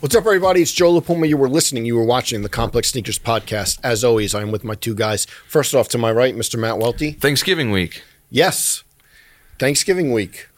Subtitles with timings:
[0.00, 0.62] What's up, everybody?
[0.62, 1.26] It's Joe La Puma.
[1.26, 3.78] You were listening, you were watching the Complex Sneakers podcast.
[3.82, 5.26] As always, I'm with my two guys.
[5.46, 6.58] First off, to my right, Mr.
[6.58, 7.12] Matt Welty.
[7.12, 8.02] Thanksgiving week.
[8.30, 8.82] Yes,
[9.58, 10.48] Thanksgiving week.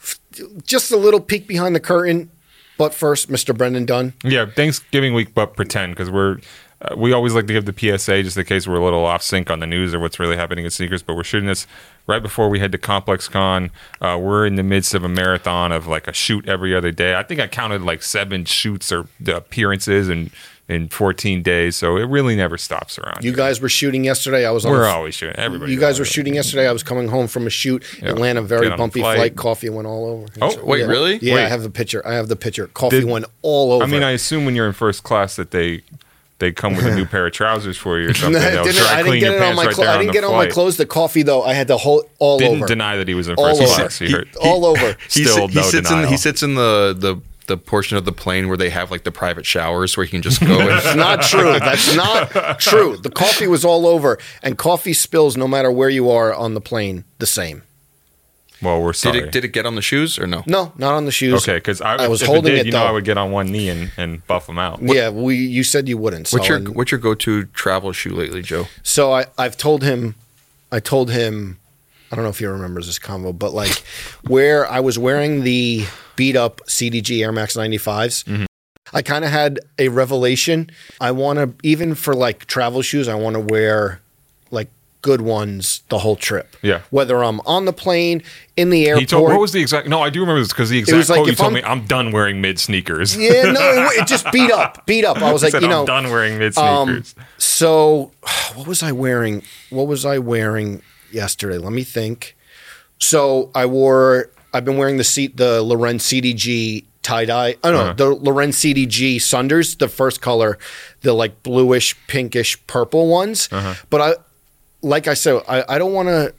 [0.64, 2.30] Just a little peek behind the curtain.
[2.78, 3.56] But first, Mr.
[3.56, 4.12] Brendan Dunne.
[4.22, 6.38] Yeah, Thanksgiving week, but pretend because we're
[6.82, 9.22] uh, we always like to give the PSA just in case we're a little off
[9.22, 11.02] sync on the news or what's really happening in sneakers.
[11.02, 11.66] But we're shooting this
[12.06, 13.70] right before we head to Complex Con.
[14.00, 17.14] Uh, we're in the midst of a marathon of like a shoot every other day.
[17.14, 20.30] I think I counted like seven shoots or appearances and
[20.68, 23.22] in 14 days, so it really never stops around.
[23.24, 23.36] You here.
[23.36, 24.46] guys were shooting yesterday.
[24.46, 24.64] I was.
[24.64, 25.36] We're on, always shooting.
[25.36, 25.72] Everybody.
[25.72, 26.68] You guys were shooting yesterday.
[26.68, 27.84] I was coming home from a shoot.
[28.00, 28.10] Yeah.
[28.10, 29.16] Atlanta, very Get on a bumpy flight.
[29.18, 29.36] flight.
[29.36, 30.26] Coffee went all over.
[30.40, 30.86] Oh, wait, Yeah.
[30.86, 31.16] really?
[31.16, 31.48] Yeah, I Wait.
[31.48, 32.06] have the picture.
[32.06, 32.68] I have the picture.
[32.68, 33.84] Coffee Did- went all over.
[33.84, 35.82] I mean, I assume when you're in first class that they
[36.38, 38.42] they come with a new pair of trousers for you or something.
[38.42, 39.66] I didn't, dry I didn't get your it on pants my.
[39.66, 40.76] right Clo- I didn't the get on my clothes.
[40.76, 42.66] The coffee though, I had to hold all Didn't over.
[42.66, 43.74] deny that he was in all first over.
[43.74, 43.98] class.
[43.98, 44.96] He He- heard- all over.
[45.10, 48.12] He, Still he no sits in he sits in the, the the portion of the
[48.12, 50.94] plane where they have like the private showers where he can just go and That's
[50.96, 51.58] not true.
[51.58, 52.96] That's not true.
[52.96, 56.60] The coffee was all over, and coffee spills no matter where you are on the
[56.60, 57.04] plane.
[57.18, 57.62] The same.
[58.62, 59.18] Well, we're did sorry.
[59.20, 60.42] it did it get on the shoes or no?
[60.46, 61.42] No, not on the shoes.
[61.42, 62.86] Okay, because I, I was if holding it, did, it, You know, though.
[62.86, 64.80] I would get on one knee and, and buff them out.
[64.82, 65.36] Yeah, we.
[65.36, 66.28] You said you wouldn't.
[66.28, 68.66] So, What's your and- what's your go to travel shoe lately, Joe?
[68.82, 70.14] so I, I've told him.
[70.70, 71.58] I told him.
[72.10, 73.82] I don't know if he remembers this convo, but like
[74.26, 78.24] where I was wearing the beat up CDG Air Max 95s.
[78.24, 78.44] Mm-hmm.
[78.94, 80.70] I kind of had a revelation.
[81.00, 83.08] I want to even for like travel shoes.
[83.08, 84.00] I want to wear
[84.50, 84.68] like
[85.02, 86.56] good ones the whole trip.
[86.62, 86.82] Yeah.
[86.90, 88.22] Whether I'm on the plane,
[88.56, 89.00] in the airport.
[89.00, 89.88] He told what was the exact?
[89.88, 91.62] No, I do remember this because the exact like quote you told I'm- me.
[91.62, 93.16] I'm done wearing mid sneakers.
[93.16, 95.18] Yeah, no, it, it just beat up, beat up.
[95.20, 97.14] I was like, said, you know, I'm done wearing mid um, sneakers.
[97.38, 98.12] so
[98.54, 99.42] what was I wearing?
[99.70, 101.58] What was I wearing yesterday?
[101.58, 102.36] Let me think.
[102.98, 104.30] So I wore.
[104.54, 107.56] I've been wearing the seat, the Lorenz CDG tie dye.
[107.64, 107.92] Oh no, Uh-huh.
[107.94, 110.58] the Lorenz CDG Sunders, the first color,
[111.00, 113.48] the like bluish, pinkish, purple ones.
[113.50, 113.74] Uh-huh.
[113.90, 114.14] But I,
[114.82, 116.34] like I said, I, I don't want to.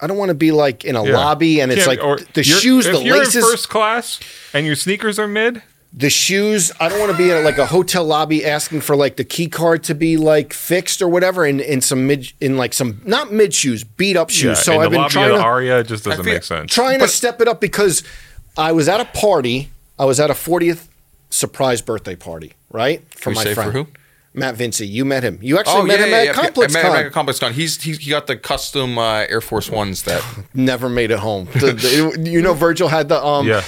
[0.00, 1.12] I don't want to be like in a Yeah.
[1.16, 3.36] lobby and it's like or the shoes, the you're laces.
[3.36, 4.18] in first class
[4.54, 5.62] and your sneakers are mid.
[5.92, 9.16] the shoes i don't want to be in like a hotel lobby asking for like
[9.16, 12.72] the key card to be like fixed or whatever in, in some mid in like
[12.72, 15.40] some not mid shoes beat up shoes Yeah, so i've the been lobby trying to
[15.40, 16.72] Aria, just doesn't feel- make sense.
[16.72, 18.02] trying to step it up because
[18.56, 20.88] i was at a party i was at a 40th
[21.30, 23.86] surprise birthday party right for my say for friend who?
[24.34, 27.06] Matt vinci you met him you actually met him at complex I met him Con.
[27.06, 27.52] at Complex Con.
[27.54, 30.22] He's he, he got the custom uh, Air Force Ones that
[30.54, 33.62] never made it home The- the- you know virgil had the um yeah,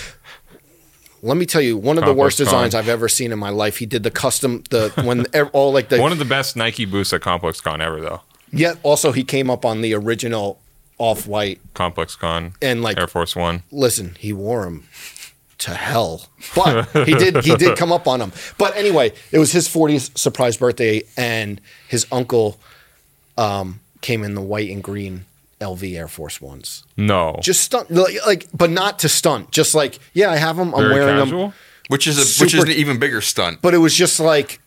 [1.22, 3.50] let me tell you one of the Complex worst designs i've ever seen in my
[3.50, 6.84] life he did the custom the when all like the one of the best Nike
[6.84, 8.20] boosts at Complex Con ever, though.
[8.52, 10.58] Yet also he came up on the original
[10.98, 13.62] off white Complex Con and like Air Force One.
[13.70, 14.86] listen, he wore them
[15.60, 16.26] to hell.
[16.54, 18.32] But he did he did come up on him.
[18.58, 22.58] But anyway, it was his 40th surprise birthday and his uncle
[23.38, 25.24] um, came in the white and green
[25.60, 26.84] LV Air Force Ones.
[26.96, 29.50] No, Just stunt like, like but not to stunt.
[29.50, 30.74] Just like, yeah, I have them.
[30.74, 31.42] I'm very wearing casual.
[31.48, 31.54] them.
[31.88, 33.60] which is a, which is an even bigger stunt.
[33.62, 34.60] But it was just like,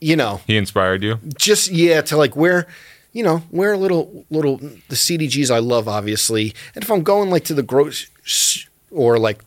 [0.00, 1.18] you know, He inspired you.
[1.38, 2.66] just yeah to like wear
[3.14, 7.30] you know wear a little little the cdgs i love obviously and if i'm going
[7.30, 9.45] like to the gross or like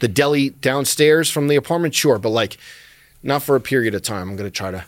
[0.00, 2.56] the deli downstairs from the apartment sure but like
[3.22, 4.84] not for a period of time i'm gonna try to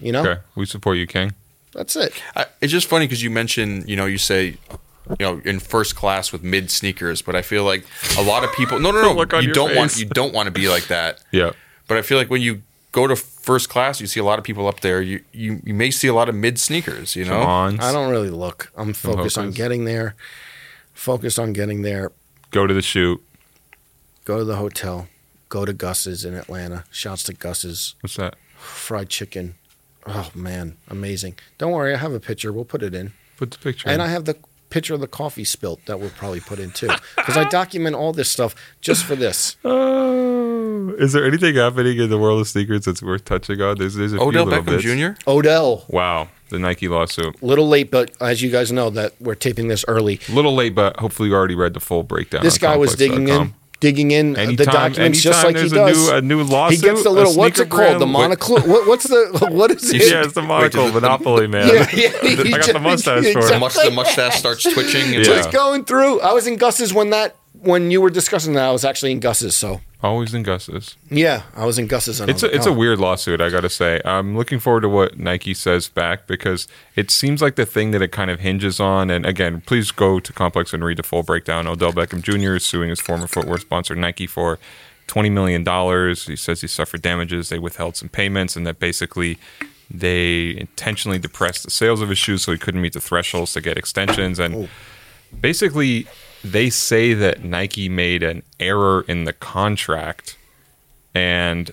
[0.00, 1.32] you know Okay, we support you, King.
[1.72, 4.56] that's it I, it's just funny because you mentioned, you know, you say,
[5.18, 7.84] you know, in first class with mid sneakers, but I feel like
[8.18, 8.78] a lot of people.
[8.78, 9.12] No, no, no.
[9.20, 11.20] Look you don't want you don't want to be like that.
[11.32, 11.50] Yeah,
[11.88, 12.62] But I feel like when you
[12.92, 15.00] go to first class, you see a lot of people up there.
[15.02, 17.16] You you, you may see a lot of mid sneakers.
[17.16, 20.14] You know, Come i don't really look i'm focused on getting there
[20.94, 22.12] focused on getting there
[22.50, 23.20] Go to the shoot.
[24.24, 25.08] Go to the hotel
[25.48, 28.34] go to gus's in atlanta shouts to gus's What's that?
[28.56, 29.54] fried chicken
[30.06, 33.58] oh man amazing don't worry i have a picture we'll put it in Put the
[33.58, 33.88] picture.
[33.88, 34.06] And in.
[34.06, 34.36] I have the
[34.70, 36.88] picture of the coffee spilt that we'll probably put in too.
[37.16, 39.56] Because I document all this stuff just for this.
[40.84, 43.78] Oh, is there anything happening in the world of sneakers that's worth touching on?
[43.78, 45.16] There's, there's a few Odell little Beckham bits.
[45.24, 45.30] Jr.
[45.30, 47.40] Odell, Wow, the Nike lawsuit.
[47.42, 50.18] little late, but as you guys know, that we're taping this early.
[50.28, 52.42] Little late, but hopefully you already read the full breakdown.
[52.42, 53.61] This guy was digging in, complex.com.
[53.82, 56.08] digging in Anytime, the documents just like he does.
[56.08, 56.80] A new, a new lawsuit.
[56.80, 58.00] he gets the a little what's it sneaker called?
[58.00, 58.58] The monocle.
[58.60, 60.10] What, what's the what is it?
[60.10, 61.66] Yeah, it's the monocle Wait, the- monopoly, man.
[61.68, 63.58] Yeah, yeah, I got just- the mustache for The, it.
[63.58, 65.12] mus- the mustache starts twitching.
[65.14, 65.34] It's Yeah.
[65.34, 66.20] like, Just going through.
[66.20, 68.64] I was in Gus's when that when you were discussing that.
[68.68, 69.54] I was actually in Gus's.
[69.54, 70.96] So Always in Gus's.
[71.10, 72.20] yeah, I was in Gus's.
[72.20, 74.00] It's a, it's a weird lawsuit, I got to say.
[74.04, 76.66] I'm looking forward to what Nike says back because
[76.96, 79.10] it seems like the thing that it kind of hinges on.
[79.10, 81.68] And again, please go to Complex and read the full breakdown.
[81.68, 82.56] Odell Beckham Jr.
[82.56, 84.58] is suing his former footwear sponsor Nike for
[85.06, 86.26] twenty million dollars.
[86.26, 87.48] He says he suffered damages.
[87.48, 89.38] They withheld some payments, and that basically
[89.88, 93.60] they intentionally depressed the sales of his shoes so he couldn't meet the thresholds to
[93.60, 94.40] get extensions.
[94.40, 94.68] And
[95.38, 96.06] basically,
[96.44, 100.36] they say that Nike made an error in the contract,
[101.14, 101.70] and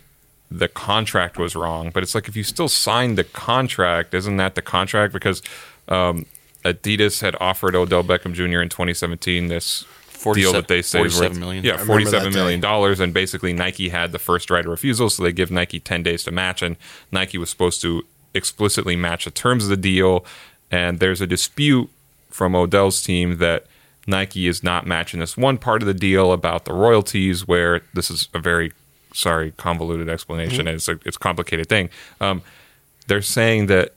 [0.51, 1.91] the contract was wrong.
[1.93, 5.13] But it's like if you still signed the contract, isn't that the contract?
[5.13, 5.41] Because
[5.87, 6.25] um,
[6.63, 8.61] Adidas had offered Odell Beckham Jr.
[8.61, 9.85] in 2017 this
[10.33, 11.63] deal that they say is 47 worth- million.
[11.63, 15.31] Yeah, forty-seven million dollars, and basically Nike had the first right of refusal, so they
[15.31, 16.75] give Nike ten days to match, and
[17.11, 20.25] Nike was supposed to explicitly match the terms of the deal.
[20.71, 21.89] And there's a dispute
[22.29, 23.65] from Odell's team that
[24.09, 28.09] Nike is not matching this one part of the deal about the royalties, where this
[28.11, 28.73] is a very
[29.13, 30.67] sorry convoluted explanation.
[30.67, 31.89] and It's a it's a complicated thing.
[32.19, 32.41] Um,
[33.07, 33.93] they're saying that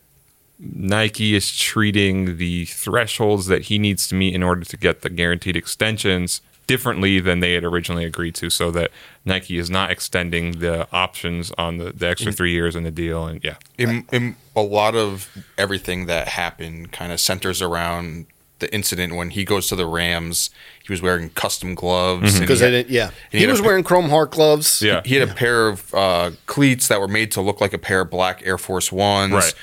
[0.58, 5.10] Nike is treating the thresholds that he needs to meet in order to get the
[5.10, 8.90] guaranteed extensions differently than they had originally agreed to, so that
[9.24, 13.26] Nike is not extending the options on the, the extra three years in the deal.
[13.26, 18.26] And yeah, in, in a lot of everything that happened kind of centers around
[18.62, 20.48] the incident when he goes to the Rams.
[20.84, 22.90] He was wearing custom gloves because he they had- didn't.
[22.94, 24.80] Yeah, and he, had a was pi- wearing chrome heart gloves.
[24.80, 25.02] Yeah.
[25.04, 28.00] He had a pair of uh, cleats that were made to look like a pair
[28.00, 29.32] of black Air Force Ones.
[29.34, 29.54] Right.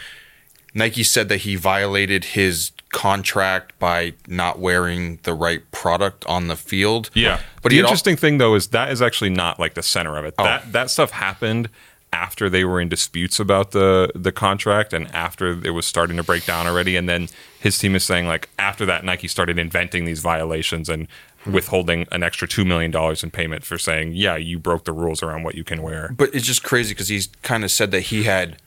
[0.76, 6.56] Nike said that he violated his contract by not wearing the right product on the
[6.56, 7.10] field.
[7.14, 7.38] yeah.
[7.56, 9.84] but But the had al- interesting thing though is that is actually not like the
[9.84, 10.36] center of it.
[10.38, 10.44] Oh.
[10.44, 11.70] That that stuff happened
[12.12, 16.24] after they were in disputes about the the contract and after it was starting to
[16.24, 16.96] break down already.
[16.96, 17.28] And then
[17.60, 21.08] his team is saying like after that Nike started inventing these violations and
[21.46, 25.22] withholding an extra two million dollars in payment for saying, yeah, you broke the rules
[25.24, 26.14] around what you can wear.
[26.18, 28.58] But it's just crazy because he's kind of said that he had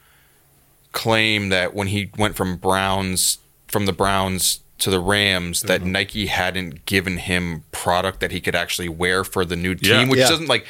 [0.93, 3.39] claimed that when he went from Browns
[3.69, 5.93] from the Browns to the Rams that Mm-hmm.
[5.93, 10.09] Nike hadn't given him product that he could actually wear for the new team, Yeah.
[10.09, 10.29] which Yeah.
[10.29, 10.67] doesn't like.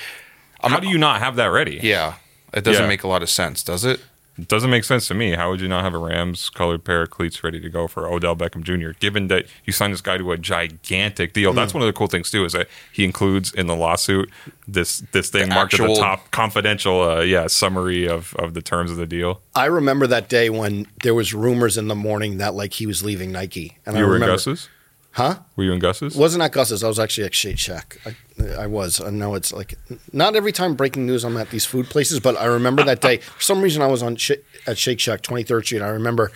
[0.60, 1.80] I'm How not, do you not have that ready?
[1.82, 2.14] Yeah,
[2.52, 2.88] it doesn't Yeah.
[2.88, 4.00] make a lot of sense, does it?
[4.38, 5.32] It doesn't make sense to me.
[5.32, 8.08] How would you not have a Rams colored pair of cleats ready to go for
[8.08, 8.92] Odell Beckham Jr.
[8.98, 11.56] Given that you signed this guy to a gigantic deal, Hmm.
[11.56, 12.46] that's one of the cool things too.
[12.46, 14.30] Is that he includes in the lawsuit
[14.66, 18.54] this this thing The marked at actual- the top, confidential, uh, yeah, summary of of
[18.54, 19.42] the terms of the deal.
[19.54, 23.02] I remember that day when there was rumors in the morning that like he was
[23.04, 24.70] leaving Nike, and You I were remember, Gus's.
[25.12, 25.36] Huh?
[25.56, 26.16] Were you in Gus's?
[26.16, 26.82] Wasn't at Gus's.
[26.84, 27.98] I was actually at Shake Shack.
[28.04, 28.14] I,
[28.62, 29.00] I was.
[29.00, 29.74] I know it's like
[30.12, 33.18] not every time breaking news I'm at these food places, but I remember that day.
[33.18, 34.32] For some reason, I was on Sh-
[34.66, 35.82] at Shake Shack, 23rd Street.
[35.82, 36.32] I remember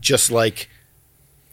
[0.00, 0.68] just like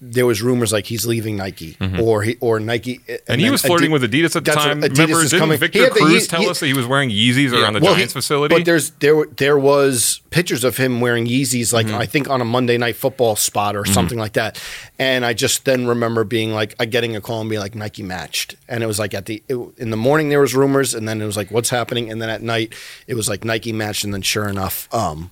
[0.03, 3.31] there was rumors like he's leaving Nike or he or Nike, Mm-hmm.
[3.31, 4.81] and he was flirting with Adidas at the time.
[4.81, 5.59] Adidas Remember, is coming.
[5.59, 7.92] Victor the- Cruz he- tell he- us that he was wearing Yeezys around the Well,
[7.94, 8.56] he- Giants facility?
[8.56, 11.95] But there's there there was pictures of him wearing Yeezys, like Mm-hmm.
[11.98, 14.59] I think on a Monday Night Football spot or something like that.
[14.98, 18.01] And I just then remember being like, I getting a call and being like Nike
[18.01, 21.07] matched, and it was like at the it, in the morning there was rumors, and
[21.07, 22.74] then it was like what's happening, and then at night
[23.06, 25.30] it was like Nike matched, and then sure enough, um,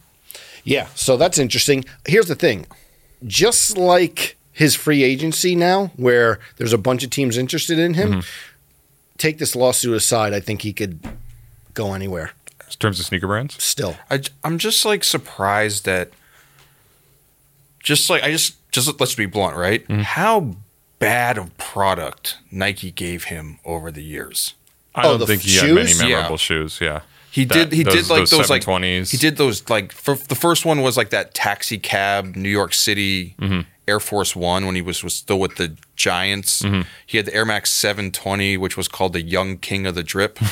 [0.64, 0.88] yeah.
[0.94, 1.86] So that's interesting.
[2.06, 2.68] Here's the thing,
[3.26, 8.24] just like his free agency now, where there's a bunch of teams interested in him.
[9.18, 11.00] Take this lawsuit aside, I think he could
[11.74, 13.62] go anywhere in terms of sneaker brands.
[13.64, 13.96] still.
[14.12, 16.12] I, I'm just like surprised that,
[17.82, 19.84] just like I just just let's be blunt, right?
[19.88, 20.02] Mm-hmm.
[20.02, 20.56] How
[21.00, 24.54] bad of product Nike gave him over the years.
[24.94, 26.36] I Oh, don't think he had many memorable Yeah.
[26.38, 26.80] shoes.
[26.82, 27.02] Yeah,
[27.32, 27.74] He That- did.
[27.74, 29.12] He did like those, like twenties.
[29.12, 32.74] He did those like for, the first one was like that taxi cab New York
[32.74, 33.62] City Mm-hmm.
[33.90, 36.62] Air Force One when he was was still with the Giants.
[36.62, 36.82] Mm-hmm.
[37.06, 40.38] He had the Air Max 720, which was called the Young King of the Drip.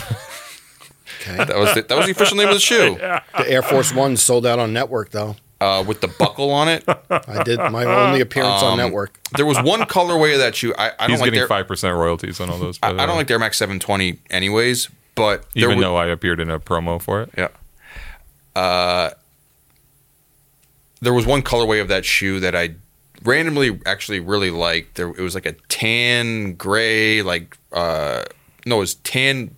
[1.22, 1.38] Okay.
[1.38, 4.18] that was the, that was the official name of the shoe The Air Force One
[4.18, 5.36] sold out on network though.
[5.60, 6.84] uh, with the buckle on it.
[7.10, 9.18] I did my only appearance on network.
[9.36, 10.74] There was one colorway of that shoe.
[10.78, 12.78] I, I don't He's like getting their, five percent royalties on all those.
[12.84, 14.90] I, I don't like the Air Max 720 anyways.
[15.16, 17.32] But even wa- though I appeared in a promo for it.
[17.38, 17.48] Yeah.
[18.56, 19.12] Uh,
[21.02, 22.76] there was one colorway of that shoe that I
[23.28, 24.96] randomly actually really liked.
[24.96, 28.24] There, it was like a tan gray, like uh,
[28.66, 29.54] no, it was tan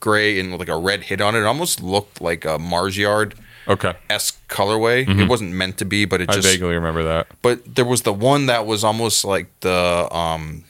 [0.00, 1.40] gray and like a red hit on it.
[1.40, 3.34] It almost looked like a Mars Yard
[3.68, 5.08] Okay, esque colorway.
[5.08, 6.54] It wasn't meant to be, but it just I just.
[6.54, 7.26] vaguely remember that.
[7.42, 10.64] But there was the one that was almost like the um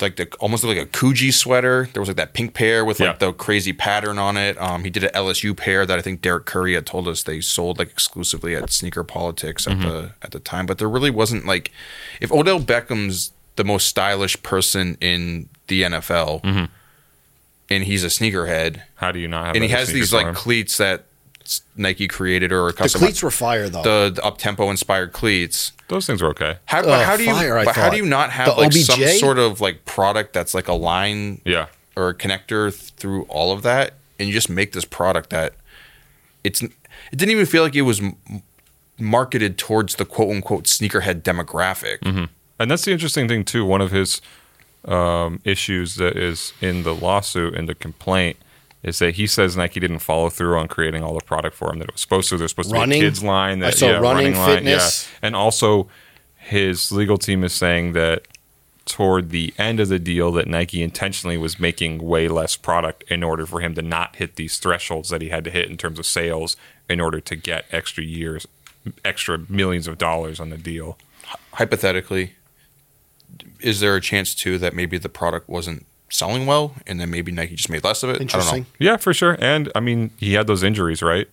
[0.00, 1.88] like the almost like a Coogi sweater.
[1.92, 3.28] There was like that pink pair with like Yeah.
[3.28, 4.60] the crazy pattern on it.
[4.60, 7.40] Um he did an LSU pair that I think Derek Curry had told us they
[7.40, 10.66] sold like exclusively at Sneaker Politics at the at the time.
[10.66, 11.70] But there really wasn't like
[12.20, 16.68] if Odell Beckham's the most stylish person in the NFL
[17.70, 19.54] and he's a sneakerhead How do you not have?
[19.56, 21.06] and he has these like cleats that
[21.76, 23.82] Nike created or The custom The cleats were fire though.
[23.82, 25.72] the, the up tempo inspired cleats.
[25.88, 26.56] those things were okay.
[26.66, 27.32] How, but how do you?
[27.32, 30.54] fire, but how do you not have The like some sort of like product that's
[30.54, 34.72] like a line Yeah, or a connector through all of that, and you just make
[34.72, 35.54] this product that
[36.44, 36.62] it's.
[36.62, 36.72] It
[37.18, 38.16] didn't even feel like it was m-
[38.98, 42.28] marketed towards the quote unquote sneakerhead demographic.
[42.58, 43.64] And that's the interesting thing too.
[43.66, 44.20] One of his
[44.86, 48.36] um, issues that is in the lawsuit and the complaint
[48.86, 51.80] is that he says Nike didn't follow through on creating all the product for him
[51.80, 52.38] that it was supposed to.
[52.38, 53.00] There's supposed to Running?
[53.00, 55.08] be a kids line I that saw yeah, running, line, fitness.
[55.10, 55.18] yeah.
[55.26, 55.88] and also
[56.36, 58.26] his legal team is saying that
[58.84, 63.24] toward the end of the deal that Nike intentionally was making way less product in
[63.24, 65.98] order for him to not hit these thresholds that he had to hit in terms
[65.98, 66.56] of sales
[66.88, 68.46] in order to get extra years,
[69.04, 70.96] extra millions of dollars on the deal.
[71.54, 72.34] Hypothetically,
[73.58, 77.32] is there a chance too that maybe the product wasn't selling well, and then maybe
[77.32, 78.14] Nike just made less of it?
[78.14, 78.62] I don't Interesting.
[78.62, 78.66] know.
[78.78, 79.36] Yeah, for sure.
[79.40, 81.28] And I mean, he had those injuries, right?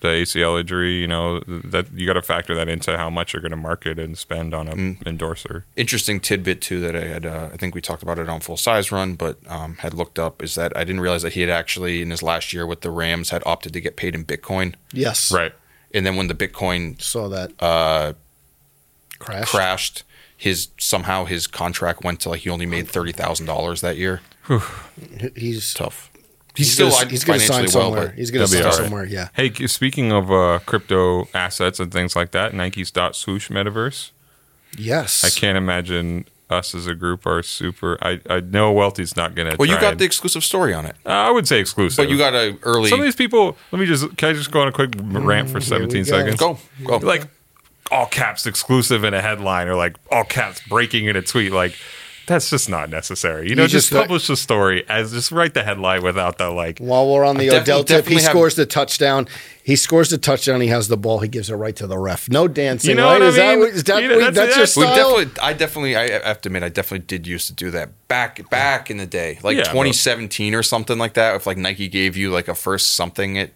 [0.00, 3.40] The ACL injury, you know, that you got to factor that into how much you're
[3.40, 5.64] going to market and spend on an endorser.
[5.76, 7.24] interesting tidbit too that I had.
[7.24, 10.18] Uh, I think we talked about it on full size run, but um, had looked
[10.18, 12.82] up is that I didn't realize that he had actually in his last year with
[12.82, 15.32] the Rams had opted to get paid in Bitcoin, Yes.
[15.32, 15.54] Right.
[15.94, 18.12] and then when the Bitcoin Saw that uh,
[19.18, 19.48] crash.
[19.48, 20.02] crashed,
[20.36, 24.20] his somehow his contract went to like he only made thirty thousand dollars that year.
[25.36, 26.10] He's Tough.
[26.56, 28.10] He's, He's, still gonna, he's gonna sign financially well, somewhere.
[28.12, 28.74] he's gonna sign all right.
[28.74, 29.04] somewhere.
[29.04, 29.28] Yeah.
[29.34, 34.12] Hey, speaking of uh, crypto assets and things like that, Nike's dot swoosh metaverse.
[34.78, 35.24] Yes.
[35.24, 37.98] I can't imagine us as a group are super.
[38.02, 39.56] I, I know Welty's not going to.
[39.56, 41.96] well, you got the exclusive story on it, Uh, I would say exclusive.
[41.96, 42.88] but you got a early.
[42.88, 43.56] some of these people.
[43.72, 44.16] Let me just.
[44.16, 46.08] Can I just go on a quick rant for Mm, here 17 go.
[46.10, 46.36] seconds?
[46.36, 47.26] go go like
[47.94, 51.74] all caps exclusive in a headline or like all caps breaking in a tweet like
[52.26, 55.54] that's just not necessary you know You just, just- publish the story as just write
[55.54, 58.30] the headline without the like While we're on the I Odell tip, he definitely have-
[58.30, 59.28] scores the touchdown.
[59.62, 60.60] He scores the touchdown.
[60.60, 61.20] He has the ball.
[61.20, 62.28] He gives it right to the ref.
[62.28, 62.90] No dancing.
[62.90, 63.12] You know right?
[63.20, 63.58] what I is that, mean?
[63.60, 64.96] what- is that, You know, what- that's- that's, your style?
[65.16, 68.48] definitely, I definitely, I have to admit, I definitely did used to do that back
[68.50, 71.36] back in the day, like Yeah, but- 2017 or something like that.
[71.36, 73.54] If like Nike gave you like a first something, it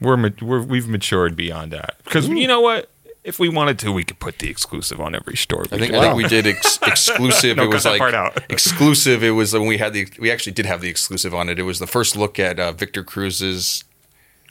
[0.00, 2.38] we're, we're we've matured beyond that because mm.
[2.38, 2.90] you know what
[3.24, 5.98] if we wanted to we could put the exclusive on every store I think Wow.
[6.00, 7.56] I think we did ex- exclusive.
[7.56, 8.42] No, it cut was that like part out.
[8.50, 9.24] exclusive.
[9.24, 11.58] It was when we had the we actually did have the exclusive on it.
[11.58, 13.84] It was the first look at uh, Victor Cruz's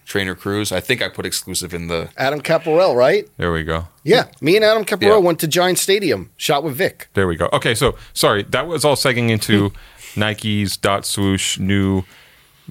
[0.05, 0.71] trainer Cruz.
[0.73, 2.09] I think I put exclusive in the.
[2.17, 3.25] Adam Caparell, right?
[3.37, 4.25] there we go Yeah.
[4.41, 5.17] Me and Adam Caparell Yeah.
[5.17, 7.07] went to Giant Stadium, shot with Vic.
[7.13, 9.71] there we go okay so sorry that was all segging into
[10.15, 12.03] nike's dot swoosh new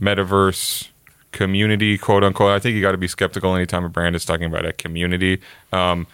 [0.00, 0.88] metaverse
[1.32, 2.52] community quote unquote.
[2.52, 5.40] I think you got to be skeptical anytime a brand is talking about a community.
[5.72, 6.06] Um,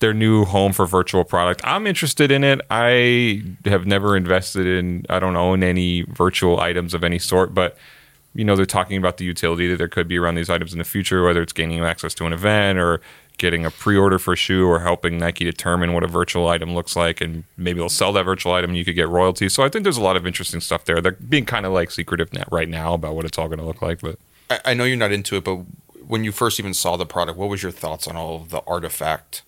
[0.00, 2.60] their new home for virtual product i'm interested in it.
[2.70, 7.76] I have never invested in i don't own any virtual items of any sort but
[8.34, 10.78] you know they're talking about the utility that there could be around these items in
[10.78, 13.00] the future whether it's gaining access to an event or
[13.38, 16.94] getting a pre-order for a shoe or helping nike determine what a virtual item looks
[16.94, 19.54] like and maybe they'll sell that virtual item and you could get royalties.
[19.54, 21.00] So i think there's a lot of interesting stuff there.
[21.00, 23.82] They're being kind of like secretive right now about what it's all going to look
[23.82, 24.18] like but
[24.50, 25.60] I, I know you're not into it, but
[26.06, 28.62] when you first even saw the product, what was your thoughts on all of the
[28.66, 29.42] artifact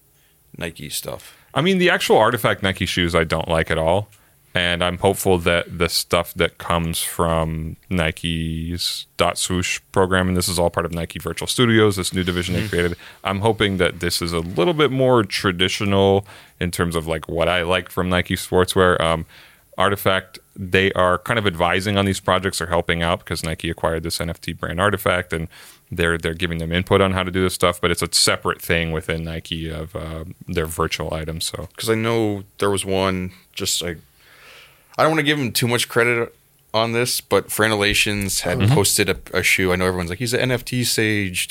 [0.57, 1.37] Nike stuff?
[1.55, 4.09] I mean, the actual artifact Nike shoes I don't like at all.
[4.55, 10.49] And I'm hopeful that the stuff that comes from Nike's dot swoosh program, and this
[10.49, 12.97] is all part of Nike Virtual Studios, this new division they created.
[13.23, 16.26] I'm hoping that this is a little bit more traditional
[16.59, 18.99] in terms of like what I like from Nike sportswear.
[19.00, 19.26] Um,
[19.76, 24.03] Artifact, they are kind of advising on these projects or helping out because Nike acquired
[24.03, 25.47] this NFT brand Artifact, and
[25.91, 27.81] they're they're giving them input on how to do this stuff.
[27.81, 31.45] But it's a separate thing within Nike of uh, their virtual items.
[31.45, 33.99] So Because I know there was one just like
[34.99, 36.35] I don't want to give him too much credit
[36.75, 39.73] on this, but Franelations had posted a, a shoe.
[39.73, 41.47] I know everyone's like he's an NFT sage,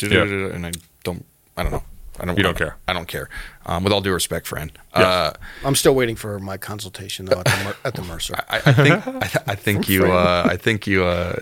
[0.54, 0.72] and I
[1.04, 1.26] don't.
[1.56, 1.84] I don't know.
[2.20, 2.38] I don't.
[2.38, 2.76] You don't I care.
[2.88, 3.30] I don't care.
[3.66, 4.72] Um, with all due respect, friend.
[4.94, 5.32] Uh,
[5.64, 8.36] I'm still waiting for my consultation though at the, Mer- at the Mercer.
[8.50, 11.38] I, I think I, I think you uh, I think you uh,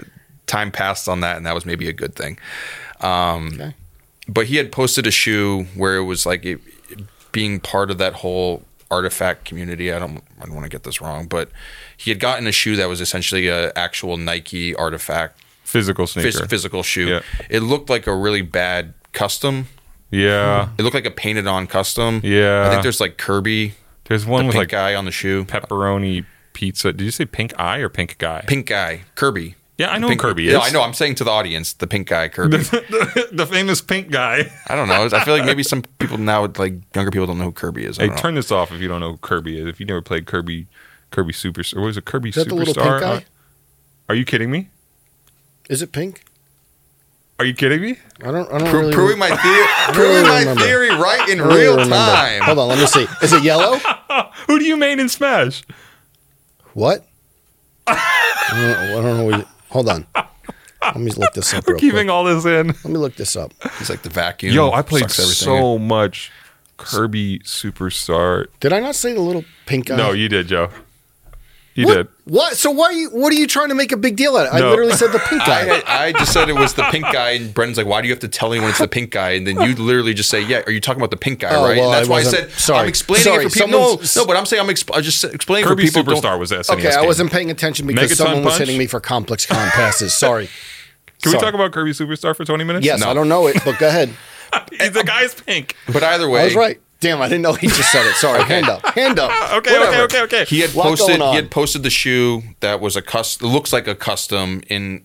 [0.48, 2.38] time passed on that, and that was maybe a good thing.
[3.02, 3.74] Um, Okay.
[4.28, 6.60] But he had posted a shoe where it was like it,
[7.32, 9.94] being part of that whole artifact community.
[9.94, 11.50] I don't I don't want to get this wrong, but
[11.96, 16.30] he had gotten a shoe that was essentially an actual Nike artifact physical sneaker.
[16.30, 17.08] phys- physical shoe.
[17.08, 17.22] Yeah.
[17.50, 19.68] It looked like a really bad custom.
[20.12, 22.22] Yeah, It looked like a painted on custom.
[22.24, 22.66] Yeah.
[22.68, 23.74] I think there's like Kirby,
[24.06, 25.46] there's the one pink with like guy on the shoe.
[25.46, 26.94] pepperoni pizza.
[26.94, 28.44] Did you say pink eye or pink guy?
[28.48, 29.56] Pink guy, Kirby.
[29.78, 30.70] Yeah, I know Pink, who Kirby Yeah, is.
[30.70, 30.82] I know.
[30.82, 32.58] I'm saying to the audience, the pink guy, Kirby.
[32.60, 34.50] the famous pink guy.
[34.68, 35.04] I don't know.
[35.12, 38.00] I feel like maybe some people now, like younger people, don't know who Kirby is.
[38.00, 38.16] I Hey, know.
[38.16, 39.68] turn this off if you don't know who Kirby is.
[39.68, 40.68] If you never played Kirby,
[41.12, 42.50] Kirby Super, or what is it, Kirby Is that Superstar?
[42.50, 43.26] the little pink guy?
[44.08, 44.70] Are you kidding me?
[45.70, 46.24] Is it pink?
[47.38, 47.98] Are you kidding me?
[48.22, 48.50] I don't.
[48.52, 48.94] I don't Pro- really.
[48.94, 50.62] proving my theory, really my remember.
[50.62, 51.96] theory right in really real remember.
[51.96, 52.42] time.
[52.44, 53.06] Hold on, let me see.
[53.22, 53.78] Is it yellow?
[54.48, 55.64] Who do you main in Smash?
[56.74, 57.06] what?
[57.88, 60.08] I don't know, I don't know what you- hold on.
[60.82, 61.82] Let me look this up real quick.
[61.82, 62.10] Keeping quick.
[62.10, 62.68] all this in.
[62.68, 63.52] Let me look this up.
[63.80, 64.54] He's like the vacuum.
[64.54, 65.62] Yo, I played sucks everything in.
[65.62, 66.32] so much
[66.78, 68.48] Kirby Superstar.
[68.60, 69.96] Did I not say the little pink guy?
[69.98, 70.70] No, you did, Joe.
[71.76, 71.94] You what?
[71.96, 72.08] did.
[72.24, 72.56] What?
[72.56, 73.10] So why are you?
[73.10, 74.54] What are you trying to make a big deal out of?
[74.54, 75.82] I literally said the pink guy.
[75.86, 78.14] I, I just said it was the pink guy, and Brendan's like, "Why do you
[78.14, 80.62] have to tell anyone it's the pink guy?" And then you literally just say, "Yeah,
[80.66, 82.24] are you talking about the pink guy, Oh, right?" well, and that's I why I
[82.24, 82.80] said, sorry.
[82.84, 85.22] "I'm explaining Sorry, it for people." No, no, but I'm saying I'm exp- I just
[85.26, 86.14] explaining Kirby for people.
[86.14, 88.78] Superstar don't- was the SNES Okay, I wasn't paying attention because Megaton someone was hitting
[88.78, 90.14] me for complex con passes.
[90.14, 90.48] Sorry.
[91.24, 92.86] Can we talk about Kirby Superstar for 20 minutes?
[92.86, 93.10] Yes, No.
[93.10, 94.14] I don't know it, but go ahead.
[94.80, 95.76] the guy's pink.
[95.92, 96.80] But either way, I was right.
[97.02, 98.16] Damn, I didn't know he just said it.
[98.16, 98.42] Sorry.
[98.46, 98.84] Hand up.
[98.96, 99.32] Hand up.
[99.58, 100.04] Okay, Whatever.
[100.04, 100.46] okay, okay, okay.
[100.46, 101.18] He had Lot posted.
[101.22, 103.50] He had posted the shoe that was a custom.
[103.50, 104.62] Looks like a custom.
[104.70, 105.04] In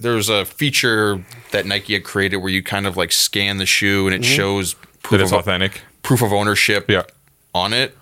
[0.00, 4.06] there's a feature that Nike had created where you kind of like scan the shoe
[4.08, 4.34] and it Mm-hmm.
[4.36, 5.80] shows that proof is of authentic.
[6.02, 7.02] proof of ownership Yeah.
[7.54, 7.96] on it.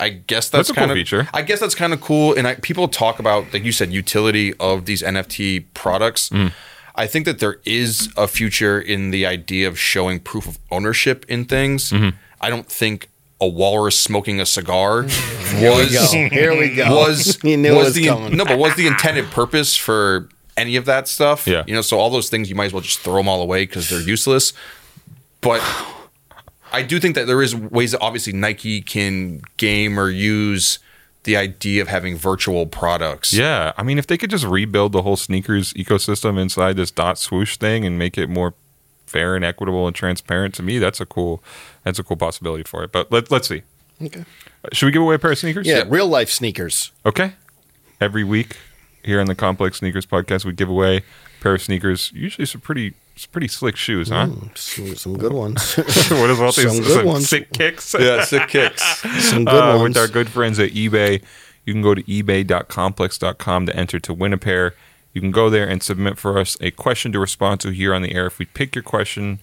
[0.00, 1.28] I guess that's, That's a cool kind of feature.
[1.34, 2.34] I guess that's kind of cool.
[2.34, 6.30] And I, people talk about, like you said, utility of these NFT products.
[6.30, 6.52] Mm.
[6.96, 11.24] I think that there is a future in the idea of showing proof of ownership
[11.28, 11.90] in things.
[11.90, 12.16] Mm-hmm.
[12.42, 13.08] I don't think
[13.40, 15.02] a walrus smoking a cigar
[15.52, 16.28] Here we was go.
[16.28, 16.94] Here we go.
[16.94, 18.36] was you knew was it was the coming.
[18.36, 21.46] no, but was the intended purpose for any of that stuff?
[21.46, 21.64] Yeah.
[21.66, 23.64] you know, so all those things you might as well just throw them all away
[23.64, 24.52] because they're useless.
[25.40, 25.60] But
[26.72, 30.78] I do think that there is ways that obviously Nike can game or use
[31.24, 33.32] the idea of having virtual products.
[33.32, 37.18] Yeah, I mean, if they could just rebuild the whole sneakers ecosystem inside this dot
[37.18, 38.54] swoosh thing and make it more
[39.12, 41.42] fair and equitable and transparent, to me, that's a cool,
[41.84, 42.90] that's a cool possibility for it.
[42.92, 43.62] But let, let's see.
[44.02, 44.24] Okay.
[44.72, 45.66] Should we give away a pair of sneakers?
[45.66, 46.90] Yeah, real life sneakers.
[47.04, 47.34] Okay.
[48.00, 48.56] Every week
[49.04, 51.02] here on the Complex Sneakers Podcast, we give away a
[51.42, 52.10] pair of sneakers.
[52.12, 54.28] Usually some pretty, some pretty slick shoes, huh?
[54.54, 55.74] Some, some good ones.
[55.76, 57.28] what is all these Some good ones.
[57.28, 57.94] sick kicks?
[57.98, 58.82] yeah, sick kicks.
[59.28, 59.96] some good uh, ones.
[59.96, 61.22] with our good friends at eBay.
[61.64, 64.74] You can go to ebay.complex.com to enter to win a pair.
[65.12, 68.02] You can go there and submit for us a question to respond to here on
[68.02, 68.26] the air.
[68.26, 69.40] If we pick your question,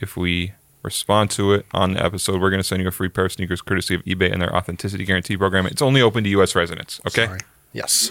[0.00, 0.52] if we
[0.82, 3.32] respond to it on the episode, we're going to send you a free pair of
[3.32, 5.66] sneakers courtesy of eBay and their authenticity guarantee program.
[5.66, 6.54] It's only open to U.S.
[6.56, 7.00] residents.
[7.06, 7.26] Okay.
[7.26, 7.38] Sorry.
[7.72, 8.10] Yes.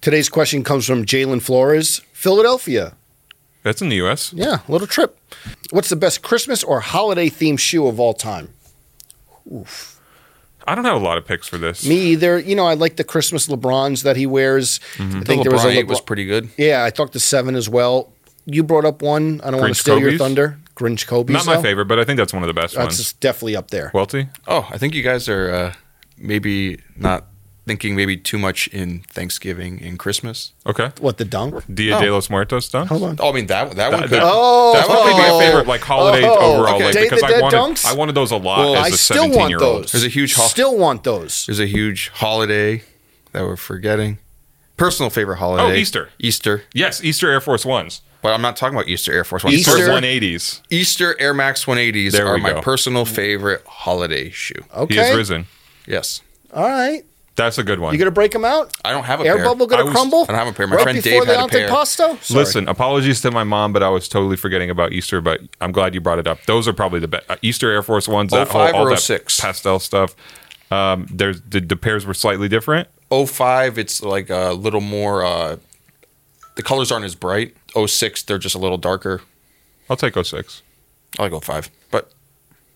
[0.00, 2.94] Today's question comes from Jalen Flores, Philadelphia.
[3.62, 4.32] That's in the U.S.
[4.32, 5.18] Yeah, little trip.
[5.70, 8.48] What's the best Christmas or holiday themed shoe of all time?
[10.66, 11.86] I don't have a lot of picks for this.
[11.86, 12.38] Me either.
[12.38, 14.78] You know, I like the Christmas LeBrons that he wears.
[14.96, 15.16] Mm-hmm.
[15.16, 16.48] I The think there was a LeBron eight was pretty good.
[16.56, 18.12] yeah, I talked to seven as well.
[18.44, 19.40] You brought up one.
[19.42, 20.58] I don't want to Grinch steal your thunder.
[20.74, 21.32] Grinch Kobe.
[21.32, 22.96] Not my favorite, but I think that's one of the best That's ones.
[22.96, 23.90] just definitely up there.
[23.94, 24.28] Welty?
[24.48, 25.72] Oh, I think you guys are uh,
[26.18, 27.26] maybe not
[27.66, 30.52] thinking maybe too much in Thanksgiving and Christmas.
[30.66, 30.90] Okay.
[31.00, 31.62] What the dunk?
[31.72, 32.00] Dia Oh.
[32.00, 32.86] de los Muertos done?
[32.88, 33.16] Hold on.
[33.20, 34.10] Oh, I mean that that one could.
[34.10, 36.84] that- Oh, That would probably be my oh, favorite, like holiday oh, overall, okay.
[36.86, 37.84] like, Day because I wanted, dunks?
[37.86, 39.82] I wanted those a lot Well, as I a still want 17 year old.
[39.84, 39.92] those.
[39.92, 41.46] There's a huge ho- Still want those.
[41.46, 42.82] There's a huge holiday
[43.32, 44.18] that we're forgetting.
[44.76, 45.64] Personal favorite oh, holiday.
[45.64, 46.08] Oh, Easter.
[46.18, 46.64] Easter.
[46.74, 48.02] Yes, Easter Air Force Ones.
[48.22, 49.56] But I'm not talking about Easter Air Force Ones.
[49.56, 50.60] Easter- Easter Easter, 180s.
[50.70, 52.60] Easter Air Max 180s There are my go.
[52.60, 54.64] personal favorite holiday shoe.
[54.74, 54.94] Okay.
[54.94, 55.46] He is risen.
[55.86, 56.22] Yes.
[56.52, 57.04] All right.
[57.34, 57.94] That's a good one.
[57.94, 58.76] You gonna break them out?
[58.84, 59.44] I don't have a Air pair.
[59.46, 60.22] bubble gonna I was- crumble?
[60.24, 60.66] I don't have a pair.
[60.66, 61.68] My right friend before Dave the had a pair.
[61.68, 62.22] antipasto?
[62.22, 62.38] Sorry.
[62.40, 65.20] Listen, apologies to my mom, but I was totally forgetting about Easter.
[65.22, 66.44] But I'm glad you brought it up.
[66.46, 67.24] Those are probably the best.
[67.30, 68.32] Uh, Easter Air Force Ones.
[68.32, 69.40] That whole, 05 all or that 06?
[69.40, 70.14] pastel stuff.
[70.70, 72.88] Um, there's the, the pairs were slightly different.
[73.10, 75.24] 05, it's like a little more.
[75.24, 75.56] Uh,
[76.56, 77.56] the colors aren't as bright.
[77.74, 79.22] 06, they're just a little darker.
[79.88, 80.62] I'll take 06.
[81.18, 81.70] I like 05.
[81.90, 82.10] But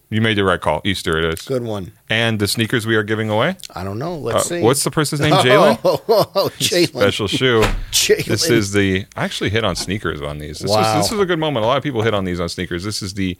[0.08, 0.82] You made the right call.
[0.84, 1.42] Easter it is.
[1.42, 1.90] Good one.
[2.08, 3.56] And the sneakers we are giving away.
[3.74, 4.14] I don't know.
[4.14, 4.62] Uh, Let's see.
[4.62, 5.32] what's the person's name?
[5.32, 5.80] Jalen.
[5.84, 6.88] Oh, oh, oh, Jalen.
[6.90, 7.62] Special shoe.
[7.90, 8.24] Jalen.
[8.26, 9.04] This is the.
[9.16, 10.60] I actually hit on sneakers on these.
[10.60, 10.76] This Wow.
[10.96, 11.64] was this was a good moment.
[11.64, 12.84] A lot of people hit on these on sneakers.
[12.84, 13.36] This is the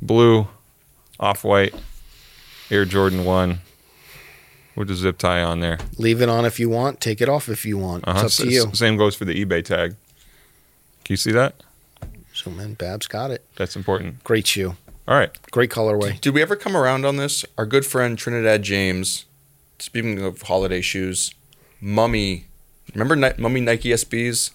[0.00, 0.48] blue,
[1.20, 1.74] off white,
[2.70, 3.58] Air Jordan One,
[4.76, 5.78] with the zip tie on there.
[5.98, 7.02] Leave it on if you want.
[7.02, 8.08] Take it off if you want.
[8.08, 8.22] Uh-huh.
[8.24, 8.70] It's up to you.
[8.72, 9.90] Same goes for the eBay tag.
[11.04, 11.62] Can you see that?
[12.32, 13.44] So man, Babs got it.
[13.56, 14.24] That's important.
[14.24, 14.74] Great shoe.
[15.08, 15.30] All right.
[15.50, 16.20] Great colorway.
[16.20, 17.44] did we ever come around on this?
[17.56, 19.24] Our good friend Trinidad James,
[19.78, 21.34] speaking of holiday shoes,
[21.80, 22.44] Mummy.
[22.94, 24.50] Remember Ni- Mummy Nike SBs?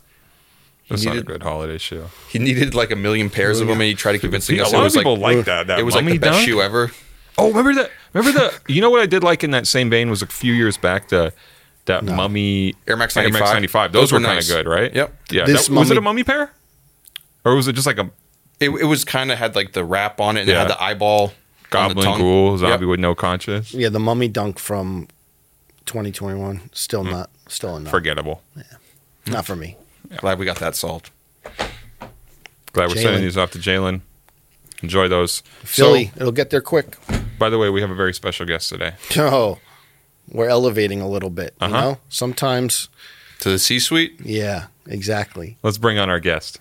[0.90, 2.06] That's not a good holiday shoe.
[2.30, 4.58] He needed like a million pairs of them, and he tried to convince us.
[4.58, 5.68] a us lot it of people like like that.
[5.68, 6.48] That it was like mummy the best dunk?
[6.48, 6.92] shoe ever.
[7.38, 7.90] Oh, remember that?
[8.14, 8.54] Remember the?
[8.72, 11.08] You know what I did like in that same vein was a few years back
[11.10, 11.34] the
[11.86, 13.54] that mummy Air Max 95.
[13.56, 13.92] 95.
[13.92, 14.52] Those, Those were were kind of nice.
[14.52, 14.94] good, right?
[14.94, 15.16] Yep.
[15.32, 15.46] Yeah.
[15.46, 16.52] This that- was it a mummy- mummy pair,
[17.44, 18.12] or was it just like a
[18.64, 20.56] It, it was kind of had like the wrap on it, and Yeah.
[20.56, 22.20] it had the eyeball, on the goblin tongue.
[22.20, 22.90] ghoul zombie Yep.
[22.90, 23.74] with no conscience?
[23.74, 25.08] Yeah, the mummy dunk from
[25.86, 26.70] 2021.
[26.74, 27.30] Still not.
[27.48, 27.90] Still a no.
[27.90, 28.42] Forgettable.
[29.28, 29.78] Not for me.
[30.18, 31.10] Glad we got that solved.
[32.74, 33.02] Glad we're Jalen.
[33.04, 34.02] sending these off to Jalen.
[34.82, 35.42] Enjoy those.
[35.64, 36.12] Philly.
[36.16, 36.98] It'll get there quick.
[37.10, 38.94] So, by the way, we have a very special guest today.
[39.18, 39.60] Oh,
[40.30, 41.54] we're elevating a little bit.
[41.62, 41.82] You Uh-huh.
[41.82, 42.90] know, sometimes
[43.40, 44.20] to the C-suite.
[44.24, 45.58] Yeah, exactly.
[45.64, 46.60] Let's bring on our guest.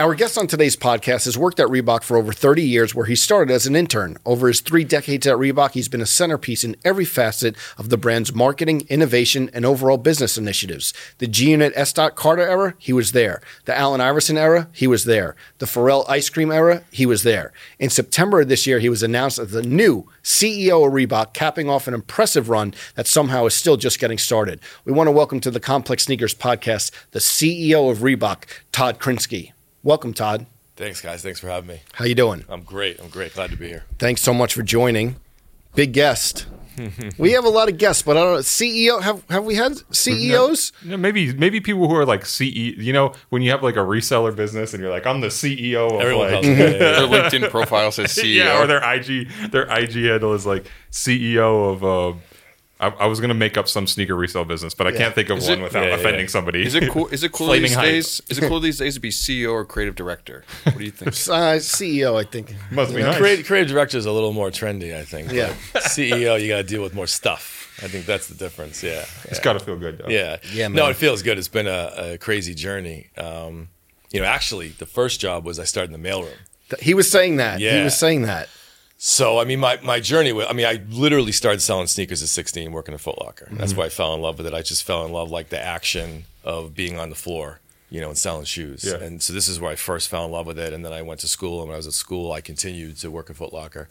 [0.00, 3.14] Our guest on today's podcast has worked at Reebok for over 30 years, where he
[3.14, 4.16] started as an intern.
[4.26, 7.96] Over his three decades at Reebok, he's been a centerpiece in every facet of the
[7.96, 10.92] brand's marketing, innovation, and overall business initiatives.
[11.18, 11.92] The G Unit S.
[11.92, 13.40] Carter era, he was there.
[13.66, 15.36] The Allen Iverson era, he was there.
[15.58, 17.52] The Pharrell ice cream era, he was there.
[17.78, 21.70] In September of this year, he was announced as the new CEO of Reebok, capping
[21.70, 24.58] off an impressive run that somehow is still just getting started.
[24.84, 29.53] We want to welcome to the Complex Sneakers podcast the CEO of Reebok, Todd Krinsky.
[29.84, 30.46] Welcome, Todd.
[30.76, 31.22] Thanks, guys.
[31.22, 31.80] Thanks for having me.
[31.92, 32.46] How you doing?
[32.48, 32.98] I'm great.
[32.98, 33.34] I'm great.
[33.34, 33.84] Glad to be here.
[33.98, 35.16] Thanks so much for joining.
[35.74, 36.46] Big guest.
[37.18, 38.38] we have a lot of guests, but I don't know.
[38.38, 40.72] CEO have have we had CEOs?
[40.82, 42.40] You know, maybe maybe people who are like CE.
[42.42, 45.92] You know, when you have like a reseller business and you're like, I'm the CEO
[45.92, 46.52] of Everyone like, calls me.
[46.54, 47.06] Yeah, yeah, Their.
[47.06, 48.36] LinkedIn profile says CEO.
[48.36, 51.84] yeah, or their IG their IG handle is like CEO of.
[51.84, 52.18] Uh,
[52.84, 55.38] I, I was gonna make up some sneaker resale business, but I can't think of
[55.38, 56.26] Is one it- without Yeah, yeah, offending yeah.
[56.28, 56.64] somebody.
[56.66, 57.08] Is it cool?
[57.08, 57.84] Is it cool Flaming these hype.
[57.84, 58.22] days?
[58.28, 60.44] Is it cool these days to be CEO or creative director?
[60.64, 61.12] What do you think?
[61.34, 62.54] Uh, CEO, I think.
[62.70, 63.16] Must be nice.
[63.18, 65.32] Creative, creative director is a little more trendy, I think.
[65.32, 65.52] Yeah.
[65.74, 67.62] CEO, you got to deal with more stuff.
[67.82, 68.82] I think that's the difference.
[68.82, 69.04] Yeah.
[69.24, 69.98] It's got to feel good.
[69.98, 70.08] Though.
[70.08, 70.36] Yeah.
[70.52, 71.38] Yeah, No, it feels good.
[71.38, 73.08] It's been a, a crazy journey.
[73.18, 73.68] Um,
[74.12, 76.36] you know, actually, the first job was I started in the mailroom.
[76.80, 77.58] He was saying that.
[77.60, 77.78] Yeah.
[77.78, 78.48] He was saying that.
[79.06, 82.30] So, I mean, my, my journey, wa- I mean, I literally started selling sneakers at
[82.30, 83.44] 16, working at Foot Locker.
[83.44, 83.58] Mm-hmm.
[83.58, 84.54] That's why I fell in love with it.
[84.54, 88.08] I just fell in love, like, the action of being on the floor, you know,
[88.08, 88.82] and selling shoes.
[88.82, 88.94] Yeah.
[88.94, 90.72] And so this is where I first fell in love with it.
[90.72, 91.60] And then I went to school.
[91.60, 93.90] And when I was at school, I continued to work at Foot Locker.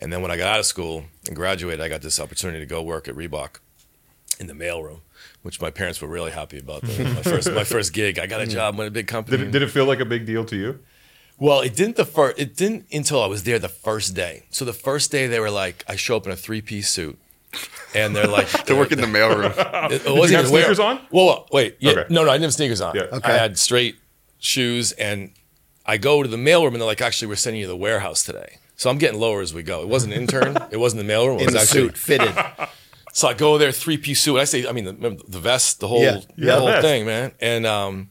[0.00, 2.66] And then when I got out of school and graduated, I got this opportunity to
[2.66, 3.58] go work at Reebok
[4.40, 5.00] in the mailroom,
[5.42, 6.82] which my parents were really happy about.
[6.98, 9.36] My first my first gig, I got a job with a big company.
[9.36, 10.80] Did it, did it feel like a big deal to you?
[11.46, 12.38] Well, it didn't the first.
[12.38, 14.44] It didn't until I was there the first day.
[14.50, 17.18] So the first day they were like, I show up in a three piece suit,
[17.94, 19.52] and they're like, to work in the mailroom.
[19.92, 21.00] It, it wasn't have even wear- sneakers on?
[21.10, 22.04] Well, well, wait, yeah, Okay.
[22.08, 22.94] no, no, I didn't have sneakers on.
[22.96, 23.02] Yeah.
[23.18, 23.32] Okay.
[23.32, 23.96] I had straight
[24.38, 25.32] shoes, and
[25.84, 28.22] I go to the mailroom, and they're like, actually, we're sending you to the warehouse
[28.24, 28.56] today.
[28.76, 29.82] So I'm getting lower as we go.
[29.82, 30.56] It wasn't an intern.
[30.70, 31.36] it wasn't the mailroom.
[31.36, 32.34] It In was the actually suit, fitted.
[33.12, 34.38] so I go there, three piece suit.
[34.38, 36.20] I say, I mean, the, remember the vest, the whole, Yeah.
[36.36, 36.82] Yeah, the whole vest.
[36.82, 37.32] thing, man.
[37.40, 38.10] And um,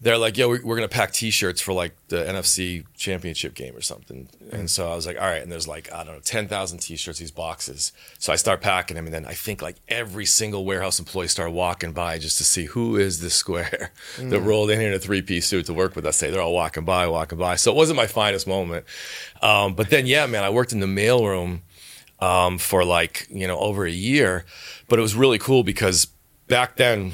[0.00, 3.80] they're like, yeah, we're, we're gonna pack T-shirts for like the NFC Championship game or
[3.80, 4.28] something.
[4.52, 5.42] And so I was like, all right.
[5.42, 7.92] And there's like I don't know, ten thousand T-shirts, these boxes.
[8.18, 11.50] So I start packing them, and then I think like every single warehouse employee started
[11.50, 15.00] walking by just to see who is this square that rolled in here in a
[15.00, 16.16] three piece suit to work with us.
[16.16, 17.56] Say they're all walking by, walking by.
[17.56, 18.86] So it wasn't my finest moment.
[19.42, 21.60] Um, but then yeah, man, I worked in the mailroom
[22.20, 24.44] um, for like you know over a year,
[24.88, 26.06] but it was really cool because
[26.46, 27.12] back then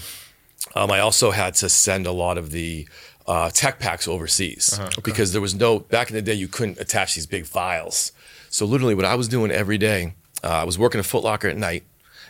[0.74, 2.88] um, I also had to send a lot of the
[3.26, 7.14] uh, tech packs overseas because there was no back in the day you couldn't attach
[7.14, 8.12] these big files.
[8.50, 11.48] So literally, what I was doing every day, uh, I was working at Foot Locker
[11.48, 11.84] at night.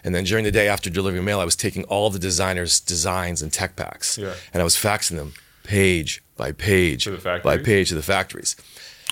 [0.05, 3.41] And then during the day after delivering mail, I was taking all the designers' designs
[3.41, 4.35] and tech packs, Yeah.
[4.53, 7.65] and I was faxing them page by page To the by factories?
[7.65, 8.55] page to the factories.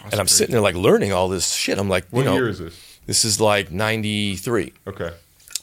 [0.05, 1.79] and I'm sitting there like learning all this shit.
[1.79, 2.75] I'm like, What you know, year is this?
[3.07, 4.73] this is like 93.
[4.87, 5.11] Okay.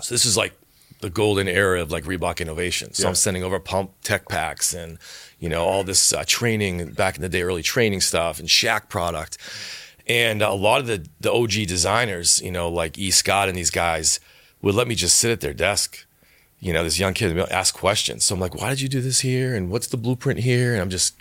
[0.02, 0.54] So this is like
[0.99, 2.93] the golden era of like Reebok innovation.
[2.93, 3.09] So Yeah.
[3.09, 4.97] I'm sending over pump tech packs and,
[5.39, 8.89] you know, all this uh, training back in the day, early training stuff and Shaq
[8.89, 9.38] product.
[10.07, 13.12] And a lot of the, the OG designers, you know, like E.
[13.12, 14.19] Scott and these guys
[14.62, 16.05] would let me just sit at their desk.
[16.59, 18.25] You know, this young kid would ask questions.
[18.25, 19.55] So I'm like, why did you do this here?
[19.55, 20.73] And what's the blueprint here?
[20.73, 21.15] And I'm just,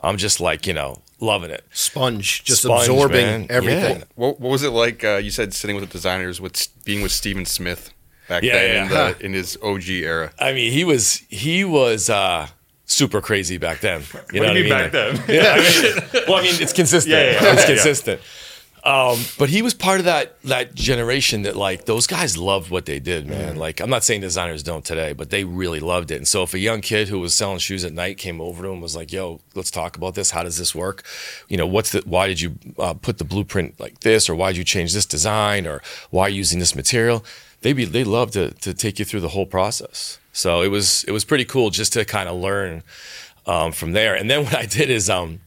[0.00, 1.64] I'm just like, you know, loving it.
[1.70, 3.46] Sponge, just Sponge, absorbing man.
[3.48, 3.98] everything.
[3.98, 4.04] Yeah.
[4.16, 5.04] What, what was it like?
[5.04, 7.92] Uh, you said sitting with the designers, with being with Steven Smith
[8.32, 8.82] back Yeah, then yeah.
[8.82, 10.32] In, the, in his OG era.
[10.38, 12.48] I mean, he was, he was, uh,
[12.86, 14.02] super crazy back then.
[14.32, 15.24] You know what do you mean I back then?
[15.28, 17.12] Yeah, I mean, well, I mean, it's consistent.
[17.12, 17.52] Yeah, yeah, yeah.
[17.52, 17.74] it's Yeah.
[17.74, 18.20] consistent.
[18.84, 22.84] Um, but he was part of that that generation that like those guys loved what
[22.84, 23.54] they did, man.
[23.54, 26.16] Like I'm not saying designers don't today, but they really loved it.
[26.16, 28.68] And so if a young kid who was selling shoes at night came over to
[28.68, 30.32] him and was like, "Yo, let's talk about this.
[30.32, 31.04] How does this work?
[31.48, 34.48] You know, what's the why did you uh, put the blueprint like this, or why
[34.50, 37.24] did you change this design, or why are you using this material?"
[37.62, 40.18] They be they love to to take you through the whole process.
[40.32, 42.82] So it was it was pretty cool just to kind of learn
[43.46, 44.14] um, from there.
[44.14, 45.40] And then what I did is um,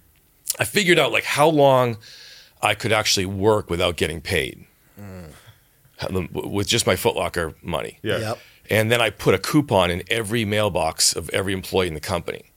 [0.60, 1.98] I figured out like how long
[2.62, 4.66] I could actually work without getting paid
[6.34, 8.00] with just my Footlocker money.
[8.02, 8.18] Yeah.
[8.20, 8.40] Yep.
[8.70, 12.52] And then I put a coupon in every mailbox of every employee in the company.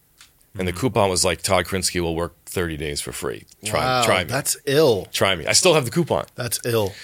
[0.58, 3.44] And the coupon was like Todd Krinsky will work 30 days for free.
[3.64, 4.30] Try, wow, try me.
[4.30, 5.06] That's ill.
[5.12, 5.46] try me.
[5.46, 6.24] I still have the coupon.
[6.34, 6.94] That's ill.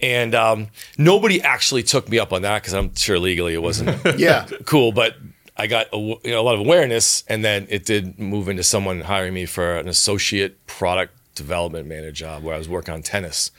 [0.00, 3.98] And um, nobody actually took me up on that because I'm sure legally it wasn't
[4.18, 4.46] Yeah.
[4.66, 5.16] cool, but
[5.56, 8.62] I got a, you know, a lot of awareness, and then it did move into
[8.64, 13.02] someone hiring me for an associate product development manager job where I was working on
[13.02, 13.50] tennis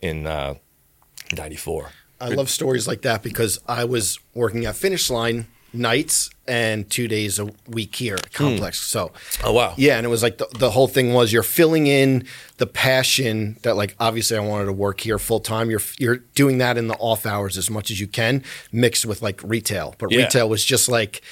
[0.00, 0.54] in uh,
[1.36, 1.90] '94.
[2.20, 7.08] I love stories like that because I was working at Finish Line nights and two
[7.08, 8.78] days a week here at Complex.
[8.80, 8.90] Hmm.
[8.98, 9.74] So, Oh, wow.
[9.76, 12.26] yeah, and it was like the, the whole thing was you're filling in
[12.58, 15.70] the passion that like obviously I wanted to work here full time.
[15.70, 19.22] You're you're doing that in the off hours as much as you can, mixed with
[19.22, 19.94] like retail.
[19.98, 20.24] But Yeah.
[20.24, 21.22] retail was just like,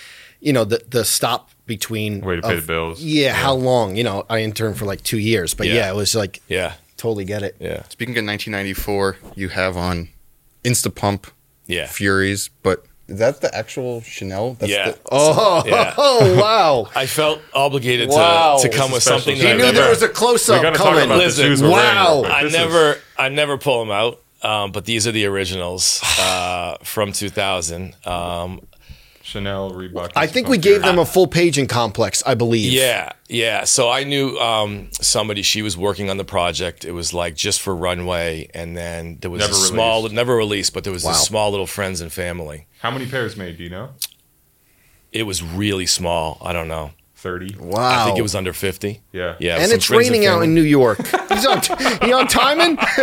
[0.40, 3.00] you know, the the stop between Way to pay the bills.
[3.02, 3.94] Yeah, how long?
[3.96, 5.74] You know, I interned for like two years, but Yeah.
[5.74, 6.72] yeah, it was like Yeah.
[6.96, 7.54] totally get it.
[7.60, 7.82] Yeah.
[7.88, 10.08] Speaking of 1994, you have on
[10.64, 11.26] Instapump
[11.66, 11.86] Yeah.
[11.86, 14.54] Furies, but is that the actual Chanel?
[14.54, 14.90] That's Yeah.
[14.92, 15.94] The, Oh, Yeah.
[15.96, 16.88] oh wow.
[16.94, 18.58] I felt obligated Wow.
[18.60, 19.42] to, to come with something shoe.
[19.42, 21.04] that He I knew never, there was a close up got to talk coming.
[21.04, 22.20] about Listen, the shoes we're wow.
[22.22, 22.32] wearing.
[22.32, 24.18] I This is- never, I never pull them out.
[24.44, 27.94] Um, but these are the originals uh, from 2000.
[28.04, 28.66] Um,
[29.32, 30.12] Chanel Reebok.
[30.14, 32.72] I think we gave them a full page in Complex, I believe.
[32.72, 33.64] yeah, yeah.
[33.64, 35.42] So I knew um, somebody.
[35.42, 36.84] She was working on the project.
[36.84, 40.14] It was like just for runway, and then there was Never a small, released.
[40.14, 41.12] never released, but there was Wow.
[41.12, 42.66] a small little friends and family.
[42.80, 43.56] How many pairs made?
[43.56, 43.90] Do you know?
[45.12, 46.38] It was really small.
[46.42, 46.92] I don't know.
[47.22, 47.54] Thirty.
[47.56, 48.02] Wow.
[48.02, 49.00] I think it was under 50.
[49.12, 49.36] Yeah.
[49.38, 49.58] Yeah.
[49.60, 50.98] and it's friends raining out in New York.
[51.28, 51.60] He's on,
[52.02, 52.76] he on timing?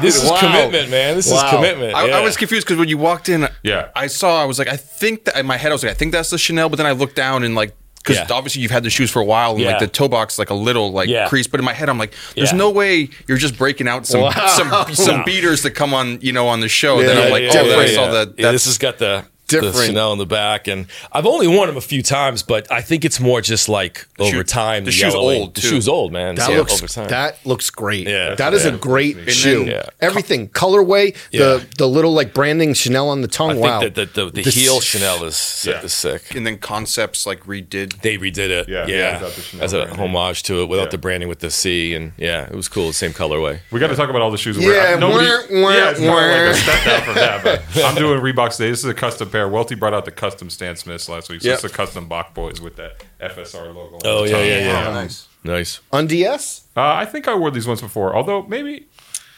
[0.00, 0.38] This is Wow.
[0.38, 1.16] commitment, man.
[1.16, 1.44] This Wow.
[1.44, 1.94] is commitment.
[1.94, 3.88] I, I was confused because when you walked in, Yeah.
[3.96, 5.94] I saw, I was like, I think that in my head, I was like, I
[5.94, 8.26] think that's the Chanel, but then I looked down and like, because Yeah.
[8.36, 9.70] obviously you've had the shoes for a while and Yeah.
[9.72, 11.26] like the toe box like a little like Yeah.
[11.28, 12.58] crease, but in my head I'm like, there's Yeah.
[12.58, 14.46] no way you're just breaking out some Wow.
[14.56, 15.24] some some No.
[15.24, 17.00] beaters that come on you know on the show.
[17.00, 18.10] Yeah, then I'm like, yeah, oh, then I yeah, saw yeah.
[18.12, 18.34] that.
[18.38, 19.86] Yeah, this has got the, the Different.
[19.86, 23.04] Chanel in the back, and I've only worn them a few times, but I think
[23.04, 24.84] it's more just like over shoe- time.
[24.84, 25.40] the shoe's yellowing.
[25.42, 26.34] old, The shoe's old, man.
[26.36, 27.08] That Yeah, looks over time.
[27.08, 28.06] that looks great.
[28.06, 28.34] Yeah.
[28.34, 28.72] that is Yeah.
[28.74, 29.58] a great And shoe.
[29.64, 29.82] then- Yeah.
[30.00, 31.40] Everything, colorway, Yeah.
[31.40, 33.50] the the little like branding Chanel on the tongue.
[33.50, 35.74] I think wow, that the, the, the This- heel Chanel is sick.
[35.76, 35.82] Yeah.
[35.84, 36.34] Is sick.
[36.34, 38.00] and then concepts like redid.
[38.02, 39.98] They redid it, Yeah, yeah, without the as a branding.
[39.98, 40.90] homage to it, without Yeah.
[40.90, 42.92] the branding with the C, and yeah, it was cool.
[42.92, 43.60] Same colorway.
[43.70, 44.58] We got to talk about all the shoes.
[44.58, 45.00] we're Yeah, wearing.
[45.00, 47.44] Nobody, wah, wah, yeah, it's not like a step down from that.
[47.44, 48.70] But I'm doing Reebok today.
[48.70, 49.37] This is a custom pair.
[49.46, 51.42] Welty brought out the custom Stan Smiths last week.
[51.42, 51.54] So Yeah.
[51.54, 53.96] it's a custom Bach Boys with that FSR logo.
[53.96, 54.44] on Oh the yeah, top.
[54.46, 54.90] yeah, yeah.
[54.94, 55.28] nice.
[55.44, 55.80] Nice.
[55.92, 56.62] on DS.
[56.76, 58.16] Uh, I think I wore these once before.
[58.16, 58.86] Although maybe,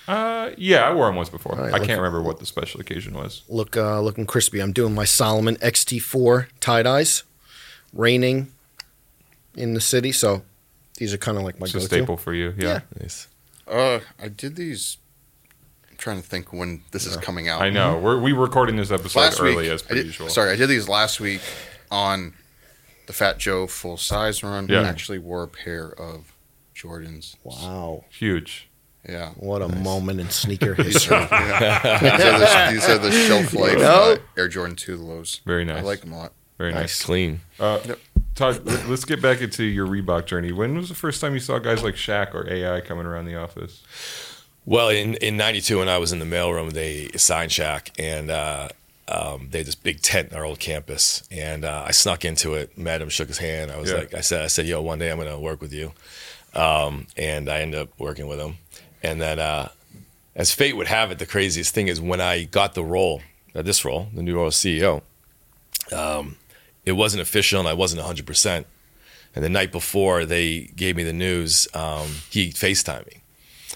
[0.09, 1.57] uh, yeah, I wore them once before.
[1.57, 3.43] right, I look- can't remember what the special occasion was.
[3.49, 4.61] Look, uh, looking crispy.
[4.61, 7.25] I'm doing my Salomon XT4 tie dyes.
[7.93, 8.53] Raining
[9.57, 10.43] in the city, so
[10.97, 11.87] these are kind of like my It's a go-to.
[11.89, 12.55] staple for you.
[12.57, 12.69] Yeah.
[12.69, 12.81] Yeah.
[13.01, 13.27] Nice.
[13.67, 14.97] Uh, I did these.
[16.01, 17.61] I'm trying to think when this is coming out.
[17.61, 17.99] I know.
[17.99, 19.67] We're we recording this episode last early week.
[19.71, 20.31] as per did- usual.
[20.31, 21.43] Sorry, I did these last week
[21.91, 22.33] on
[23.07, 24.67] the Fat Joe full size run.
[24.67, 24.81] Yeah.
[24.81, 26.33] I actually wore a pair of
[26.75, 27.37] Jordans.
[27.45, 28.71] Wow, Huge.
[29.07, 29.33] Yeah.
[29.37, 31.19] what a moment in sneaker history.
[31.19, 31.99] Yeah.
[32.01, 34.13] these, are the, these are the shelf life No.
[34.15, 35.43] uh, Air Jordan 2 lows.
[35.45, 35.81] Very nice.
[35.83, 36.33] I like them a lot.
[36.57, 37.03] Very nice.
[37.03, 37.41] Clean.
[37.59, 37.79] Uh,
[38.35, 40.51] Todd, let- let's get back into your Reebok journey.
[40.53, 43.37] When was the first time you saw guys like Shaq or AI coming around the
[43.37, 43.83] office?
[44.67, 48.69] Well, in in '92, when I was in the mailroom, they signed Shaq, and uh,
[49.09, 52.55] um, they had this big tent in our old campus, and uh, I snuck into
[52.55, 53.71] it, met him, shook his hand.
[53.71, 53.97] I was Yeah.
[53.97, 55.93] like, I said, I said, yo, one day I'm going to work with you,
[56.55, 58.59] um, and I ended up working with him,
[59.03, 59.71] and then uh,
[60.37, 63.23] as fate would have it, the craziest thing is when I got the role,
[63.55, 65.03] uh, this role, the new role as CEO,
[65.93, 66.37] um,
[66.85, 68.27] it wasn't official, and I wasn't 100.
[68.27, 68.67] percent
[69.35, 73.20] And the night before they gave me the news, um, he Facetimed me,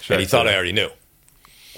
[0.09, 0.47] and he Shaq thought.
[0.47, 0.89] I already knew.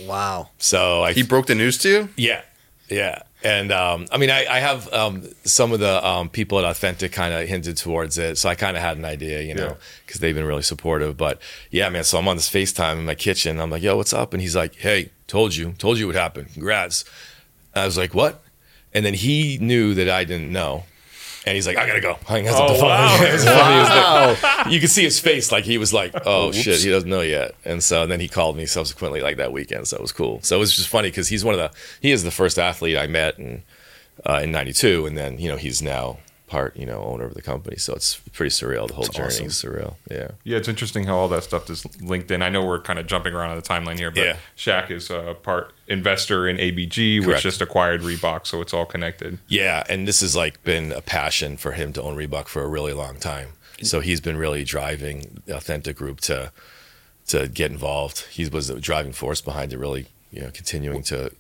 [0.02, 0.50] wow.
[0.58, 2.10] So I He broke the news to you?
[2.18, 2.42] yeah,
[2.90, 3.24] yeah.
[3.44, 7.12] And um, I mean, I, I have um, some of the um, people at Authentic
[7.12, 10.20] kind of hinted towards it, so I kind of had an idea, you know, because
[10.20, 11.18] they've been really supportive.
[11.18, 12.04] But yeah, man.
[12.04, 13.60] So I'm on this FaceTime in my kitchen.
[13.60, 16.52] I'm like, "Yo, what's up?" And he's like, "Hey, told you, told you what happened.
[16.52, 17.06] Congrats."
[17.76, 18.44] And I was like, "What?"
[18.92, 20.86] And then he knew that I didn't know.
[21.48, 22.14] And he's like, I gotta go.
[22.28, 22.90] Hangs up Oh, the phone.
[22.90, 23.18] wow.
[23.24, 23.76] It was funny.
[23.76, 26.90] It was like- you could see his face, like he was like, "Oh shit, he
[26.90, 29.88] doesn't know yet." And so then he called me subsequently, like that weekend.
[29.88, 30.42] So it was cool.
[30.44, 32.98] So it was just funny because he's one of the he is the first athlete
[32.98, 33.64] I met in
[34.30, 37.42] uh, in '92, and then you know he's now part you know owner of the
[37.42, 37.78] company.
[37.78, 38.88] So it's pretty surreal.
[38.88, 39.46] The whole journey awesome.
[39.48, 39.96] is surreal.
[40.10, 40.30] Yeah.
[40.44, 42.42] Yeah, it's interesting how all that stuff is linked in.
[42.42, 44.38] I know we're kind of jumping around on the timeline here, but Yeah.
[44.56, 49.40] Shaq is a part investor in ABG, which just acquired Reebok, so it's all connected.
[49.48, 52.68] Yeah, and this has like been a passion for him to own Reebok for a
[52.68, 53.50] really long time.
[53.84, 56.52] So he's been really driving the Authentic Group to
[57.28, 58.26] to get involved.
[58.32, 59.78] He was the driving force behind it.
[59.78, 61.32] Really, you know, continuing to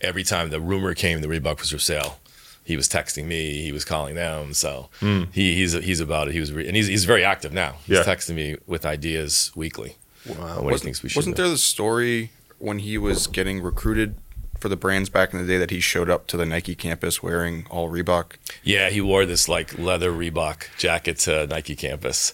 [0.00, 2.18] every time the rumor came the Reebok was for sale,
[2.64, 4.54] he was texting me, he was calling them.
[4.54, 5.24] So hmm.
[5.32, 6.34] he, he's he's about it.
[6.34, 7.76] He was re- and he's he's very active now.
[7.86, 8.04] He's Yeah.
[8.04, 9.96] texting me with ideas weekly.
[10.30, 11.16] on what he Wasn't, thinks we should.
[11.18, 11.42] wasn't do.
[11.42, 14.14] there the story when he was getting recruited
[14.60, 17.20] for the brands back in the day that he showed up to the Nike campus
[17.20, 18.34] wearing all Reebok?
[18.62, 22.32] Yeah, he wore this like leather Reebok jacket to Nike campus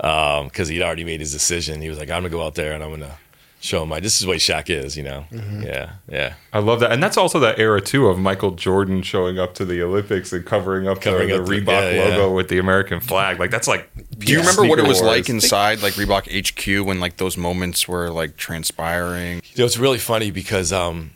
[0.00, 1.80] um, because he'd already made his decision.
[1.80, 3.18] He was like, "I'm gonna go out there and I'm gonna
[3.60, 5.24] show him my this is what Shaq is, you know.
[5.30, 6.34] Yeah, yeah.
[6.52, 9.64] I love that, and that's also that era too of Michael Jordan showing up to
[9.64, 12.16] the Olympics and covering up Covering the, up the the- Reebok yeah, yeah.
[12.16, 13.38] logo with the American flag.
[13.38, 13.90] Like that's like.
[14.18, 15.16] Do you remember what it was wars.
[15.16, 19.42] like inside like Reebok HQ when like those moments were like transpiring?
[19.54, 21.12] You know, it's really funny because um,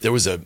[0.00, 0.40] there was a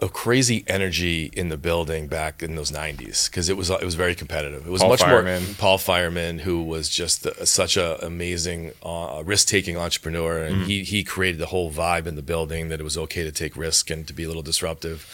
[0.00, 3.94] a crazy energy in the building back in those '90s because it was it was
[3.94, 4.66] very competitive.
[4.66, 5.44] It was Paul much Fireman.
[5.44, 10.64] more Paul Fireman, who was just a, such a amazing uh, risk taking entrepreneur, and
[10.64, 13.56] he he created the whole vibe in the building that it was okay to take
[13.56, 15.06] risk and to be a little disruptive.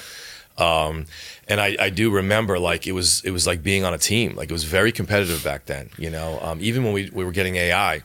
[0.59, 1.07] Um,
[1.49, 4.35] and I, I do remember like it was it was like being on a team.
[4.35, 5.91] Like it was very competitive back then.
[5.97, 8.03] You know, um, even when we, we were getting AI,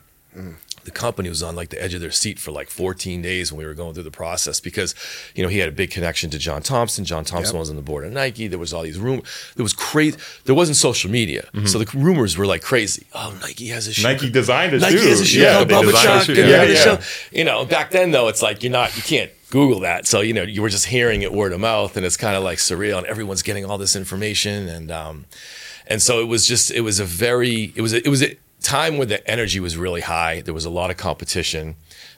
[0.86, 3.60] the company was on like the edge of their seat for like 14 days when
[3.60, 4.95] we were going through the process because
[5.36, 7.04] you know he had a big connection to John Thompson.
[7.06, 7.60] John Thompson Yep.
[7.60, 8.48] was on the board of Nike.
[8.48, 9.26] There was all these rumors.
[9.56, 10.17] There was crazy.
[10.45, 11.65] There wasn't social media, Mm-hmm.
[11.67, 13.06] so the rumors were like crazy.
[13.13, 14.04] Oh, Nike has a shoe.
[14.08, 15.10] Nike designed a Nike shoe.
[15.10, 16.34] has a shoe Yeah, called they designed shoe.
[16.36, 17.02] Yeah, yeah.
[17.32, 20.06] You know, back then though, it's like you're not, you can't Google that.
[20.08, 22.43] So you know, you were just hearing it word of mouth, and it's kind of
[22.43, 25.26] like surreal, and everyone's getting all this information, and um,
[25.88, 28.36] and so it was just, it was a very, it was, a, it was a
[28.65, 30.41] time when the energy was really high.
[30.41, 31.75] There was a lot of competition.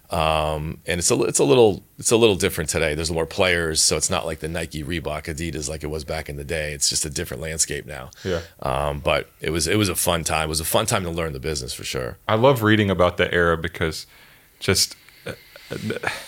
[0.09, 2.95] Um, and it's a it's a little it's a little different today.
[2.95, 6.29] There's more players, so it's not like the Nike, Reebok, Adidas like it was back
[6.29, 6.71] in the day.
[6.71, 8.11] It's just a different landscape now.
[8.23, 8.39] Yeah.
[8.61, 10.45] Um, but it was it was a fun time.
[10.45, 12.17] It was a fun time to learn the business for sure.
[12.25, 14.07] I love reading about the era because
[14.61, 15.33] just uh,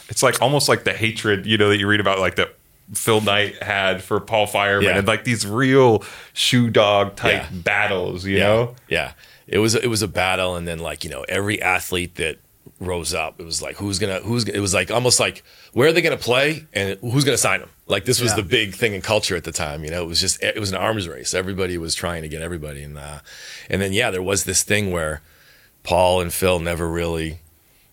[0.09, 2.55] it's like almost like the hatred, you know, that you read about like that
[2.93, 4.97] Phil Knight had for Paul Fireman Yeah.
[4.97, 6.03] and like these real
[6.33, 7.57] shoe dog type Yeah.
[7.61, 8.75] battles, you yeah, know?
[8.89, 9.11] yeah.
[9.49, 12.37] It was it was a battle, and then like you know every athlete that
[12.79, 15.91] rose up, it was like who's gonna who's it was like almost like where are
[15.91, 17.69] they gonna play and who's gonna sign them.
[17.87, 18.37] Like this was Yeah.
[18.37, 19.83] the big thing in culture at the time.
[19.83, 21.33] You know, it was just it was an arms race.
[21.33, 23.19] Everybody was trying to get everybody, and uh,
[23.69, 25.21] and then yeah, there was this thing where
[25.83, 27.39] Paul and Phil never really.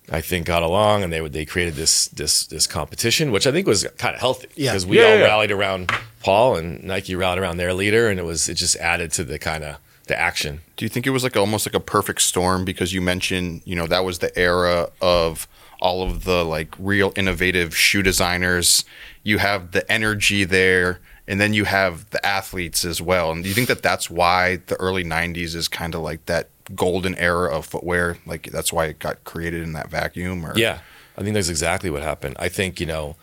[0.08, 3.50] I think got along, and they would they created this this this competition, which I
[3.50, 4.70] think was kind of healthy Yeah.
[4.70, 5.24] because we Yeah, all yeah.
[5.24, 5.90] rallied around
[6.22, 9.36] Paul, and Nike rallied around their leader, and it was it just added to the
[9.40, 10.60] kind of the action.
[10.76, 13.74] Do you think it was like almost like a perfect storm because you mentioned, you
[13.74, 15.48] know, that was the era of
[15.80, 18.84] all of the like real innovative shoe designers.
[19.22, 23.32] You have the energy there and then you have the athletes as well.
[23.32, 26.48] And do you think that that's why the early 90s is kind of like that
[26.74, 28.18] golden era of footwear?
[28.26, 30.78] Like that's why it got created in that vacuum or Yeah,
[31.18, 32.36] I think that's exactly what happened.
[32.38, 33.16] I think you know,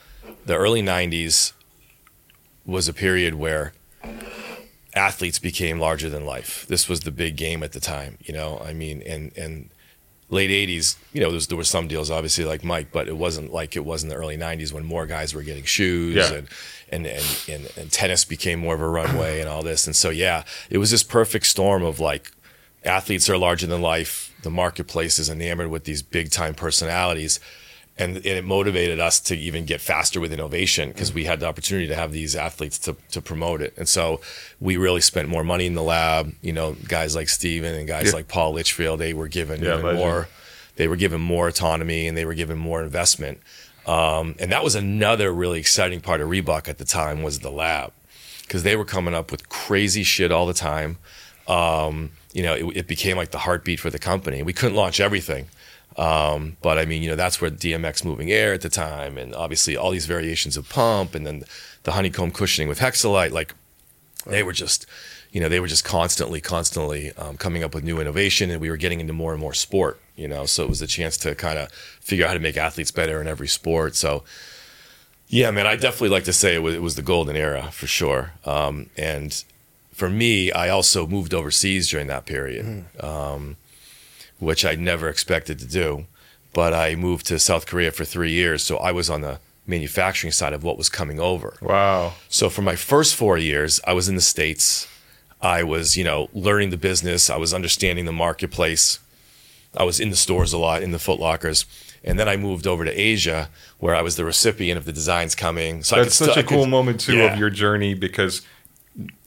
[0.46, 1.54] the early '90s
[2.66, 3.74] was a period where
[4.96, 6.66] athletes became larger than life.
[6.68, 8.18] This was the big game at the time.
[8.24, 9.70] You know, I mean, and and
[10.30, 13.18] late '80s, you know, there was, there were some deals obviously like Mike, but it
[13.18, 16.34] wasn't like it was in the early '90s when more guys were getting shoes Yeah.
[16.38, 16.48] and.
[16.92, 19.88] And, and, and, and tennis became more of a runway and all this.
[19.88, 22.32] And so, yeah, it was this perfect storm of like
[22.86, 24.32] athletes are larger than life.
[24.44, 27.40] The marketplace is enamored with these big time personalities.
[27.96, 31.46] And, and it motivated us to even get faster with innovation because we had the
[31.46, 33.76] opportunity to have these athletes to, to promote it.
[33.78, 34.20] And so
[34.60, 36.34] we really spent more money in the lab.
[36.42, 38.14] You know, guys like Steven and guys Yeah.
[38.14, 40.28] like Paul Litchfield, they were given Yeah, even more.
[40.76, 43.40] They were given more autonomy and they were given more investment.
[43.86, 47.52] Um, and that was another really exciting part of Reebok at the time was the
[47.52, 47.92] lab
[48.42, 50.98] because they were coming up with crazy shit all the time.
[51.48, 54.42] Um, you know, it, it became like the heartbeat for the company.
[54.42, 55.48] We couldn't launch everything.
[55.98, 59.36] Um, but I mean, you know, that's where DMX moving air at the time, and
[59.36, 61.44] obviously all these variations of pump, and then
[61.84, 63.32] the honeycomb cushioning with Hexalite.
[63.32, 63.54] Like,
[64.26, 64.86] they were just,
[65.32, 68.70] you know, they were just constantly, constantly um, coming up with new innovation, and we
[68.70, 70.00] were getting into more and more sport.
[70.16, 72.56] You know, so it was a chance to kind of figure out how to make
[72.56, 73.96] athletes better in every sport.
[73.96, 74.24] So,
[75.28, 77.88] yeah, man, I definitely like to say it was, it was the golden era for
[77.88, 78.34] sure.
[78.46, 79.44] Um, and
[79.92, 83.58] for me, I also moved overseas during that period, um,
[84.44, 86.06] which I never expected to do.
[86.54, 90.32] But I moved to South Korea for three years, so I was on the manufacturing
[90.32, 91.56] side of what was coming over.
[91.62, 92.14] Wow.
[92.30, 94.88] So for my first four years, I was in the States.
[95.42, 97.30] I was, you know, learning the business.
[97.30, 99.00] I was understanding the marketplace.
[99.76, 101.66] I was in the stores a lot, in the Foot Lockers.
[102.04, 105.34] And then I moved over to Asia, where I was the recipient of the designs
[105.36, 105.82] coming.
[105.84, 107.34] So That's such still- a cool could- moment too Yeah.
[107.34, 108.42] of your journey because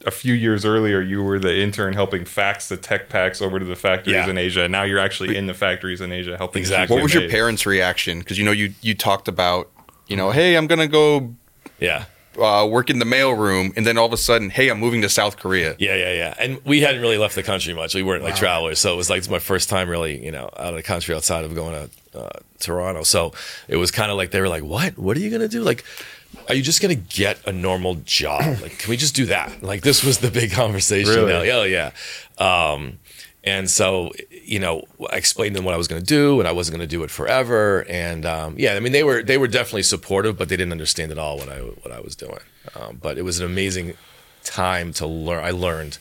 [0.05, 3.65] a few years earlier you were the intern helping fax the tech packs over to
[3.65, 4.29] the factories Yeah.
[4.29, 4.67] in Asia.
[4.69, 6.61] Now you're actually in the factories in Asia helping.
[6.61, 6.95] Exactly.
[6.95, 8.19] What was your parents' reaction?
[8.19, 9.69] Because you know you you talked about
[10.07, 11.35] you know, hey, I'm gonna go
[11.79, 12.05] Yeah.
[12.39, 15.09] uh, work in the mailroom, and then all of a sudden, hey, I'm moving to
[15.09, 15.75] South Korea.
[15.79, 16.33] Yeah, yeah, yeah.
[16.39, 17.93] And we hadn't really left the country much.
[17.93, 20.45] We weren't like travelers, so it was like it's my first time really, you know,
[20.55, 23.03] out of the country outside of going to uh, Toronto.
[23.03, 23.33] So
[23.67, 24.97] it was kind of like they were like, "What?
[24.97, 25.61] What are you gonna do?
[25.61, 25.83] Like,
[26.49, 28.41] are you just gonna get a normal job?
[28.61, 31.13] Like, can we just do that?" Like this was the big conversation.
[31.25, 31.47] Really?
[31.47, 31.91] Yeah, yeah.
[32.73, 32.99] Um,
[33.43, 34.11] And so,
[34.43, 36.75] you know, I explained to them what I was going to do, and I wasn't
[36.77, 37.85] going to do it forever.
[37.87, 41.11] And um, yeah, I mean, they were they were definitely supportive, but they didn't understand
[41.13, 42.43] at all what I what I was doing.
[42.75, 43.93] Um, but it was an amazing
[44.43, 45.45] time to learn.
[45.45, 45.97] I learned.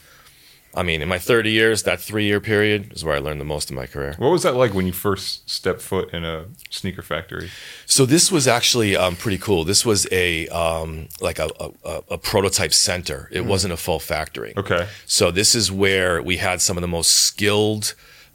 [0.76, 3.46] I mean, in my 30 years, that three year period is where I learned the
[3.46, 4.14] most in my career.
[4.18, 7.50] What was that like when you first stepped foot in a sneaker factory?
[7.86, 9.64] So this was actually um, pretty cool.
[9.64, 11.48] This was a um, like a,
[11.84, 13.28] a, a prototype center.
[13.32, 14.52] It wasn't a full factory.
[14.56, 14.86] Okay.
[15.06, 17.94] So this is where we had some of the most skilled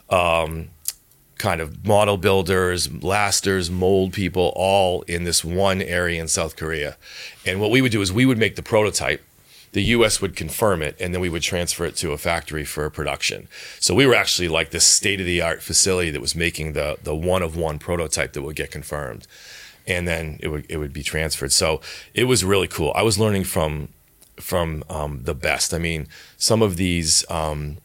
[0.10, 0.70] um,
[1.42, 6.98] kind of model builders, lasters, mold people, all in this one area in South Korea.
[7.46, 9.24] And what we would do is we would make the prototype.
[9.74, 10.22] The U.S.
[10.22, 13.48] would confirm it, and then we would transfer it to a factory for production.
[13.80, 17.56] So we were actually like this state-of-the-art facility that was making the the one of
[17.56, 19.28] one prototype that would get confirmed,
[19.88, 21.54] and then it would it would be transferred.
[21.54, 21.80] So
[22.14, 22.92] it was really cool.
[22.96, 23.90] I was learning from
[24.38, 25.74] from um, the best.
[25.74, 26.08] I mean,
[26.38, 27.78] some of these um,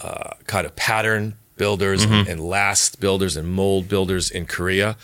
[0.00, 4.96] uh, kind of pattern builders and last builders and mold builders in Korea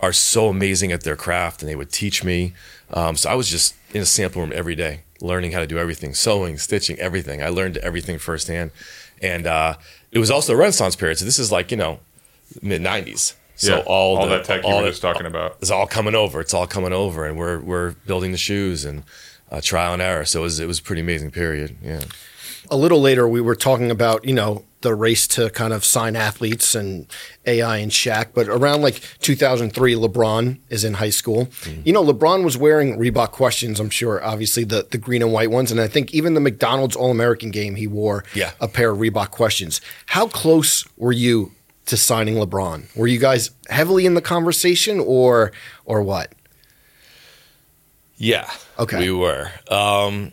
[0.00, 2.52] are so amazing at their craft, and they would teach me.
[2.92, 5.78] Um, so I was just in a sample room every day, learning how to do
[5.78, 7.42] everything, sewing, stitching, everything.
[7.42, 8.70] I learned everything firsthand,
[9.22, 9.74] and uh,
[10.12, 11.18] it was also a Renaissance period.
[11.18, 12.00] So this is like you know
[12.62, 13.34] mid '90s.
[13.56, 15.56] So Yeah, all, all the, that tech you were the- just talking about.
[15.60, 16.40] it's all coming over.
[16.40, 19.04] It's all coming over, and we're we're building the shoes and
[19.50, 20.24] uh, trial and error.
[20.24, 21.76] So it was it was a pretty amazing period.
[21.82, 22.00] Yeah.
[22.70, 26.14] a little later we were talking about you know the race to kind of sign
[26.14, 27.08] athletes and
[27.46, 31.48] AI and Shaq, but around like 2003, LeBron is in high school.
[31.84, 33.80] You know, LeBron was wearing Reebok questions.
[33.80, 36.94] I'm sure, obviously the the green and white ones, and I think even the McDonald's
[36.94, 38.52] All American game he wore Yeah.
[38.60, 39.80] a pair of Reebok questions.
[40.06, 41.50] How close were you
[41.86, 42.94] to signing LeBron?
[42.96, 45.50] Were you guys heavily in the conversation, or
[45.84, 46.32] or what?
[48.16, 48.48] Yeah.
[48.78, 48.98] Okay.
[49.00, 49.50] We were.
[49.68, 50.32] Um,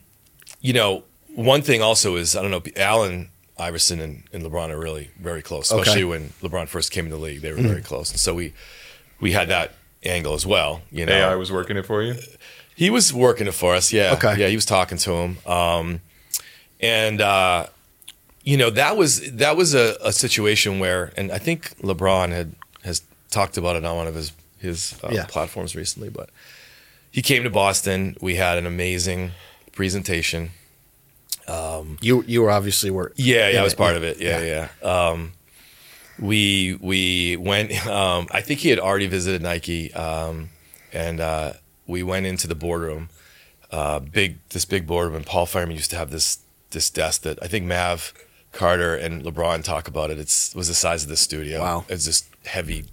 [0.61, 2.61] you know, one thing also is I don't know.
[2.75, 3.29] Allen
[3.61, 6.17] Iverson and, and LeBron are really very close, especially Okay.
[6.23, 6.43] Mm-hmm.
[6.49, 7.41] when LeBron first came in the league.
[7.41, 8.53] They were very close, and so we
[9.19, 10.81] we had that angle as well.
[10.91, 12.15] You know, AI was working it for you.
[12.75, 13.93] he was working it for us.
[13.93, 14.13] Yeah.
[14.13, 14.35] Okay.
[14.39, 15.37] Yeah, he was talking to him.
[15.45, 16.01] Um,
[16.79, 17.67] and uh,
[18.43, 22.53] you know that was that was a, a situation where, and I think LeBron had
[22.83, 25.25] has talked about it on one of his his uh, Yeah.
[25.27, 26.09] platforms recently.
[26.09, 26.29] But
[27.11, 28.15] he came to Boston.
[28.21, 29.31] We had an amazing
[29.73, 30.51] presentation.
[32.01, 34.19] You you were obviously were Yeah, yeah, in I was part of it.
[34.19, 34.69] Yeah, Yeah.
[34.83, 35.09] yeah.
[35.09, 35.33] Um,
[36.19, 37.71] we we went.
[37.87, 40.49] Um, I think he had already visited Nike, um,
[40.93, 41.53] and uh,
[41.87, 43.09] we went into the boardroom.
[43.71, 46.39] Uh, big this big boardroom, and Paul Fireman used to have this
[46.71, 48.13] this desk that I think Mav
[48.51, 50.19] Carter and LeBron talk about it.
[50.19, 51.61] It's was the size of the studio.
[51.61, 51.85] Wow.
[51.89, 52.85] it's just heavy.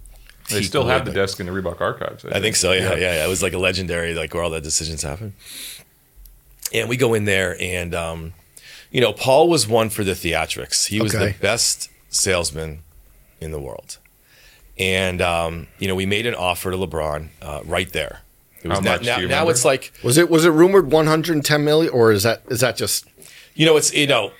[0.49, 1.15] They still have the wood.
[1.15, 2.25] desk in the Reebok archives.
[2.25, 2.71] I think so.
[2.71, 3.25] Yeah, yeah, yeah.
[3.25, 5.33] It was like a legendary, like where all the decisions happen.
[6.73, 8.33] And we go in there, and um,
[8.91, 10.87] you know, Paul was one for the theatrics.
[10.87, 11.31] He was Okay.
[11.33, 12.79] the best salesman
[13.39, 13.97] in the world.
[14.77, 18.21] And um, you know, we made an offer to LeBron uh, right there.
[18.63, 20.49] It was How now, much do now, you now it's like Was it was it
[20.51, 23.05] rumored 110 million, or is that is that just
[23.55, 24.31] you know, it's you know,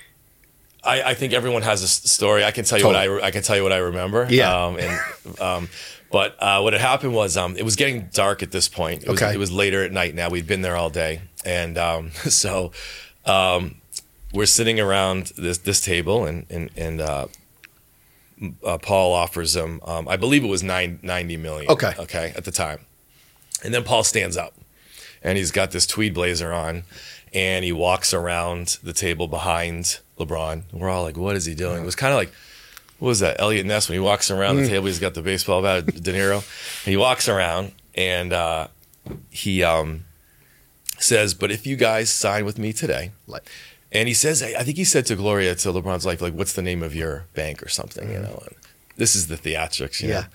[0.82, 2.42] I, I think everyone has a story.
[2.44, 4.26] I can tell you what I I can tell you what I remember.
[4.30, 4.64] Yeah.
[4.64, 5.68] Um, and um,
[6.10, 9.04] but uh, what had happened was um, it was getting dark at this point.
[9.04, 9.32] It was, Okay.
[9.34, 10.14] it was later at night.
[10.14, 12.72] Now we'd been there all day, and um, so
[13.26, 13.76] um,
[14.32, 17.00] we're sitting around this this table, and and and.
[17.00, 17.26] Uh,
[18.64, 21.70] uh, Paul offers him, um, I believe it was nine, 90 million.
[21.70, 21.92] Okay.
[21.98, 22.32] Okay.
[22.34, 22.80] At the time.
[23.62, 24.54] And then Paul stands up
[25.22, 26.84] and he's got this tweed blazer on
[27.32, 30.62] and he walks around the table behind LeBron.
[30.72, 31.82] We're all like, what is he doing?
[31.82, 32.32] It was kind of like,
[32.98, 33.40] what was that?
[33.40, 36.36] Eliot Ness when he walks around the table, he's got the baseball bat, De Niro.
[36.84, 38.68] And he walks around and uh,
[39.30, 40.04] he um,
[40.98, 43.48] says, but if you guys sign with me today, like
[43.92, 46.62] and he says, I think he said to Gloria, to LeBron's wife, like, what's the
[46.62, 48.24] name of your bank or something, you mm-hmm.
[48.24, 48.42] know?
[48.46, 48.56] And
[48.96, 50.20] this is the theatrics, you Yeah.
[50.20, 50.26] know?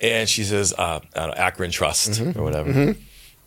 [0.00, 2.38] And she says, uh, I don't know, Akron Trust mm-hmm.
[2.38, 2.70] or whatever.
[2.70, 3.00] Mm-hmm.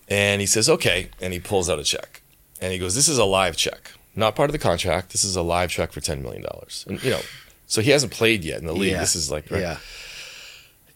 [0.08, 1.10] And he says, okay.
[1.22, 2.22] And he pulls out a check.
[2.60, 5.12] And he goes, this is a live check, not part of the contract.
[5.12, 6.44] This is a live check for $10 million.
[6.88, 7.22] And, you know,
[7.68, 8.94] so he hasn't played yet in the league.
[8.94, 9.02] Yeah.
[9.02, 9.62] This is like, right?
[9.62, 9.78] yeah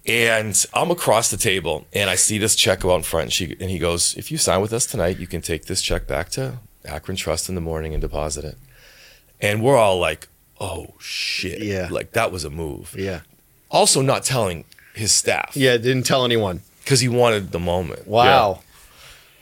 [0.07, 3.25] And I'm across the table and I see this check go out in front.
[3.25, 5.81] And, she, and he goes, If you sign with us tonight, you can take this
[5.83, 8.57] check back to Akron Trust in the morning and deposit it.
[9.39, 10.27] And we're all like,
[10.59, 11.61] Oh shit.
[11.63, 11.88] Yeah.
[11.91, 12.95] Like that was a move.
[12.97, 13.21] yeah
[13.69, 16.61] Also, not telling his staff yeah didn't tell anyone.
[16.84, 18.07] because he wanted the moment.
[18.07, 18.61] Wow.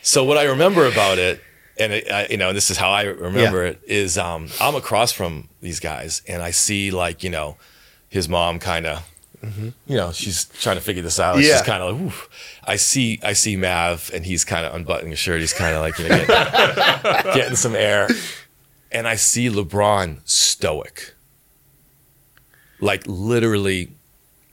[0.01, 1.41] So, what I remember about it,
[1.77, 3.71] and it, I, you know, this is how I remember Yeah.
[3.71, 7.57] it, is um, I'm across from these guys and I see like, you know,
[8.09, 9.03] his mom kind of.
[9.41, 11.35] You know, she's trying to figure this out.
[11.35, 11.43] Mm-hmm.
[11.45, 11.57] Yeah.
[11.57, 12.29] She's kind of like, Oof.
[12.65, 15.39] I see, I see Mav, and he's kind of unbuttoning his shirt.
[15.39, 18.09] He's kind of like, you know, getting, getting some air,
[18.91, 21.13] and I see LeBron stoic,
[22.81, 23.91] like literally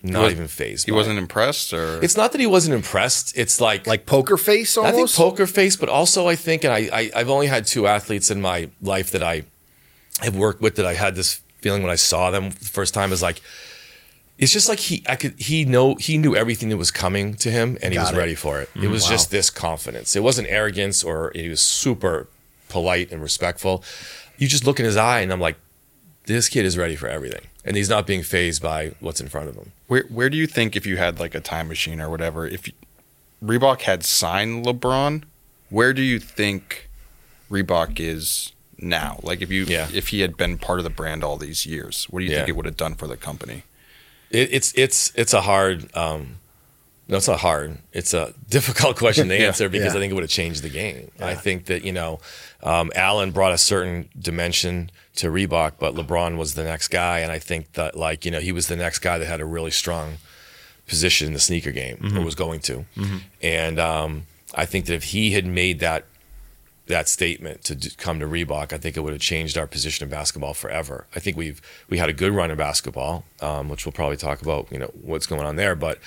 [0.03, 0.87] not was- even phased.
[0.87, 1.22] He by wasn't it.
[1.22, 3.37] impressed, or It's not that he wasn't impressed.
[3.37, 6.89] It's like Like poker face I think poker face, but also I think, and I,
[6.93, 9.43] I I've only had two athletes in my life that I
[10.22, 13.12] have worked with that I had this feeling when I saw them the first time
[13.12, 13.41] is like
[14.39, 17.51] it's just like he I could he know he knew everything that was coming to
[17.51, 18.18] him and he Got was it.
[18.18, 18.70] ready for it.
[18.74, 19.11] It mm, was Wow.
[19.11, 20.14] just this confidence.
[20.16, 22.26] It wasn't arrogance or he was super
[22.68, 23.82] polite and respectful.
[24.39, 25.57] You just look in his eye and I'm like,
[26.26, 27.47] this kid is ready for everything.
[27.64, 29.72] And he's not being phased by what's in front of him.
[29.87, 32.66] where where do you think if you had like a time machine or whatever, if
[32.68, 32.74] you,
[33.45, 35.22] Reebok had signed LeBron,
[35.70, 36.89] where do you think
[37.51, 39.18] Reebok is now?
[39.22, 39.89] Like if you Yeah.
[39.95, 42.49] if he had been part of the brand all these years, what do you think
[42.49, 42.53] Yeah.
[42.53, 43.62] it would have done for the company?
[44.37, 45.95] It, it's it's it's a hard.
[45.97, 46.37] Um,
[47.09, 47.78] no, it's not hard.
[47.93, 49.99] It's a difficult question to Yeah, answer because yeah.
[49.99, 51.11] I think it would have changed the game.
[51.20, 52.20] I think that you know,
[52.62, 57.30] um, Allen brought a certain dimension to Reebok, but LeBron was the next guy, and
[57.32, 59.70] I think that like you know he was the next guy that had a really
[59.70, 60.18] strong
[60.87, 62.84] position in the sneaker game or was going to,
[63.43, 66.05] and um, I think that if he had made that
[66.87, 70.05] that statement to d- come to Reebok, I think it would have changed our position
[70.05, 71.07] in basketball forever.
[71.16, 74.41] I think we've we had a good run in basketball, um, which we'll probably talk
[74.43, 75.74] about, you know, what's going on there.
[75.74, 75.99] But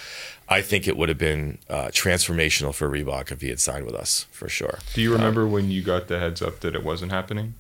[0.48, 3.96] I think it would have been uh, transformational for Reebok if he had signed with
[3.96, 4.80] us for sure.
[4.94, 7.56] Do you remember when you got the heads up that it wasn't happening?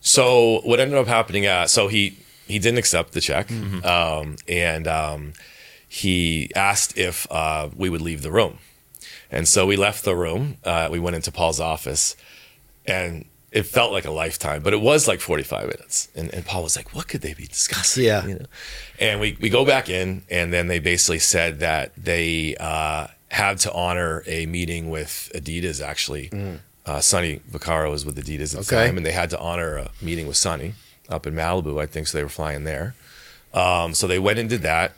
[0.00, 1.46] So what ended up happening?
[1.46, 3.50] Uh, so he he didn't accept the check,
[3.84, 5.32] um, and um,
[5.88, 8.58] he asked if uh, we would leave the room,
[9.30, 10.56] and so we left the room.
[10.64, 12.16] Uh, we went into Paul's office,
[12.86, 16.08] and it felt like a lifetime, but it was like forty five minutes.
[16.16, 18.26] And, and Paul was like, "What could they be discussing?" Yeah.
[18.26, 18.46] you know?
[18.98, 23.58] And we we go back in, and then they basically said that they uh, had
[23.60, 26.30] to honor a meeting with Adidas actually.
[26.86, 28.86] Uh, Sonny Vaccaro was with Adidas at the Okay.
[28.88, 30.74] time, and they had to honor a meeting with Sonny
[31.08, 32.08] up in Malibu, I think.
[32.08, 32.94] So they were flying there.
[33.54, 34.92] Um, so they went and did that,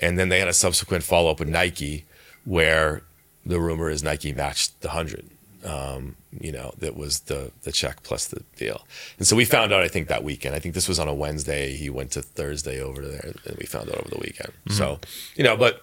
[0.00, 2.04] and then they had a subsequent follow up with Nike,
[2.44, 3.02] where
[3.46, 5.26] the rumor is Nike matched the hundred.
[5.64, 8.86] Um, you know, that was the the check plus the deal.
[9.18, 10.54] And so we found out, I think, that weekend.
[10.54, 11.74] I think this was on a Wednesday.
[11.74, 14.52] He went to Thursday over there, and we found out over the weekend.
[14.70, 14.98] So,
[15.36, 15.82] you know, but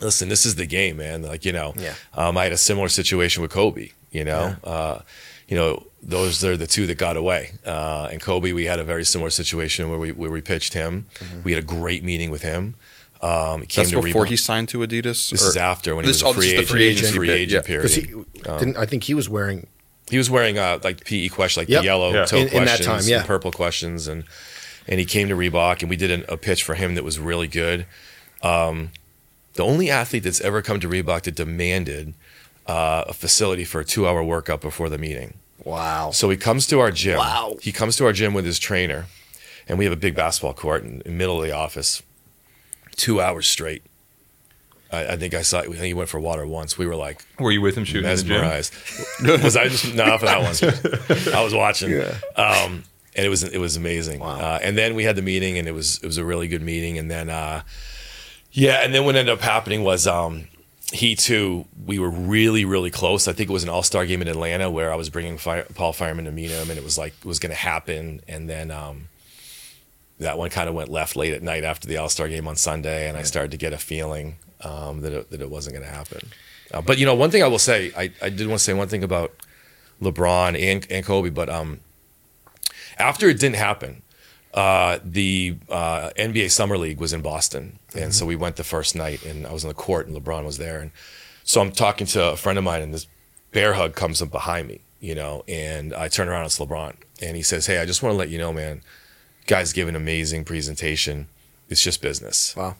[0.00, 1.22] listen, this is the game, man.
[1.22, 1.94] Like, you know, Yeah.
[2.14, 5.00] um, I had a similar situation with Kobe, you know, uh,
[5.48, 7.52] you know, those are the two that got away.
[7.66, 11.06] Uh, and Kobe, we had a very similar situation where we, where we pitched him.
[11.44, 12.74] We had a great meeting with him.
[13.20, 14.28] Um, he came That's to before Reebok.
[14.28, 15.30] he signed to Adidas.
[15.30, 16.66] This or- is after when This- he was oh, a this free is agent.
[16.66, 17.66] the free agent free agent yeah.
[17.66, 17.82] period.
[17.82, 18.76] Because he didn't.
[18.76, 19.66] I think he was wearing.
[20.10, 21.80] He was wearing uh, like PE question, like Yep.
[21.80, 22.24] the yellow Yeah.
[22.26, 23.18] toe In- in that questions, time, yeah.
[23.18, 24.24] and purple questions, and
[24.86, 27.18] and he came to Reebok, and we did an, a pitch for him that was
[27.18, 27.84] really good.
[28.42, 28.90] Um,
[29.54, 32.14] the only athlete that's ever come to Reebok that demanded
[32.66, 35.34] uh, a facility for a two-hour workout before the meeting.
[35.64, 36.12] Wow.
[36.12, 37.18] So he comes to our gym.
[37.18, 37.56] Wow.
[37.60, 39.06] He comes to our gym with his trainer,
[39.66, 42.02] and we have a big basketball court in the middle of the office.
[42.98, 43.82] Two hours straight.
[44.90, 45.60] I, I think I saw.
[45.60, 46.76] I think he went for water once.
[46.76, 48.40] We were like Were you with him shooting in the gym?
[48.40, 48.74] mesmerized.
[49.44, 51.34] was I just not for that one?
[51.34, 51.94] I was watching,
[52.36, 52.82] um,
[53.14, 54.20] and it was it was amazing.
[54.20, 56.62] Uh, and then we had the meeting, and it was it was a really good
[56.62, 56.98] meeting.
[56.98, 57.62] And then, uh,
[58.50, 60.48] yeah, and then what ended up happening was um,
[60.92, 61.66] he too.
[61.86, 63.28] We were really really close.
[63.28, 65.66] I think it was an All Star game in Atlanta where I was bringing Fire,
[65.74, 68.22] Paul Fireman to meet him, and it was like it was going to happen.
[68.26, 68.70] And then.
[68.70, 69.08] Um,
[70.18, 72.56] that one kind of went left late at night after the All Star game on
[72.56, 75.86] Sunday, and I started to get a feeling um, that it, that it wasn't going
[75.86, 76.28] to happen.
[76.72, 78.74] Uh, but you know, one thing I will say, I, I did want to say
[78.74, 79.32] one thing about
[80.02, 81.80] LeBron and, and Kobe, but um,
[82.98, 84.02] after it didn't happen,
[84.54, 88.96] uh, the uh, NBA Summer League was in Boston, and so we went the first
[88.96, 90.90] night, and I was on the court, and LeBron was there, and
[91.44, 93.06] so I'm talking to a friend of mine, and this
[93.52, 97.36] bear hug comes up behind me, you know, and I turn around, it's LeBron, and
[97.36, 98.82] he says, "Hey, I just want to let you know, man,
[99.48, 101.26] guys give an amazing presentation.
[101.68, 102.76] It's just business." Wow.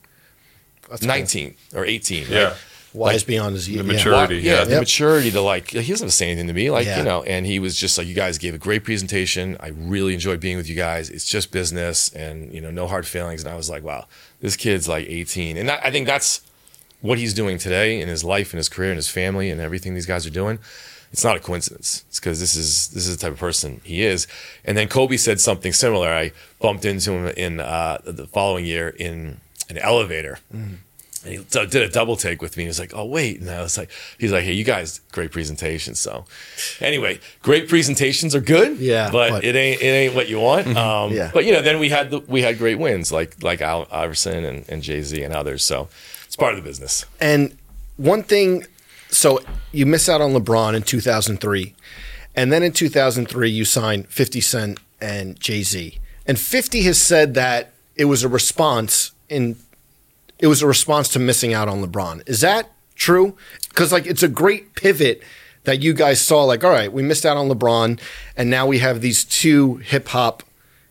[0.88, 1.08] That's cool.
[1.08, 2.30] 19 or 18, right?
[2.30, 2.54] Yeah.
[2.94, 3.86] Wise beyond his years.
[3.86, 4.36] The maturity.
[4.36, 4.64] Well, yeah, yeah.
[4.64, 4.80] the Yep.
[4.80, 6.98] maturity to like he doesn't have to say anything to me, like Yeah.
[6.98, 7.22] you know.
[7.24, 9.58] And he was just like, "You guys gave a great presentation.
[9.60, 11.10] I really enjoyed being with you guys.
[11.10, 14.06] It's just business, and you know, no hard feelings." And I was like, "Wow,
[14.40, 16.40] this kid's like 18," and that, I think that's
[17.02, 19.92] what he's doing today in his life and his career and his family and everything
[19.94, 20.58] these guys are doing.
[21.12, 22.04] It's not a coincidence.
[22.08, 24.26] It's because this is this is the type of person he is.
[24.64, 26.08] And then Kobe said something similar.
[26.08, 29.40] I bumped into him in uh, the following year in
[29.70, 30.38] an elevator.
[30.52, 30.80] And
[31.24, 32.62] he did a double take with me.
[32.64, 35.32] He was like, "Oh wait," and I was like, "He's like, hey, you guys, great
[35.32, 36.26] presentation." So,
[36.80, 40.68] anyway, great presentations are good, Yeah, but, but- it ain't it ain't what you want.
[40.76, 41.30] Um, Yeah.
[41.34, 44.44] But you know, then we had the, we had great wins like like Al Iverson
[44.44, 45.64] and, and Jay Z and others.
[45.64, 45.88] So
[46.26, 47.04] it's part of the business.
[47.20, 47.58] And
[47.96, 48.64] one thing,
[49.10, 49.40] so
[49.72, 51.74] you miss out on LeBron in 2003.
[52.34, 55.98] And then in 2003, you sign 50 Cent and Jay Z.
[56.26, 59.56] And 50 has said that it was a response in
[60.38, 62.22] it was a response to missing out on LeBron.
[62.28, 63.36] Is that true?
[63.68, 65.22] Because like it's a great pivot
[65.64, 66.44] that you guys saw.
[66.44, 68.00] Like, all right, we missed out on LeBron,
[68.36, 70.42] and now we have these two hip hop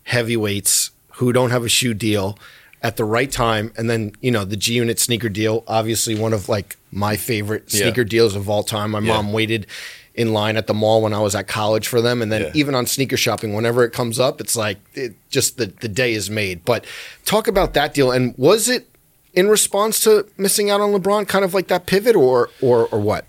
[0.04, 2.38] heavyweights who don't have a shoe deal
[2.82, 6.32] at the right time, and then you know the G Unit sneaker deal, obviously one
[6.32, 7.82] of like my favorite Yeah.
[7.82, 8.92] sneaker deals of all time.
[8.92, 9.14] My Yeah.
[9.14, 9.66] mom waited
[10.14, 12.50] in line at the mall when I was at college for them, and then Yeah.
[12.54, 16.12] even on sneaker shopping, whenever it comes up, it's like it just the the day
[16.12, 16.64] is made.
[16.64, 16.84] But
[17.24, 18.86] talk about that deal, and was it
[19.34, 22.98] in response to missing out on LeBron, kind of like that pivot, or or or
[23.00, 23.24] what?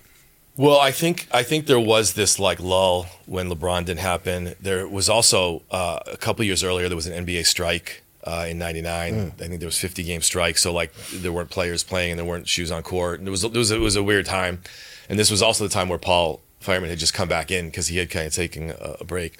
[0.56, 4.54] Well, I think I think there was this like lull when LeBron didn't happen.
[4.60, 8.58] There was also uh, a couple years earlier there was an NBA strike uh, in
[8.58, 9.14] '99.
[9.14, 12.26] I think there was 50 game strike, so like there weren't players playing and there
[12.26, 13.18] weren't shoes on court.
[13.18, 14.62] And it was it was it was a weird time,
[15.08, 17.88] and this was also the time where Paul Fireman had just come back in because
[17.88, 19.38] he had kind of taken a, a break,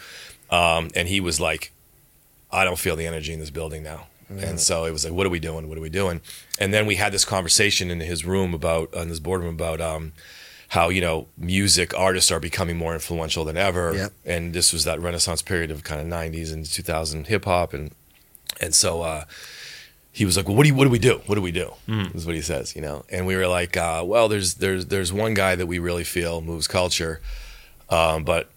[0.50, 1.72] um, and he was like,
[2.52, 4.06] I don't feel the energy in this building now.
[4.38, 5.68] And so it was like, what are we doing?
[5.68, 6.20] What are we doing?
[6.58, 10.12] And then we had this conversation in his room about, in his boardroom about um,
[10.68, 13.92] how, you know, music artists are becoming more influential than ever.
[13.92, 14.12] Yep.
[14.24, 17.74] And this was that renaissance period of kind of 90s and 2000 hip hop.
[17.74, 17.90] And,
[18.61, 19.24] and so uh,
[20.12, 21.20] he was like, well, what do, you, what do we do?
[21.26, 21.72] What do we do?
[22.14, 23.04] Is what he says, you know?
[23.11, 26.40] And we were like, uh, well, there's, there's, there's one guy that we really feel
[26.40, 27.20] moves culture,
[27.88, 28.50] um, but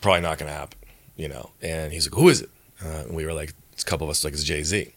[0.00, 0.78] probably not going to happen,
[1.16, 1.50] you know?
[1.62, 2.50] And he's like, who is it?
[2.84, 4.92] Uh, and we were like, it's a couple of us like it's Jay Z.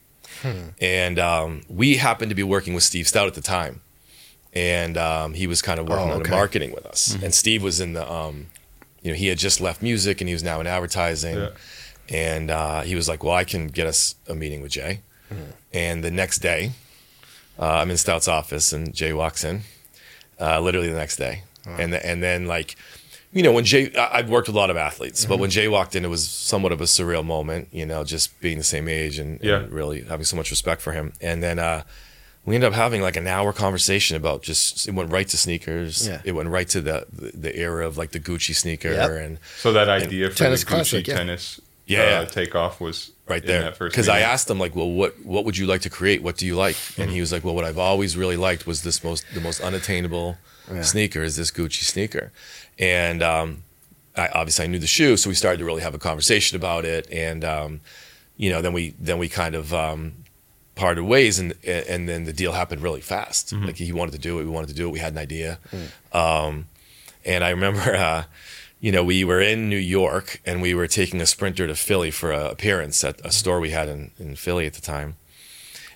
[0.82, 3.82] And um, we happened to be working with Steve Stoute at the time,
[4.54, 7.16] and um, he was kind of working Oh, on the marketing with us.
[7.24, 8.48] And Steve was in the, um,
[9.02, 11.36] you know, he had just left music and he was now in advertising.
[11.38, 11.50] Yeah.
[12.10, 15.02] And uh, he was like, "Well, I can get us a meeting with Jay."
[15.74, 16.72] And the next day,
[17.60, 19.62] uh, I'm in Stoute's office, and Jay walks in.
[20.40, 22.76] Uh, literally the next day, and the, and then like,
[23.32, 25.68] you know, when Jay, I- I've worked with a lot of athletes, but when Jay
[25.70, 27.70] walked in, it was somewhat of a surreal moment.
[27.72, 29.60] You know, just being the same age and, Yeah.
[29.62, 31.14] and really having so much respect for him.
[31.22, 31.84] And then uh,
[32.46, 36.06] we ended up having like an hour conversation about just it went right to sneakers.
[36.08, 36.22] Yeah.
[36.26, 39.10] It went right to the the, the era of like the Gucci sneaker Yep.
[39.12, 41.16] and So that idea for Tennis the Gucci classic, yeah.
[41.18, 42.26] tennis Yeah, uh, yeah.
[42.26, 45.46] takeoff was right in there that first because I asked him like, well, what what
[45.46, 46.24] would you like to create?
[46.24, 46.78] What do you like?
[46.98, 49.62] And he was like, well, what I've always really liked was this most the most
[49.62, 50.38] unattainable
[50.82, 52.32] sneaker is this Gucci sneaker,
[52.80, 53.64] and um,
[54.18, 56.86] I obviously I knew the shoe, so we started to really have a conversation about
[56.86, 57.82] it, and um,
[58.38, 60.14] you know, then we then we kind of um,
[60.74, 63.54] parted ways, and and then the deal happened really fast.
[63.54, 65.60] Like he wanted to do it, we wanted to do it, we had an idea,
[66.14, 66.66] um,
[67.24, 67.96] and I remember.
[67.96, 68.24] Uh,
[68.80, 72.12] you know, we were in New York and we were taking a sprinter to Philly
[72.12, 75.16] for a appearance at a store we had in, in Philly at the time.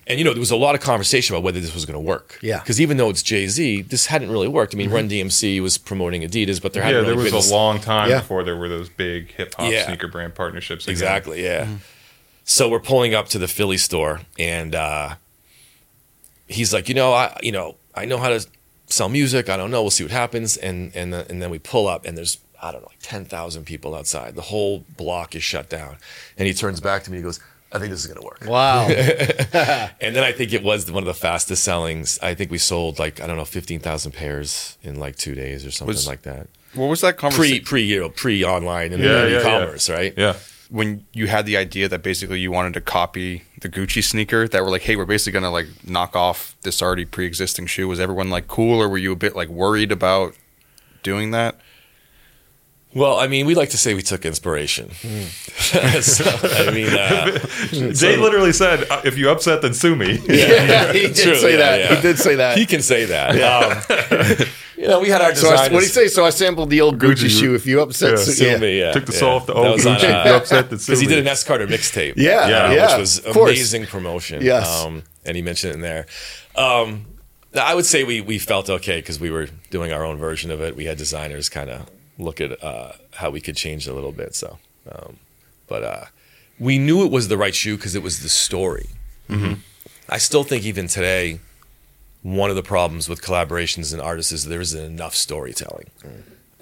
[0.06, 2.00] And, you know, there was a lot of conversation about whether this was going to
[2.00, 2.38] work.
[2.42, 2.58] Yeah.
[2.58, 4.74] Because even though it's Jay Z, this hadn't really worked.
[4.74, 4.94] I mean, mm-hmm.
[4.96, 7.80] Run DMC was promoting Adidas, but there Yeah, hadn't there really was been a long
[7.80, 8.18] time Yeah.
[8.20, 9.86] before there were those big hip hop Yeah.
[9.86, 10.84] sneaker brand partnerships.
[10.86, 10.92] again.
[10.92, 11.64] Exactly, yeah.
[11.66, 11.74] Mm-hmm.
[12.44, 15.14] So we're pulling up to the Philly store, and uh,
[16.48, 18.44] he's like, you know, I, you know, I know how to
[18.88, 19.48] sell music.
[19.48, 19.82] I don't know.
[19.82, 20.56] We'll see what happens.
[20.56, 23.24] And and the, and then we pull up, and there's I don't know, like ten
[23.24, 24.34] thousand people outside.
[24.34, 25.96] The whole block is shut down.
[26.36, 27.16] And he turns back to me.
[27.18, 27.40] And he goes,
[27.72, 28.44] I think this is gonna work.
[28.46, 28.88] Wow.
[30.00, 32.18] And then I think it was one of the fastest sellings.
[32.22, 35.64] I think we sold like I don't know, fifteen thousand pairs in like two days
[35.66, 36.48] or something Was- like that.
[36.74, 37.64] What was that Pre conversation?
[37.64, 40.14] pre you know pre online and Yeah, yeah, e-commerce, right?
[40.16, 40.34] Yeah.
[40.68, 44.62] when you had the idea that basically you wanted to copy the Gucci sneaker, that
[44.62, 47.88] were like, hey, we're basically gonna like knock off this already pre-existing shoe.
[47.88, 50.34] Was everyone like cool, or were you a bit like worried about
[51.02, 51.56] doing that?
[52.92, 54.90] Well, I mean, we like to say we took inspiration.
[56.02, 57.38] so, I mean, uh,
[57.92, 61.52] Jay literally said, uh, "If you upset, then sue me." yeah, he did True, say
[61.52, 61.78] yeah, that.
[61.80, 61.94] yeah.
[61.96, 62.58] He did say that.
[62.58, 63.30] he can say that.
[63.40, 66.08] Um, you know, we had our so what did he say?
[66.08, 67.40] So I sampled the old Gucci, Gucci.
[67.40, 67.54] shoe.
[67.54, 68.16] If you upset, Yeah.
[68.24, 68.56] so- Sue yeah.
[68.58, 68.92] me, yeah.
[68.92, 69.18] Took the yeah.
[69.18, 70.04] soul off the old was on, Gucci.
[70.12, 72.14] uh, If you upset, then sue because he did an S Carter mixtape.
[72.16, 74.42] Yeah, Yeah, yeah, which was amazing promotion.
[74.42, 74.68] Yes.
[74.84, 76.06] um, and he mentioned it in there.
[76.56, 77.04] Um,
[77.54, 80.60] I would say we we felt okay because we were doing our own version of
[80.60, 80.74] it.
[80.76, 81.86] We had designers kind of
[82.20, 84.34] look at uh, how we could change a little bit.
[84.34, 84.58] So,
[84.90, 85.16] um,
[85.66, 86.04] but uh,
[86.58, 88.88] we knew it was the right shoe because it was the story.
[90.08, 91.38] I still think even today,
[92.22, 95.88] one of the problems with collaborations and artists is there isn't enough storytelling.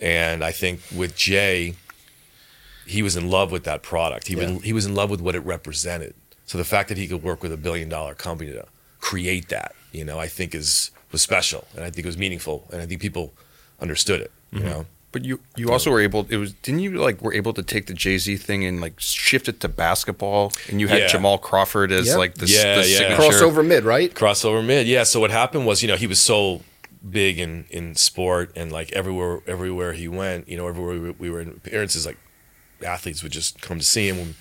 [0.01, 1.75] And I think with Jay,
[2.87, 4.27] he was in love with that product.
[4.29, 4.41] He, Yeah.
[4.47, 6.15] been, he was in love with what it represented.
[6.47, 8.67] So the fact that he could work with a billion dollar company to
[9.01, 12.67] create that, you know, I think is was special, and I think it was meaningful,
[12.71, 13.33] and I think people
[13.81, 14.31] understood it.
[14.53, 14.87] You know,
[15.19, 16.27] But you you also were able.
[16.31, 19.01] It was didn't you like were able to take the Jay Z thing and like
[19.01, 21.09] shift it to basketball, and you had Yeah.
[21.09, 22.16] Jamal Crawford as Yeah.
[22.16, 23.16] like the, Yeah, the yeah.
[23.16, 24.14] crossover mid, right?
[24.14, 24.87] crossover mid.
[24.87, 25.03] Yeah.
[25.03, 26.62] So what happened was, you know, he was so
[27.11, 31.31] big in in sport, and like everywhere everywhere he went, you know, everywhere we, we
[31.31, 32.19] were in appearances, like
[32.85, 34.37] athletes would just come to see him.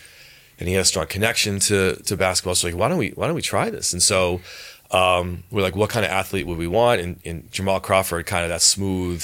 [0.60, 2.56] and he had a strong connection to to basketball.
[2.56, 3.94] So like, why don't we why don't we try this?
[3.94, 4.42] And so
[4.92, 7.02] um, we're like, what kind of athlete would we want?
[7.02, 9.22] And, and Jamal Crawford, kind of that smooth,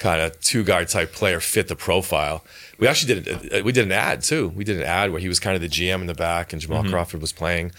[0.00, 2.42] kind of two guard type player, fit the profile.
[2.78, 4.48] We actually did a, we did an ad too.
[4.48, 6.60] We did an ad where he was kind of the GM in the back, and
[6.60, 7.70] Jamal Crawford was playing.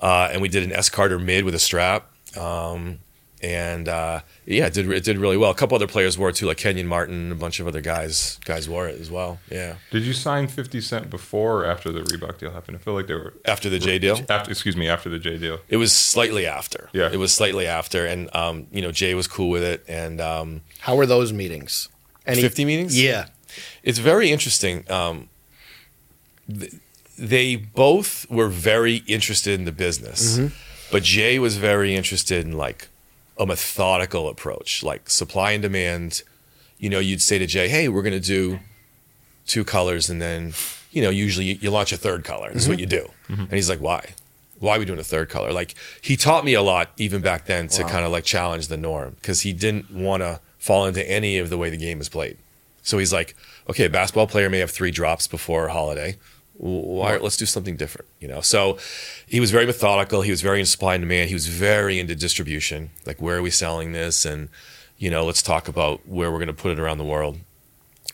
[0.00, 2.08] Uh, and we did an S Carter mid with a strap.
[2.36, 3.00] Um,
[3.42, 5.50] and uh, yeah, it did it did really well.
[5.50, 8.38] A couple other players wore it too, like Kenyon Martin, a bunch of other guys
[8.44, 9.38] guys wore it as well.
[9.50, 12.76] Yeah, Did you sign 50 Cent before or after the Reebok deal happened?
[12.76, 13.34] I feel like they were.
[13.44, 15.58] after the Jay deal, After, excuse me, after the Jay deal.
[15.68, 16.90] it was slightly after.
[16.92, 17.10] Yeah.
[17.12, 20.60] it was slightly after, and um, you know Jay was cool with it, and um,
[20.80, 21.88] How were those meetings?
[22.26, 23.00] Any 50 meetings?
[23.02, 23.26] Yeah.
[23.82, 24.84] it's very interesting.
[24.90, 25.28] Um,
[26.48, 26.74] th-
[27.18, 30.38] they both were very interested in the business,
[30.92, 32.88] but Jay was very interested in like
[33.40, 36.22] a methodical approach, like supply and demand.
[36.78, 38.60] You know, you'd say to Jay, "Hey, we're going to do
[39.46, 40.52] two colors," and then
[40.92, 42.50] you know, usually you, launch a third color.
[42.52, 42.80] That's what mm-hmm.
[42.80, 43.10] you do.
[43.28, 43.42] Mm-hmm.
[43.42, 44.10] And he's like, "Why?
[44.58, 47.46] Why are we doing a third color?" Like he taught me a lot even back
[47.46, 51.08] then to kind of like challenge the norm because he didn't want to fall into
[51.10, 52.36] any of the way the game is played.
[52.82, 53.34] So he's like,
[53.68, 56.16] okay, a basketball player may have three drops before a holiday.
[56.62, 58.42] Why, let's do something different, you know.
[58.42, 58.76] So
[59.26, 60.20] he was very methodical.
[60.20, 61.28] He was very in supply and demand.
[61.28, 64.50] He was very into distribution, like where are we selling this, and
[64.98, 67.38] you know, let's talk about where we're going to put it around the world.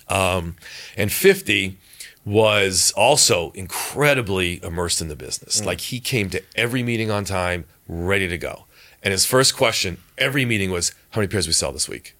[0.08, 0.54] Um,
[0.96, 1.78] and fifty
[2.24, 5.64] was also incredibly immersed in the business.
[5.64, 8.66] Like he came to every meeting on time, ready to go.
[9.02, 12.15] And his first question every meeting was, "How many pairs we sell this week?"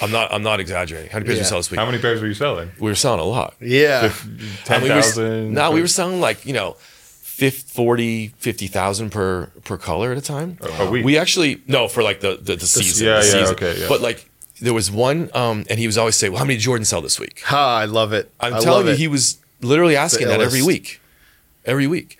[0.00, 0.32] I'm not.
[0.32, 1.10] I'm not exaggerating.
[1.10, 1.48] How many pairs we Yeah.
[1.48, 1.78] sell this week?
[1.80, 2.70] How many pairs were you selling?
[2.78, 3.54] we were selling a lot.
[3.60, 4.12] Yeah.
[4.68, 5.52] And we were- 10,000?
[5.54, 6.76] No, we were selling like, you know,
[7.22, 10.58] 50, 40, 50,000 per per color at a time.
[10.78, 11.04] A week?
[11.04, 13.06] We actually no for like the the, the season.
[13.06, 13.54] yeah, the yeah, season.
[13.54, 13.88] okay, yeah.
[13.88, 14.28] But like
[14.60, 17.00] there was one um and he was always say, "Well, how many did Jordan sell
[17.00, 18.30] this week?" Ha, I love it.
[18.38, 18.98] I'm I telling love you it.
[18.98, 21.00] he was literally asking that every week.
[21.64, 22.18] Every week.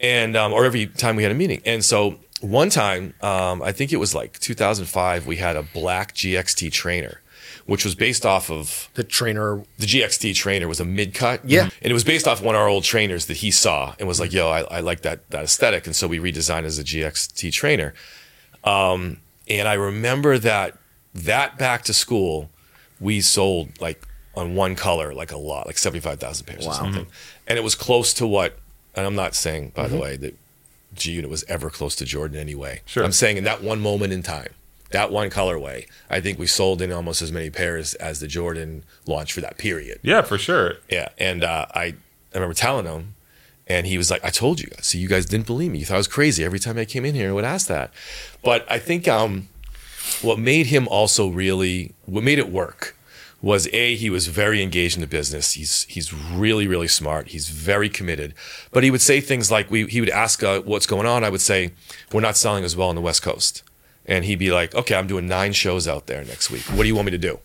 [0.00, 1.60] And um or every time we had a meeting.
[1.66, 6.12] And so one time, um, I think it was like 2005, we had a black
[6.14, 7.20] GXT trainer,
[7.66, 9.62] which was based off of the trainer.
[9.78, 11.40] the GXT trainer was a mid cut.
[11.44, 11.70] Yeah.
[11.80, 14.18] And it was based off one of our old trainers that he saw and was
[14.18, 15.86] like, yo, I, I like that that aesthetic.
[15.86, 17.94] And so we redesigned as a GXT trainer.
[18.64, 19.18] Um,
[19.48, 20.78] and I remember that
[21.14, 22.50] that back to school,
[23.00, 27.06] we sold like on one color, like a lot, like 75,000 pairs or something.
[27.46, 28.58] And it was close to what,
[28.96, 30.34] and I'm not saying, by the way, that
[30.94, 32.82] G Unit was ever close to Jordan anyway.
[32.84, 33.04] Sure.
[33.04, 34.52] I'm saying in that one moment in time,
[34.90, 38.84] that one colorway, I think we sold in almost as many pairs as the Jordan
[39.06, 39.98] launch for that period.
[40.02, 40.74] Yeah, for sure.
[40.90, 41.94] Yeah, and uh, I, I
[42.34, 43.14] remember telling him,
[43.66, 44.86] and he was like, "I told you guys.
[44.86, 45.78] So you guys didn't believe me.
[45.78, 47.90] You thought I was crazy every time I came in here and would ask that."
[48.42, 49.48] But I think um,
[50.20, 52.96] what made him also really, what made it work,
[53.42, 55.52] was a he was very engaged in the business.
[55.52, 57.28] He's he's really really smart.
[57.28, 58.32] He's very committed.
[58.70, 61.28] But he would say things like, "We." He would ask, uh, "What's going on?" I
[61.28, 61.72] would say,
[62.12, 63.64] "We're not selling as well on the West Coast."
[64.06, 66.62] And he'd be like, "Okay, I'm doing nine shows out there next week.
[66.74, 67.38] What do you want me to do?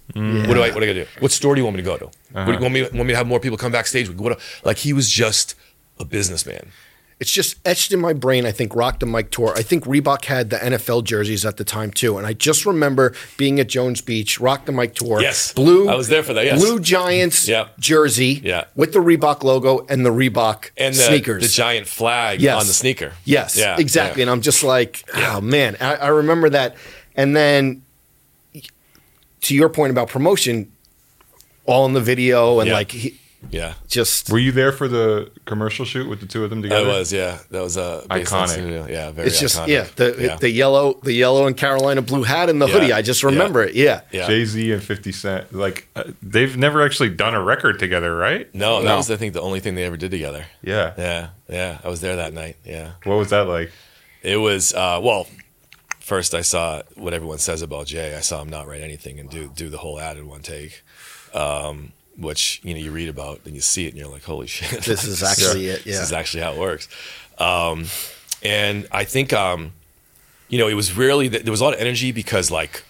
[0.47, 1.07] What do I what do I gotta do?
[1.19, 2.05] What store do you want me to go to?
[2.31, 4.09] What do you want me want me to have more people come backstage?
[4.09, 5.55] What do- like he was just
[5.99, 6.71] a businessman.
[7.19, 8.45] It's just etched in my brain.
[8.45, 9.51] I think Rock the Mic tour.
[9.55, 13.13] I think Reebok had the NFL jerseys at the time too, and I just remember
[13.37, 15.19] being at Jones Beach, Rock the Mic tour.
[15.19, 15.51] Yes.
[15.51, 15.89] blue.
[15.89, 16.59] I was there for that, yes.
[16.63, 17.69] Blue Giants Yeah.
[17.79, 18.39] jersey.
[18.43, 18.65] Yeah.
[18.75, 21.41] with the Reebok logo and the Reebok And the, sneakers.
[21.41, 22.61] the giant flag Yes.
[22.61, 23.13] on the sneaker.
[23.25, 24.19] Yes, Yeah, exactly.
[24.21, 24.23] yeah.
[24.25, 26.75] And I'm just like, oh man, I, I remember that.
[27.15, 27.81] And then
[29.41, 30.71] to your point about promotion,
[31.65, 33.19] all in the video and like he,
[33.51, 33.75] Yeah.
[33.87, 36.81] just Were you there for the commercial shoot with the two of them together?
[36.81, 36.99] I together?
[36.99, 37.39] was, yeah.
[37.51, 38.89] That was a uh, based Iconic.
[38.89, 39.67] Yeah, very it's just iconic.
[39.67, 40.35] yeah the yeah.
[40.37, 42.73] the yellow the yellow and Carolina blue hat and the Yeah.
[42.73, 42.93] hoodie.
[42.93, 43.75] I just remember it.
[43.75, 44.01] Yeah.
[44.11, 44.27] yeah.
[44.27, 45.53] Jay Z and 50 Cent.
[45.53, 48.53] Like, uh, they've never actually done a record together, right?
[48.55, 48.97] No, that No.
[48.97, 50.45] was I think the only thing they ever did together.
[50.63, 50.93] Yeah.
[50.97, 51.77] Yeah, yeah.
[51.83, 52.57] I was there that night.
[52.65, 52.93] Yeah.
[53.03, 53.71] What was that like?
[54.23, 55.27] It was uh, well.
[55.99, 58.15] First, I saw what everyone says about Jay.
[58.15, 60.81] I saw him not write anything and do do the whole ad in one take,
[61.33, 64.47] um, which you know you read about and you see it and you're like, holy
[64.47, 65.93] shit, This is actually it, yeah.
[65.93, 66.87] this is actually how it works.
[67.37, 67.85] Um,
[68.43, 69.73] and I think um,
[70.49, 72.83] you know it was really there was a lot of energy because like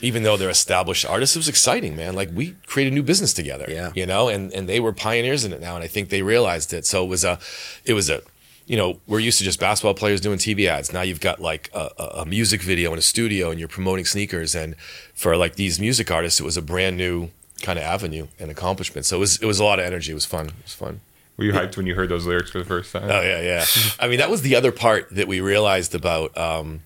[0.00, 2.14] even though they're established artists, it was exciting, man.
[2.14, 3.92] Like we created a new business together, Yeah.
[3.94, 6.72] you know, and and they were pioneers in it now, and I think they realized
[6.74, 6.84] it.
[6.86, 7.38] So it was a,
[7.86, 8.20] it was a,
[8.66, 10.92] you know, we're used to just basketball players doing TV ads.
[10.92, 14.04] Now you've got like a, a a music video in a studio, and you're promoting
[14.04, 14.54] sneakers.
[14.54, 14.76] And
[15.14, 17.30] for like these music artists, it was a brand new
[17.66, 19.04] kind of avenue and accomplishment.
[19.06, 20.12] So it was it was a lot of energy.
[20.12, 20.46] It was fun.
[20.46, 21.00] It was fun.
[21.36, 23.10] Were you hyped when you heard those lyrics for the first time?
[23.10, 23.64] Oh yeah, yeah.
[24.00, 26.82] I mean, that was the other part that we realized about um,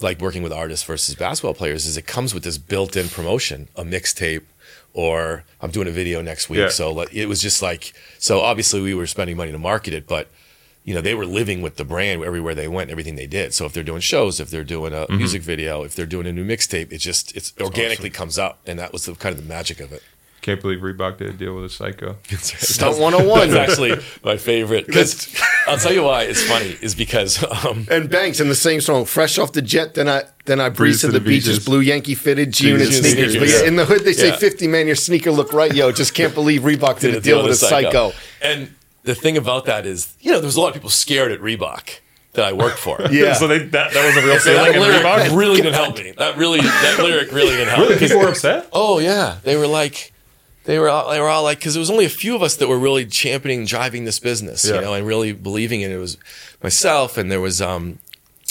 [0.00, 3.84] like working with artists versus basketball players is it comes with this built-in promotion, a
[3.84, 4.44] mixtape
[4.94, 6.60] or I'm doing a video next week.
[6.60, 6.68] Yeah.
[6.70, 10.06] So like, it was just like, so obviously we were spending money to market it,
[10.06, 10.28] but
[10.86, 13.52] you know, they were living with the brand everywhere they went, everything they did.
[13.52, 15.16] So if they're doing shows, if they're doing a Mm-hmm.
[15.18, 18.60] music video, if they're doing a new mixtape, it just, it's organically comes up.
[18.66, 20.02] And that was the kind of the magic of it.
[20.42, 22.16] Can't believe Reebok did a deal with a psycho.
[22.30, 23.50] Stunt 101.
[23.50, 24.86] That's actually my favorite.
[24.86, 25.34] Because
[25.66, 29.06] I'll tell you why it's funny is because, um, And Banks in the same song,
[29.06, 31.64] fresh off the jet, then I then I breeze to, the, beaches, beaches.
[31.64, 33.32] blue Yankee fitted G unit Jeans, sneakers.
[33.32, 33.68] sneakers, But yeah, yeah.
[33.68, 34.36] in the hood they say Yeah.
[34.36, 35.90] fifty man, your sneaker look right, yo.
[35.90, 38.12] Just can't believe Reebok did a deal with a psycho.
[38.40, 38.72] And
[39.06, 41.40] the thing about that is, you know, there was a lot of people scared at
[41.40, 42.00] Reebok
[42.34, 43.00] that I worked for.
[43.10, 43.32] Yeah.
[43.32, 45.36] so they, that, that was a real So that feeling lyric Reebok?
[45.38, 46.12] really didn't help me.
[46.18, 47.96] That really, that lyric really didn't help me.
[47.98, 48.68] People were upset?
[48.72, 50.12] Oh yeah, they were like,
[50.64, 52.56] they were all, they were all like, because there was only a few of us
[52.56, 54.74] that were really championing, driving this business, Yeah.
[54.76, 55.94] you know, and really believing in it.
[55.94, 56.18] It was
[56.62, 58.00] myself, and there was um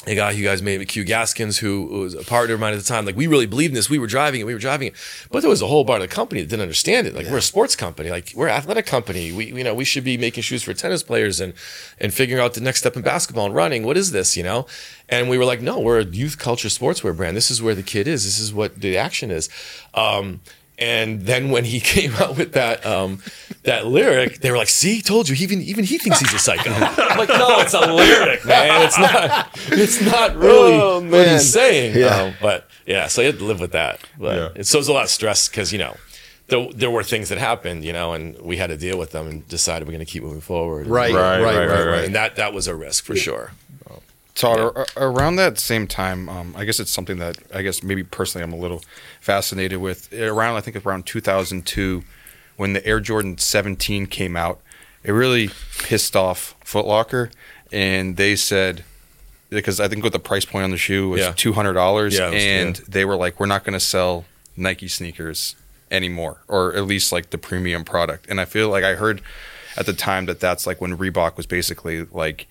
[0.05, 2.85] a guy you guys made, Que Gaskins, who was a partner of mine at the
[2.85, 3.05] time.
[3.05, 3.89] Like we really believed in this.
[3.89, 4.43] We were driving it.
[4.43, 4.95] We were driving it.
[5.31, 7.15] But there was a whole part of the company that didn't understand it.
[7.15, 8.09] Like we're a sports company.
[8.09, 9.31] Like we're an athletic company.
[9.31, 11.53] We you know we should be making shoes for tennis players and
[11.99, 13.83] and figuring out the next step in basketball and running.
[13.83, 14.37] What is this?
[14.37, 14.67] You know?
[15.07, 17.37] And we were like, no, we're a youth culture sportswear brand.
[17.37, 18.25] This is where the kid is.
[18.25, 19.49] This is what the action is.
[19.93, 20.41] Um,
[20.77, 23.19] and then when he came out with that um,
[23.63, 25.35] that lyric, they were like, "See, told you.
[25.37, 28.81] Even even he thinks he's a psycho." I'm like, "No, it's a lyric, man.
[28.85, 29.49] It's not.
[29.67, 32.07] It's not really Oh, what he's saying." Yeah.
[32.23, 33.99] Um, but yeah, so I had to live with that.
[34.19, 34.61] But Yeah.
[34.61, 35.95] it, so it was a lot of stress because you know.
[36.47, 39.25] There, there were things that happened, you know, and we had to deal with them
[39.25, 40.85] and decided we're going to keep moving forward.
[40.85, 42.05] Right, Right, right, right, right, right, right.
[42.05, 43.51] And that that was a risk for sure.
[44.35, 48.03] Todd, ar- around that same time, um, I guess it's something that I guess maybe
[48.03, 48.83] personally I'm a little
[49.21, 50.11] fascinated with.
[50.13, 52.03] Around I think around 2002,
[52.57, 54.59] when the Air Jordan 17 came out,
[55.03, 57.31] it really pissed off Foot Locker,
[57.71, 58.83] and they said
[59.49, 61.31] because I think with the price point on the shoe was Yeah.
[61.35, 62.85] two hundred dollars, Yeah, and yeah.
[62.87, 64.25] they were like, we're not going to sell
[64.57, 65.55] Nike sneakers
[65.91, 68.25] anymore, or at least like the premium product.
[68.27, 69.21] And I feel like I heard
[69.77, 72.47] at the time that that's like when Reebok was basically like,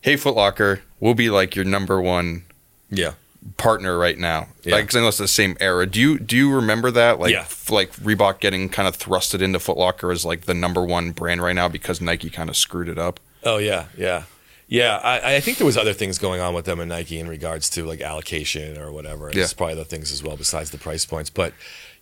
[0.00, 2.44] hey, Foot Locker, we'll be like your number one
[2.90, 3.12] Yeah.
[3.56, 4.48] partner right now.
[4.64, 4.76] Yeah.
[4.76, 5.86] Like, 'cause I know it's the same era.
[5.86, 7.18] Do you do you remember that?
[7.20, 7.40] Like, Yeah.
[7.42, 11.12] f- like Reebok getting kind of thrusted into Foot Locker as like the number one
[11.12, 13.20] brand right now because Nike kind of screwed it up.
[13.44, 14.24] Oh yeah, yeah,
[14.66, 14.96] yeah.
[14.98, 17.70] I, I think there was other things going on with them and Nike in regards
[17.70, 19.30] to like allocation or whatever.
[19.32, 19.44] Yeah.
[19.44, 21.30] It's probably other things as well besides the price points.
[21.30, 21.52] But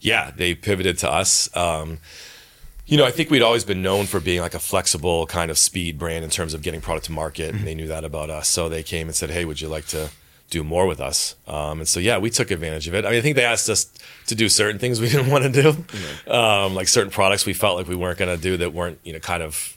[0.00, 1.54] yeah, they pivoted to us.
[1.56, 1.98] Um,
[2.86, 5.58] you know, I think we'd always been known for being like a flexible kind of
[5.58, 8.48] speed brand in terms of getting product to market, and they knew that about us.
[8.48, 10.10] So they came and said, "Hey, would you like to?"
[10.48, 13.04] Do more with us, um, and so yeah, we took advantage of it.
[13.04, 13.86] I mean, I think they asked us
[14.28, 17.76] to do certain things we didn't want to do, um, like certain products we felt
[17.76, 19.76] like we weren't going to do that weren't, you know, kind of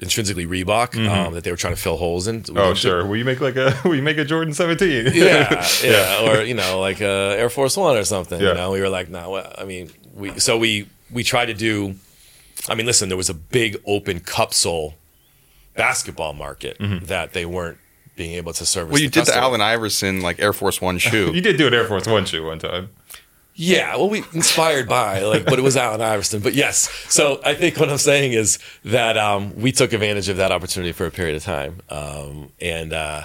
[0.00, 2.44] intrinsically Reebok um, that they were trying to fill holes in.
[2.48, 3.06] We Oh, didn't do- sure.
[3.06, 5.12] Will you make like a will you make a Jordan 17?
[5.14, 7.04] yeah, yeah, or you know, like uh,
[7.40, 8.40] Air Force One or something.
[8.42, 8.48] Yeah.
[8.48, 11.54] You know, we were like, no, well, I mean, we so we we tried to
[11.54, 11.96] do.
[12.68, 14.94] I mean, listen, there was a big open cupsole
[15.74, 17.78] basketball market that they weren't
[18.16, 18.92] being able to service.
[18.92, 19.42] Well, you did the customer.
[19.42, 21.32] Allen Iverson like Air Force One shoe.
[21.34, 22.90] you did do an Air Force One shoe one time.
[23.54, 26.40] Yeah, well, we inspired by like, but it was Allen Iverson.
[26.40, 30.38] But yes, so I think what I'm saying is that um, we took advantage of
[30.38, 33.24] that opportunity for a period of time, um, and uh,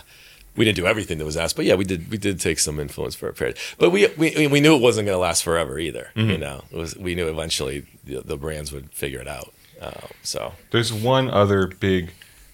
[0.57, 1.55] we didn't do everything that was asked.
[1.55, 2.09] But yeah, we did.
[2.09, 3.57] We did take some influence for a period.
[3.77, 6.09] But we we, we knew it wasn't going to last forever either.
[6.15, 9.53] You know, it was we knew eventually the, the brands would figure it out.
[9.79, 12.11] Um, so There's one other big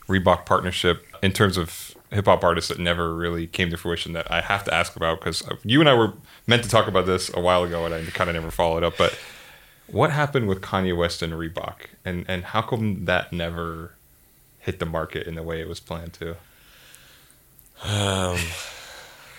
[0.08, 4.30] Reebok partnership in terms of hip hop artists that never really came to fruition that
[4.30, 6.14] I have to ask about because you and I were
[6.46, 8.98] meant to talk about this a while ago and I kind of never followed up.
[8.98, 9.18] But
[9.88, 13.94] what happened with Kanye West and Reebok, and and how come that never
[14.60, 16.36] hit the market in the way it was planned to?
[17.84, 18.38] I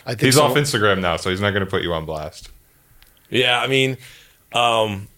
[0.07, 0.43] think He's so.
[0.45, 2.51] off Instagram now, so he's not going to put you on blast.
[3.31, 3.97] yeah, I mean,
[4.53, 5.09] um,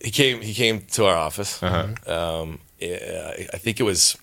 [0.00, 1.62] he came he came to our office.
[1.62, 2.42] Uh-huh.
[2.42, 4.16] um, I I think it was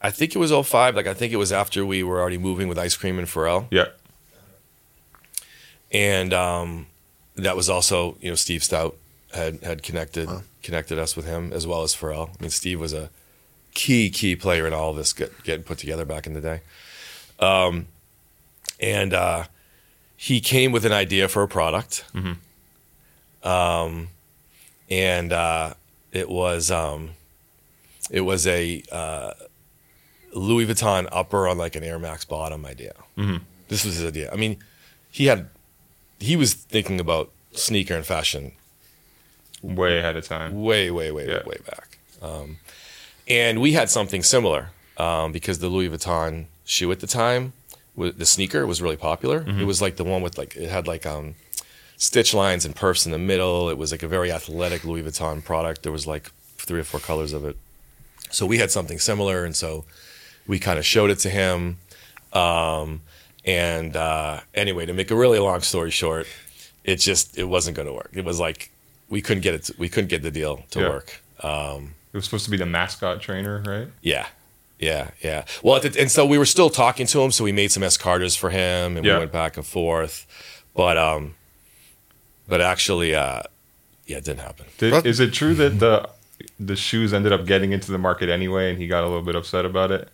[0.00, 0.96] I think it was 05.
[0.96, 3.66] Like I think it was after we were already moving with ice cream and Pharrell.
[3.70, 3.86] Yeah.
[5.92, 6.86] And um,
[7.36, 8.94] that was also, you know, Steve Stoute
[9.32, 10.28] had had connected
[10.62, 12.30] connected us with him as well as Pharrell.
[12.30, 13.10] I mean, Steve was a
[13.74, 16.60] key key player in all this get, getting put together back in the day.
[17.40, 17.86] Um,
[18.80, 19.44] and uh,
[20.16, 22.04] he came with an idea for a product.
[23.42, 24.08] Um,
[24.90, 25.74] and uh,
[26.12, 27.10] it was um,
[28.10, 29.32] it was a uh,
[30.34, 32.94] Louis Vuitton upper on like an Air Max bottom idea.
[33.68, 34.30] This was his idea.
[34.32, 34.58] I mean,
[35.10, 35.48] he had
[36.20, 38.52] he was thinking about sneaker and fashion
[39.62, 40.62] Way ahead of time.
[40.62, 41.42] way, way, way, Yeah.
[41.46, 41.98] way back.
[42.20, 42.58] Um,
[43.40, 44.62] and we had something similar
[44.98, 47.52] um, because the Louis Vuitton shoe at the time,
[47.96, 49.40] the sneaker was really popular.
[49.40, 49.60] Mm-hmm.
[49.60, 51.34] It was like the one with like it had like um,
[51.96, 53.70] stitch lines and perfs in the middle.
[53.70, 55.82] It was like a very athletic Louis Vuitton product.
[55.82, 57.56] There was like three or four colors of it.
[58.30, 59.84] So we had something similar, and so
[60.46, 61.78] we kind of showed it to him.
[62.32, 63.00] Um,
[63.44, 66.26] and uh, anyway, to make a really long story short,
[66.84, 68.10] it just it wasn't going to work.
[68.14, 68.70] It was like
[69.08, 69.62] we couldn't get it.
[69.64, 70.88] To, we couldn't get the deal to Yeah.
[70.88, 71.20] work.
[71.42, 73.88] Um, It was supposed to be the mascot trainer, right?
[74.02, 74.26] yeah.
[74.78, 75.44] Yeah, yeah.
[75.62, 77.84] Well, at the, and so we were still talking to him, so we made some
[77.84, 79.12] S Carters for him, and Yeah.
[79.14, 80.26] we went back and forth.
[80.74, 81.36] But um,
[82.48, 83.42] but actually, uh,
[84.06, 84.66] yeah, it didn't happen.
[84.78, 86.08] Did, is it true that the
[86.58, 89.36] the shoes ended up getting into the market anyway, and he got a little bit
[89.36, 90.08] upset about it?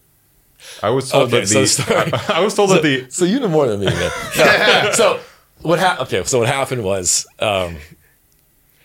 [0.82, 2.10] I was told Okay, that the sorry.
[2.28, 4.10] I, was told that the So you know more than me, man.
[4.36, 4.90] No.
[4.92, 5.20] so
[5.62, 6.08] what happened?
[6.08, 7.76] Okay, so what happened was um,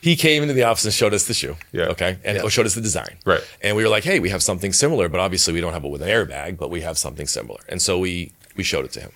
[0.04, 1.56] he came into the office and showed us the shoe.
[1.72, 1.86] Yeah.
[1.94, 2.50] Okay, and Yeah.
[2.50, 3.16] showed us the design.
[3.26, 3.42] Right.
[3.62, 5.90] And we were like, hey, we have something similar, but obviously we don't have it
[5.90, 7.62] with an airbag, but we have something similar.
[7.70, 9.12] And so we we showed it to him.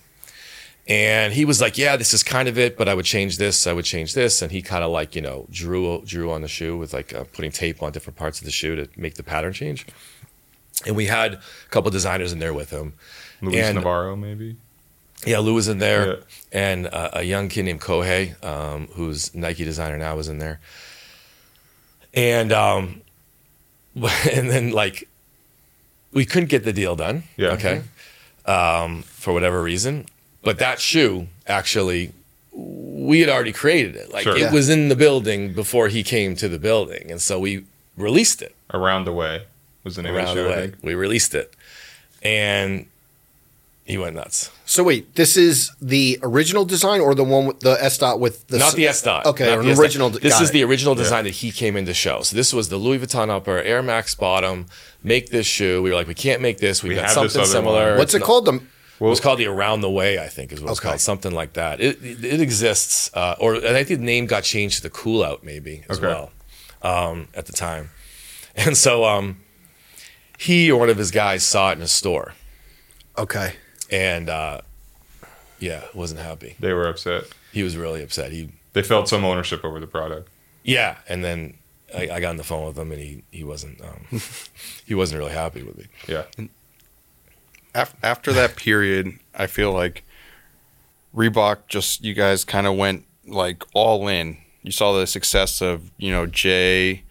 [0.88, 3.66] And he was like, "Yeah, this is kind of it, but I would change this,
[3.66, 6.48] I would change this." And he kind of like, you know, drew drew on the
[6.48, 9.22] shoe with like uh, putting tape on different parts of the shoe to make the
[9.22, 9.84] pattern change.
[10.86, 12.94] And we had a couple designers in there with him.
[13.42, 14.56] Luis And- Navarro maybe.
[15.26, 16.14] Yeah, Lou was in there, Yeah.
[16.52, 20.60] and uh, a young kid named Kohei, um, who's Nike designer now, was in there.
[22.14, 23.02] And um,
[23.94, 25.08] and then like
[26.12, 27.24] we couldn't get the deal done.
[27.36, 27.48] Yeah.
[27.50, 27.82] Okay.
[28.46, 30.06] Um, for whatever reason,
[30.42, 32.12] but that shoe actually
[32.52, 34.10] we had already created it.
[34.12, 34.36] Like Sure.
[34.36, 34.52] it Yeah.
[34.52, 37.64] was in the building before he came to the building, and so we
[37.96, 39.42] released it Around the way
[39.84, 40.54] was the name around of the the show.
[40.54, 40.62] I way.
[40.70, 40.76] think.
[40.82, 41.52] We released it,
[42.22, 42.86] and
[43.88, 44.50] he went nuts.
[44.66, 48.46] So wait, this is the original design or the one with the S dot with
[48.48, 49.26] the not the S dot.
[49.26, 49.82] Okay, Not an the S dot.
[49.84, 50.10] original.
[50.10, 50.52] This is it.
[50.52, 52.20] the original design that he came in to show.
[52.22, 54.66] So this was the Louis Vuitton upper, Air Max bottom.
[55.02, 55.82] Make this shoe.
[55.82, 56.82] We were like, we can't make this.
[56.82, 57.90] We've We got something similar.
[57.90, 57.98] one.
[57.98, 58.44] What's it It's called?
[58.44, 58.62] The not-
[59.00, 60.88] It was called the Around the Way, I think, is what it's Okay.
[60.88, 61.00] called.
[61.00, 61.80] Something like that.
[61.80, 64.90] It it, it exists, uh, or and I think the name got changed to the
[64.90, 66.08] Cool Out maybe as Okay.
[66.08, 66.30] well
[66.82, 67.90] um, at the time.
[68.56, 69.36] And so um,
[70.36, 72.34] he or one of his guys saw it in a store,
[73.16, 73.54] okay.
[73.90, 74.60] And uh,
[75.58, 76.56] yeah, wasn't happy.
[76.60, 77.24] They were upset.
[77.52, 78.32] He was really upset.
[78.32, 80.28] He They felt some ownership over the product.
[80.62, 81.54] Yeah, and then
[81.96, 84.20] I, I got on the phone with him, and he he wasn't um,
[84.86, 85.86] he wasn't really happy with me.
[86.06, 86.24] Yeah.
[87.74, 90.04] Af- after that period, I feel like
[91.14, 94.38] Reebok just you guys kind of went like all in.
[94.62, 97.02] You saw the success of you know Jay,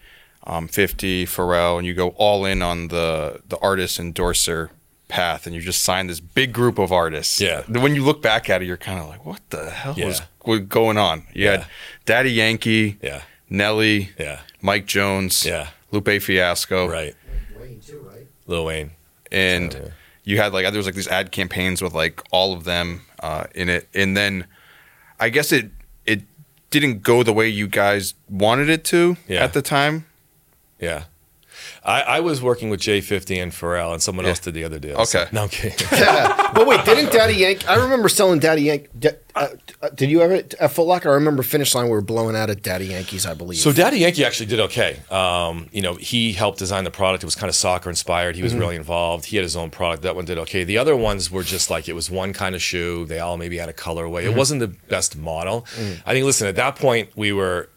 [0.46, 4.70] um, Fifty, Pharrell, and you go all in on the the artist endorser
[5.08, 7.40] path, and you just signed this big group of artists.
[7.40, 7.62] Yeah.
[7.68, 10.26] When you look back at it, you're kind of like, what the hell was Yeah.
[10.44, 11.26] was going on?
[11.32, 11.50] You Yeah.
[11.52, 11.66] had
[12.04, 15.68] Daddy Yankee, Yeah, Nelly, yeah, Mike Jones, yeah.
[15.90, 17.14] Lupe Fiasco, Right,
[17.58, 18.26] Wayne too, right?
[18.46, 18.90] Lil Wayne.
[19.32, 19.80] and yeah.
[20.24, 23.44] you had like there was like these ad campaigns with like all of them uh,
[23.54, 24.46] in it, and then
[25.18, 25.70] I guess it
[26.06, 26.22] it
[26.70, 29.42] didn't go the way you guys wanted it to Yeah.
[29.44, 30.04] at the time.
[30.78, 31.04] Yeah.
[31.84, 34.96] I, I was working with J50 and Pharrell, and someone else did the other deal.
[34.98, 35.26] Okay.
[35.32, 35.86] No, I'm kidding.
[35.90, 37.68] but wait, didn't Daddy Yank?
[37.68, 38.88] I remember selling Daddy Yank.
[38.98, 39.48] Da- uh,
[39.82, 41.10] uh, did you ever at Foot Locker?
[41.10, 41.84] I remember Finish Line.
[41.84, 43.58] We were blowing out at Daddy Yankees, I believe.
[43.60, 44.98] So Daddy Yankee actually did okay.
[45.10, 47.22] Um, you know, he helped design the product.
[47.22, 48.34] It was kind of soccer inspired.
[48.34, 49.26] He was really involved.
[49.26, 50.02] He had his own product.
[50.02, 50.64] That one did okay.
[50.64, 53.04] The other ones were just like it was one kind of shoe.
[53.06, 54.24] They all maybe had a colorway.
[54.24, 55.66] It wasn't the best model.
[56.04, 56.24] I think.
[56.26, 57.68] Listen, at that point we were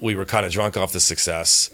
[0.00, 1.70] we were kind of drunk off the success.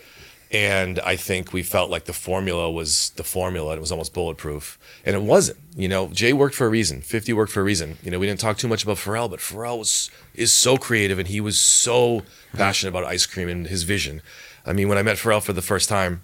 [0.53, 3.77] And I think we felt like the formula was the formula.
[3.77, 4.79] It was almost bulletproof.
[5.05, 5.59] And it wasn't.
[5.77, 7.03] You know, Jay worked for a reason.
[7.03, 7.99] 50 worked for a reason.
[8.03, 11.19] You know, we didn't talk too much about Pharrell, but Pharrell was is so creative
[11.19, 12.23] and he was so
[12.53, 14.23] passionate about ice cream and his vision.
[14.67, 16.23] I mean, when I met Pharrell for the first time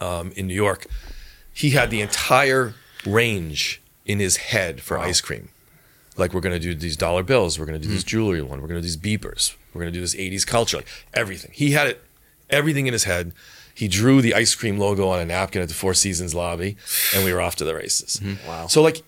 [0.00, 0.86] um, in New York,
[1.52, 2.74] he had the entire
[3.04, 5.48] range in his head for ice cream.
[6.16, 8.80] Like we're gonna do these dollar bills, we're gonna do this jewelry one, we're gonna
[8.80, 11.52] do these beepers, we're gonna do this '80s culture, like everything.
[11.54, 12.02] He had it,
[12.52, 13.32] everything in his head.
[13.74, 16.76] He drew the ice cream logo on a napkin at the Four Seasons lobby,
[17.14, 18.20] and we were off to the races.
[18.46, 18.66] Wow.
[18.66, 19.02] So like,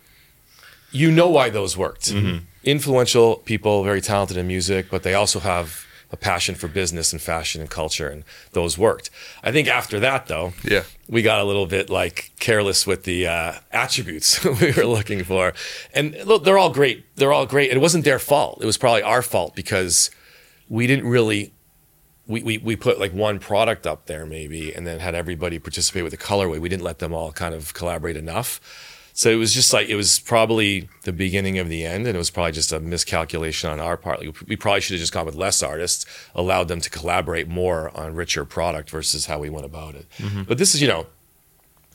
[0.91, 2.13] you know why those worked.
[2.65, 7.21] Influential people, very talented in music, but they also have a passion for business and
[7.21, 9.11] fashion and culture, and those worked.
[9.43, 10.85] I think after that, though, Yeah.
[11.09, 15.53] we got a little bit like careless with the uh, attributes we were looking for.
[15.93, 17.05] And look, they're all great.
[17.17, 17.71] They're all great.
[17.71, 18.61] It wasn't their fault.
[18.63, 20.11] It was probably our fault because
[20.69, 21.53] we didn't really.
[22.27, 26.05] We, we, we put like one product up there maybe and then had everybody participate
[26.05, 26.59] with the colorway.
[26.59, 28.61] We didn't let them all kind of collaborate enough.
[29.17, 32.19] So it was just like it was probably the beginning of the end, and it
[32.19, 34.19] was probably just a miscalculation on our part.
[34.25, 36.05] Like we probably should have just gone with less artists,
[36.35, 40.07] allowed them to collaborate more on richer product versus how we went about it.
[40.49, 41.07] But this is, you know,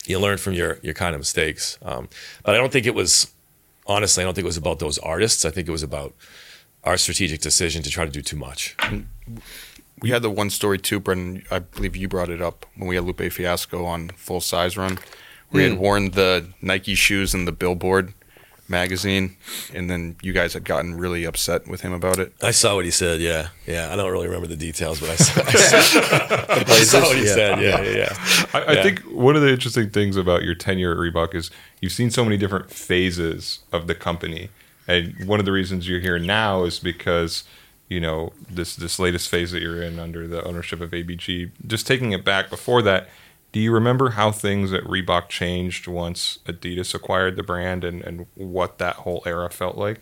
[0.05, 1.77] you learn from your your kind of mistakes.
[1.81, 2.07] Um,
[2.43, 3.33] but I don't think it was
[3.85, 4.23] honestly.
[4.23, 5.43] I don't think it was about those artists.
[5.43, 6.13] I think it was about
[6.85, 8.77] our strategic decision to try to do too much.
[10.01, 11.43] We had the one story too, Brendan.
[11.51, 14.99] I believe you brought it up when we had Lupe Fiasco on Full Size Run.
[15.51, 15.79] We had hmm.
[15.79, 18.13] worn the Nike shoes in the Billboard
[18.69, 19.35] magazine,
[19.73, 22.31] and then you guys had gotten really upset with him about it.
[22.41, 23.19] I saw what he said.
[23.19, 23.91] Yeah, yeah.
[23.91, 27.25] I don't really remember the details, but I saw, I saw, I saw what he
[27.25, 27.33] Yeah.
[27.33, 27.61] said.
[27.61, 28.45] Yeah, yeah, yeah.
[28.53, 28.83] I, I Yeah.
[28.83, 31.49] think one of the interesting things about your tenure at Reebok is
[31.81, 34.49] you've seen so many different phases of the company,
[34.87, 37.43] and one of the reasons you're here now is because
[37.89, 41.51] you know this this latest phase that you're in under the ownership of ABG.
[41.67, 43.09] Just taking it back before that,
[43.51, 48.27] do you remember how things at Reebok changed once Adidas acquired the brand, and and
[48.35, 49.99] what that whole era felt like?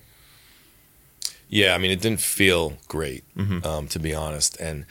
[1.49, 3.23] Yeah, I mean, it didn't feel great,
[3.65, 4.59] um, to be honest.
[4.59, 4.85] And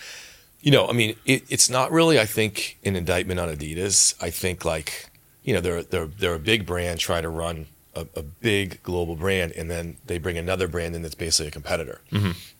[0.63, 4.15] you know, I mean, it, it's not really, I think, an indictment on Adidas.
[4.23, 5.11] I think like,
[5.45, 7.67] you know, they're they're they're a big brand trying to run
[7.97, 11.51] a, a big global brand, and then they bring another brand in that's basically a
[11.51, 12.01] competitor.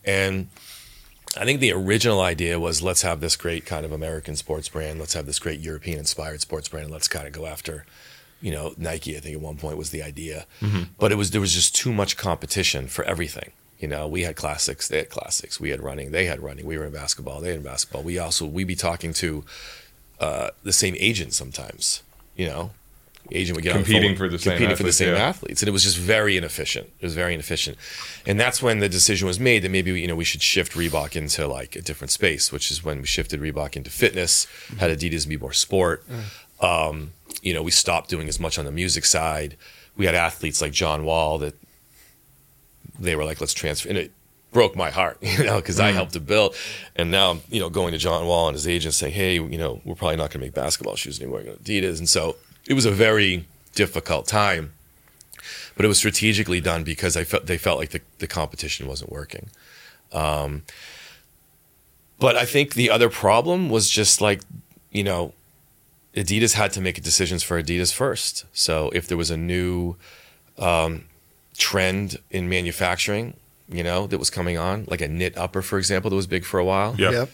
[0.03, 0.47] And
[1.37, 4.99] I think the original idea was let's have this great kind of American sports brand,
[4.99, 7.85] let's have this great European inspired sports brand, and let's kind of go after,
[8.41, 9.15] you know, Nike.
[9.15, 10.45] I think at one point was the idea,
[10.97, 13.51] but it was there was just too much competition for everything.
[13.79, 15.59] You know, we had classics, they had classics.
[15.59, 16.65] We had running, they had running.
[16.65, 18.01] We were in basketball, they had basketball.
[18.01, 19.43] We also we'd be talking to
[20.19, 22.01] uh, the same agent sometimes.
[22.35, 22.71] You know,
[23.31, 25.15] agent would get on the Competing phone- for the same competing for the athletes, same
[25.15, 25.27] yeah.
[25.27, 26.87] athletes, and it was just very inefficient.
[26.99, 27.77] It was very inefficient,
[28.25, 31.15] and that's when the decision was made that maybe you know we should shift Reebok
[31.15, 34.47] into like a different space, which is when we shifted Reebok into fitness,
[34.79, 36.03] had Adidas be more sport.
[36.59, 37.11] Um,
[37.41, 39.57] you know, we stopped doing as much on the music side.
[39.95, 41.55] We had athletes like John Wall that
[42.99, 43.89] they were like, let's transfer.
[43.89, 44.11] And it
[44.51, 46.55] broke my heart, you know, because I helped to build.
[46.95, 49.57] And now I'm, you know, going to John Wall and his agent saying, hey, you
[49.57, 51.39] know, we're probably not going to make basketball shoes anymore.
[51.39, 51.99] We're going to Adidas.
[51.99, 52.35] And so
[52.67, 53.45] it was a very
[53.75, 54.73] difficult time.
[55.75, 59.11] But it was strategically done because I felt they felt like the, the competition wasn't
[59.11, 59.49] working.
[60.11, 60.63] Um,
[62.19, 64.41] but I think the other problem was just like,
[64.91, 65.33] you know,
[66.15, 68.45] Adidas had to make decisions for Adidas first.
[68.53, 69.95] So if there was a new
[70.57, 71.03] um,
[71.55, 73.35] trend in manufacturing,
[73.69, 76.43] you know, that was coming on, like a knit upper, for example, that was big
[76.43, 77.11] for a while, Yeah.
[77.11, 77.29] Yep.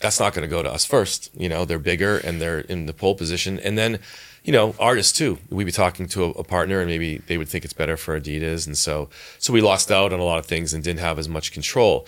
[0.00, 1.30] that's not going to go to us first.
[1.36, 3.58] You know, they're bigger and they're in the pole position.
[3.58, 3.98] And then,
[4.44, 5.38] you know, artists too.
[5.50, 8.18] We'd be talking to a, a partner and maybe they would think it's better for
[8.18, 8.66] Adidas.
[8.66, 9.08] And so,
[9.38, 12.06] so we lost out on a lot of things and didn't have as much control.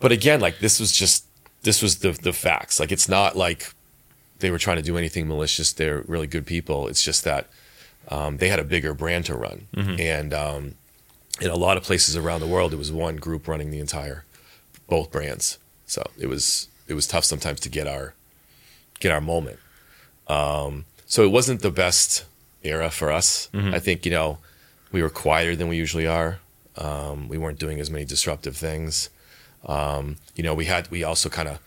[0.00, 1.24] But again, like this was just,
[1.62, 2.78] this was the, the facts.
[2.78, 3.72] Like it's not like
[4.38, 5.72] they were trying to do anything malicious.
[5.72, 6.88] They're really good people.
[6.88, 7.48] It's just that
[8.08, 9.66] um, they had a bigger brand to run.
[10.00, 10.74] And um,
[11.40, 14.24] in a lot of places around the world, it was one group running the entire,
[14.88, 15.58] both brands.
[15.86, 18.14] So it was it was tough sometimes to get our
[19.00, 19.58] get our moment.
[20.26, 22.24] Um, so it wasn't the best
[22.62, 23.48] era for us.
[23.54, 24.38] I think you know
[24.92, 26.38] we were quieter than we usually are.
[26.76, 29.10] Um, we weren't doing as many disruptive things.
[29.66, 31.58] Um, you know, we had we also kind of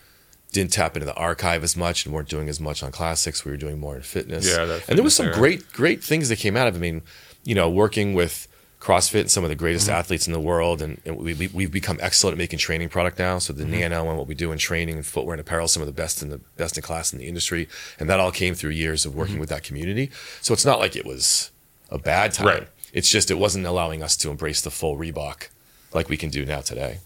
[0.52, 3.44] didn't tap into the archive as much and weren't doing as much on classics.
[3.44, 4.46] We were doing more in fitness.
[4.46, 5.34] Yeah, that and there was some era.
[5.34, 6.74] great great things that came out of.
[6.74, 6.78] it.
[6.78, 7.02] I mean,
[7.44, 8.48] you know, working with
[8.82, 9.94] CrossFit and some of the greatest mm-hmm.
[9.94, 13.16] athletes in the world, and, and we, we, we've become excellent at making training product
[13.16, 13.38] now.
[13.38, 13.80] So the mm-hmm.
[13.80, 16.20] Nano and what we do in training and footwear and apparel, some of the best
[16.20, 17.68] in the best in class in the industry,
[18.00, 19.40] and that all came through years of working mm-hmm.
[19.40, 20.10] with that community.
[20.40, 21.52] So it's not like it was
[21.90, 22.46] a bad time.
[22.46, 22.68] Right.
[22.92, 25.48] It's just it wasn't allowing us to embrace the full Reebok
[25.94, 26.98] like we can do now today.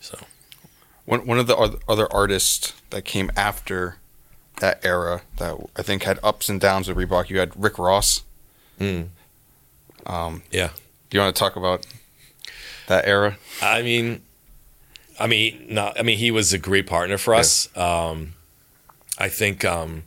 [0.00, 0.18] So
[1.04, 3.98] One one of the oth- other artists that came after
[4.60, 8.22] that era that I think had ups and downs with Reebok, you had Rick Ross.
[8.78, 9.02] Hmm.
[10.50, 10.70] Yeah.
[11.10, 11.86] Do you want to talk about
[12.88, 13.36] that era?
[13.62, 14.22] I mean,
[15.18, 17.74] I mean, no, I mean, he was a great partner for us.
[17.76, 18.34] Um,
[19.18, 20.02] I think, um,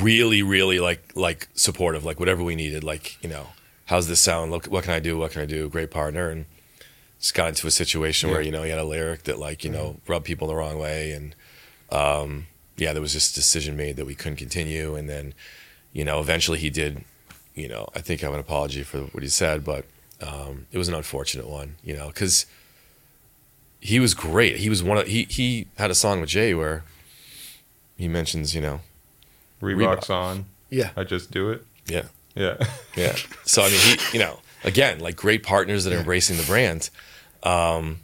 [0.00, 3.48] really, really like, like supportive, like whatever we needed, like, you know,
[3.86, 4.50] how's this sound?
[4.50, 5.18] Look, what can I do?
[5.18, 5.68] What can I do?
[5.68, 6.28] Great partner.
[6.28, 6.44] And
[7.18, 9.70] just got into a situation where, you know, he had a lyric that like, you
[9.70, 11.12] know, rubbed people the wrong way.
[11.12, 11.34] And,
[11.90, 14.94] um, yeah, there was this decision made that we couldn't continue.
[14.94, 15.34] And then,
[15.92, 17.04] you know, eventually he did,
[17.54, 19.84] you know, I think I have an apology for what he said, but
[20.20, 22.46] um, it was an unfortunate one, you know, because
[23.80, 24.56] he was great.
[24.56, 26.84] He was one of he he had a song with Jay where
[27.96, 28.80] he mentions, you know,
[29.60, 30.46] Reebok's on.
[30.70, 30.90] Yeah.
[30.96, 31.64] I just do it.
[31.86, 32.04] yeah,
[32.34, 32.56] Yeah.
[32.96, 33.16] yeah.
[33.44, 36.88] So I mean, he, you know, again, like great partners that are embracing the brand.
[37.42, 37.98] Um,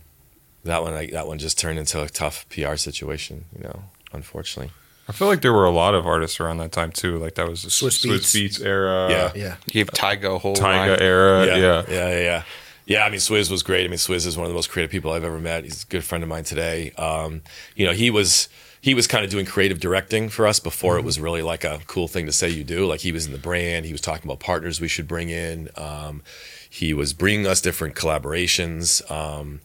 [0.65, 4.73] that one, like, that one just turned into a tough PR situation, you know, unfortunately.
[5.09, 7.18] I feel like there were a lot of artists around that time too.
[7.18, 8.59] Like that was the Swizz Swizz, Beatz.
[8.59, 8.64] Beatz.
[8.64, 9.09] era.
[9.10, 9.32] Yeah.
[9.35, 9.56] Yeah.
[9.66, 11.01] He gave Tyga a whole Tyga line.
[11.01, 11.47] era.
[11.47, 11.56] Yeah.
[11.56, 12.43] yeah, yeah, yeah.
[12.85, 13.85] Yeah, I mean, Swizz was great.
[13.85, 15.64] I mean, Swizz is one of the most creative people I've ever met.
[15.64, 16.93] He's a good friend of mine today.
[16.93, 17.43] Um,
[17.76, 18.48] you know, he was
[18.80, 21.80] he was kind of doing creative directing for us before it was really like a
[21.86, 22.86] cool thing to say you do.
[22.86, 25.68] Like he was in the brand, he was talking about partners we should bring in.
[25.76, 26.22] Um,
[26.70, 29.09] he was bringing us different collaborations.
[29.10, 29.60] Um,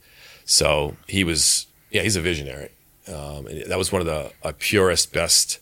[0.45, 2.69] so he was, yeah, he's a visionary.
[3.07, 5.59] Um, and that was one of the uh, purest, best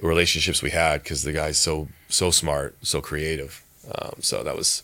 [0.00, 3.62] relationships we had because the guy's so so smart, so creative.
[3.98, 4.82] Um, so that was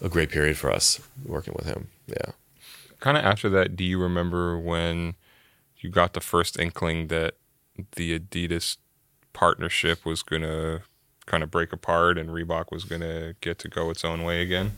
[0.00, 1.88] a great period for us working with him.
[2.06, 2.32] Yeah.
[3.00, 5.14] Kind of after that, do you remember when
[5.78, 7.34] you got the first inkling that
[7.96, 8.76] the Adidas
[9.32, 10.82] partnership was to
[11.26, 14.72] kind of break apart and Reebok was to get to go its own way again?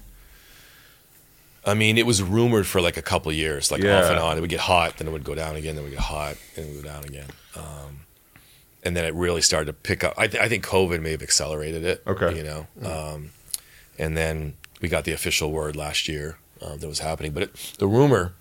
[1.66, 3.98] I mean, it was rumored for like a couple of years, like Yeah.
[4.02, 4.36] off and on.
[4.36, 6.36] It would get hot, then it would go down again, then it would get hot,
[6.56, 7.26] and it would go down again.
[7.56, 8.00] Um,
[8.82, 10.12] and then it really started to pick up.
[10.18, 12.02] I, th- I think COVID may have accelerated it.
[12.06, 12.36] Okay.
[12.36, 13.30] You know, um,
[13.98, 17.54] and then we got the official word last year um, that was happening, but it,
[17.78, 18.34] the rumor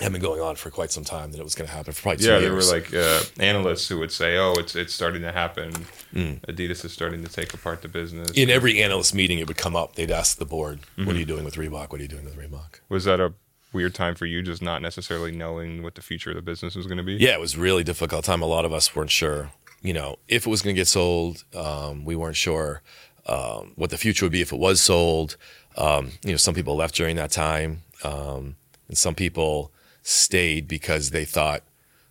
[0.00, 2.02] had been going on for quite some time that it was going to happen for
[2.02, 2.70] probably two Yeah, years.
[2.70, 5.72] there were like uh, analysts who would say, "Oh, it's it's starting to happen.
[6.14, 6.40] Mm.
[6.42, 9.74] Adidas is starting to take apart the business." in every analyst meeting, it would come
[9.76, 9.96] up.
[9.96, 11.10] They'd ask the board, "What Mm-hmm.
[11.10, 11.90] are you doing with Reebok?
[11.90, 13.34] What are you doing with Reebok?" was that a
[13.72, 16.86] weird time for you, just not necessarily knowing what the future of the business was
[16.86, 17.14] going to be?
[17.14, 18.40] Yeah, it was really difficult time.
[18.40, 19.50] A lot of us weren't sure,
[19.82, 21.44] you know, if it was going to get sold.
[21.54, 22.82] Um, we weren't sure
[23.26, 25.36] um, what the future would be if it was sold.
[25.76, 28.56] Um, you know, some people left during that time, um,
[28.88, 29.70] and some people
[30.08, 31.62] stayed because they thought,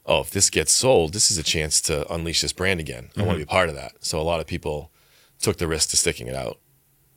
[0.06, 3.10] "Oh, if this gets sold, this is a chance to unleash this brand again.
[3.18, 4.92] I want to be a part of that." So a lot of people
[5.42, 6.60] took the risk to sticking it out.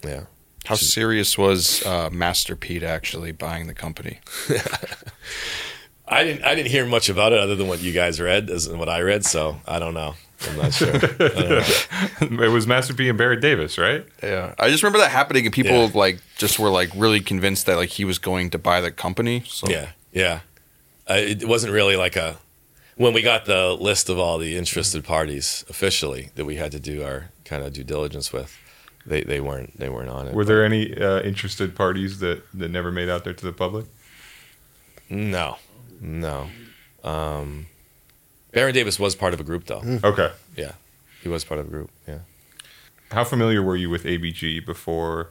[0.05, 0.25] Yeah.
[0.67, 4.21] How serious was uh, Master P actually buying the company?
[6.13, 6.45] I didn't.
[6.45, 9.01] I didn't hear much about it other than what you guys read, and what I
[9.03, 9.25] read.
[9.25, 10.15] So I don't know.
[10.49, 10.93] I'm not sure.
[10.95, 12.43] I don't know.
[12.45, 14.05] it was Master P and Baron Davis, right?
[14.23, 15.91] Yeah, I just remember that happening, and people Yeah.
[15.95, 19.45] like just were like really convinced that like he was going to buy the company.
[19.47, 20.41] So Yeah, yeah.
[21.11, 22.37] Uh, it wasn't really like a
[22.97, 26.79] when we got the list of all the interested parties officially that we had to
[26.79, 28.57] do our kind of due diligence with.
[29.07, 30.35] They they weren't they weren't on it.
[30.35, 33.87] Were there any uh, interested parties that that never made out there to the public?
[35.09, 35.57] No,
[36.01, 36.49] no.
[37.03, 37.67] Um,
[38.53, 39.83] Baron Davis was part of a group though.
[40.05, 40.31] Okay.
[40.57, 40.73] Yeah,
[41.23, 41.91] he was part of a group.
[42.07, 42.21] Yeah.
[43.11, 45.31] How familiar were you with ABG before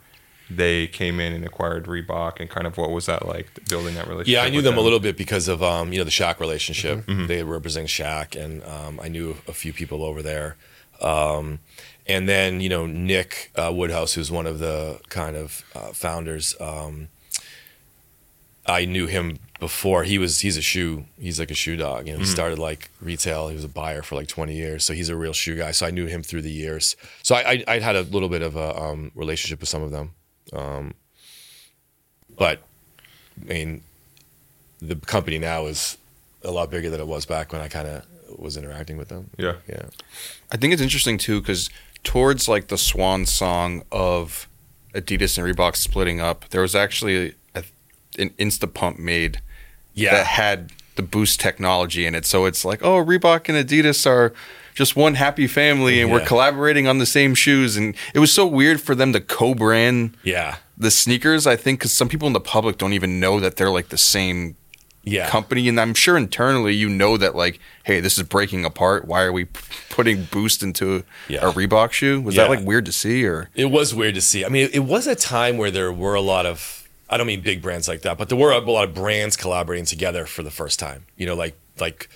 [0.50, 4.08] they came in and acquired Reebok, and kind of what was that like building that
[4.08, 4.34] relationship?
[4.34, 6.40] Yeah, I knew with them a little bit because of um, you know the Shaq
[6.40, 7.06] relationship.
[7.06, 7.28] Mm-hmm.
[7.28, 10.58] They represent Shaq, and um, I knew a few people over there.
[11.02, 11.60] Um,
[12.08, 16.56] and then you know Nick uh, Woodhouse, who's one of the kind of uh, founders.
[16.60, 17.10] Um,
[18.66, 20.04] I knew him before.
[20.04, 21.06] He was he's a shoe.
[21.20, 22.08] He's like a shoe dog.
[22.08, 23.50] You know, he started like retail.
[23.50, 25.72] He was a buyer for like twenty years, so he's a real shoe guy.
[25.72, 26.96] So I knew him through the years.
[27.24, 29.92] So I I, I had a little bit of a um, relationship with some of
[29.92, 30.12] them.
[30.54, 30.94] Um,
[32.38, 32.62] but
[33.42, 33.82] I mean,
[34.82, 35.98] the company now is
[36.44, 38.06] a lot bigger than it was back when I kind of
[38.40, 39.30] was interacting with them.
[39.38, 39.56] Yeah.
[39.68, 39.86] Yeah.
[40.52, 41.70] I think it's interesting too because
[42.04, 44.48] towards like the swan song of
[44.94, 47.64] Adidas and Reebok splitting up, there was actually a,
[48.18, 49.42] an Instapump made
[49.94, 50.12] Yeah.
[50.12, 52.26] that had the Boost technology in it.
[52.26, 54.34] So it's like, oh, Reebok and Adidas are
[54.80, 57.76] just one happy family, and we're collaborating on the same shoes.
[57.78, 60.56] And it was so weird for them to co-brand yeah.
[60.78, 61.46] the sneakers.
[61.46, 63.98] I think because some people in the public don't even know that they're like the
[63.98, 64.56] same
[65.04, 65.28] Yeah.
[65.30, 69.22] company and i'm sure internally you know that like hey this is breaking apart why
[69.24, 71.48] are we p- putting boost into Yeah.
[71.50, 72.44] a reebok shoe was Yeah.
[72.44, 74.44] that like weird to see or It was weird to see.
[74.46, 77.42] I mean, it was a time where there were a lot of, I don't mean
[77.42, 80.52] big brands like that, but there were a lot of brands collaborating together for the
[80.52, 81.06] first time.
[81.20, 82.10] You know, like, like,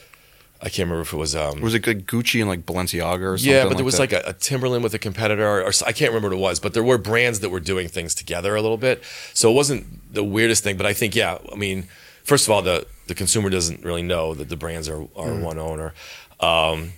[0.64, 3.38] I can't remember if it was, um, was it like gucci and like balenciaga or
[3.38, 4.12] something yeah, but there was that?
[4.12, 6.60] like a, a Timberland with a competitor, or, or I can't remember what it was,
[6.62, 9.04] but there were brands that were doing things together a little bit.
[9.34, 11.90] So it wasn't the weirdest thing, but I think, yeah, I mean,
[12.24, 15.60] first of all, the the consumer doesn't really know that the brands are are one
[15.60, 15.94] owner,
[16.40, 16.94] um,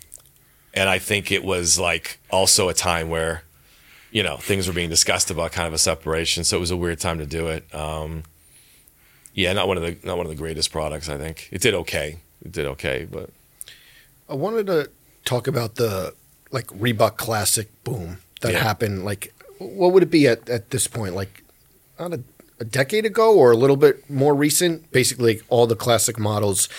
[0.76, 3.42] and I think it was like also a time where,
[4.12, 6.44] you know, things were being discussed about kind of a separation.
[6.44, 7.74] So it was a weird time to do it.
[7.74, 8.26] Um,
[9.34, 11.10] yeah, not one of the not one of the greatest products.
[11.10, 12.20] I think it did okay.
[12.44, 13.32] It did okay, but
[14.30, 14.90] I wanted to
[15.24, 16.14] talk about the
[16.52, 18.60] like Reebok Classic boom that Yeah.
[18.64, 19.06] happened.
[19.06, 21.16] Like, what would it be at, at this point?
[21.16, 21.44] Like,
[22.00, 22.22] not a,
[22.60, 24.92] a decade ago or a little bit more recent?
[24.92, 26.70] Basically, all the classic models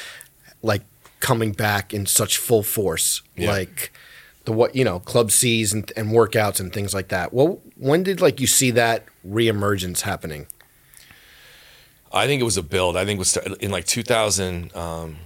[0.62, 0.82] like
[1.20, 3.22] coming back in such full force.
[3.36, 3.50] Yeah.
[3.50, 3.92] Like
[4.44, 7.32] the what you know, club C's and, and workouts and things like that.
[7.32, 10.46] Well, when did like you see that reemergence happening?
[12.12, 12.96] I think it was a build.
[12.96, 14.74] I think it was in like 2000.
[14.76, 15.16] Um,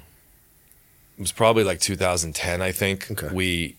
[1.21, 2.63] it was probably like 2010.
[2.63, 3.29] I think Okay.
[3.31, 3.77] we,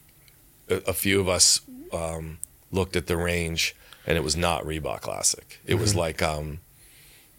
[0.70, 1.62] a, a few of us,
[1.92, 2.38] um,
[2.72, 5.60] looked at the range, and it was not Reebok Classic.
[5.66, 6.60] It was like, um,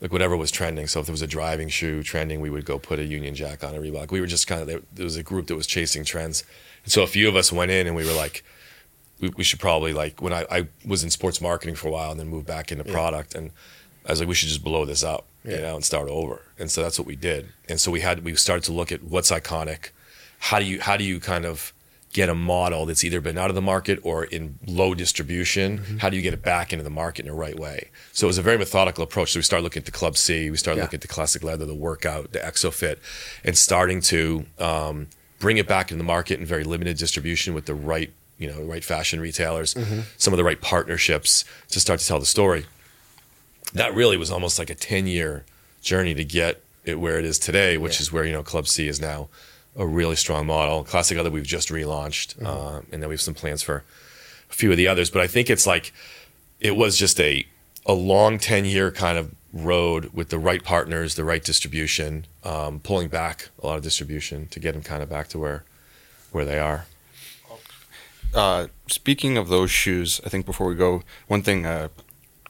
[0.01, 0.89] like whatever was trending.
[0.89, 3.63] So if there was a driving shoe trending, we would go put a Union Jack
[3.63, 4.11] on a Reebok.
[4.11, 6.43] We were just kind of there, was a group that was chasing trends,
[6.83, 8.43] and so a few of us went in and we were like,
[9.21, 12.11] we, we should probably like when I, I was in sports marketing for a while
[12.11, 13.53] and then moved back into product, and
[14.05, 16.43] I was like, we should just blow this up, you know, and start over.
[16.59, 17.49] And so that's what we did.
[17.69, 19.91] And so we had we started to look at what's iconic,
[20.39, 21.73] how do you how do you kind of
[22.13, 25.97] get a model that's either been out of the market or in low distribution Mm-hmm.
[25.99, 28.29] how do you get it back into the market in the right way so it
[28.29, 30.77] was a very methodical approach so we started looking at the club c we started
[30.79, 30.83] Yeah.
[30.85, 32.99] looking at the classic leather the workout the exofit
[33.45, 35.07] and starting to um,
[35.39, 38.61] bring it back into the market in very limited distribution with the right you know
[38.63, 40.01] right fashion retailers Mm-hmm.
[40.19, 42.67] some of the right partnerships to start to tell the story
[43.75, 45.45] that really was almost like a 10 year
[45.83, 48.03] journey to get it where it is today, which Yeah.
[48.03, 49.29] is where, you know, Club C is now
[49.77, 50.85] a really strong model.
[50.85, 52.47] Classic Leather we've just relaunched, Mm-hmm.
[52.47, 53.85] uh, and then we have some plans for
[54.51, 55.11] a few of the others.
[55.11, 55.93] But I think it's like,
[56.61, 57.47] it was just a,
[57.87, 62.81] a long 10 year kind of road with the right partners, the right distribution, um,
[62.81, 65.65] pulling back a lot of distribution to get them kind of back to where,
[66.31, 66.87] where they are.
[68.35, 71.89] Uh, speaking of those shoes, I think before we go, one thing uh,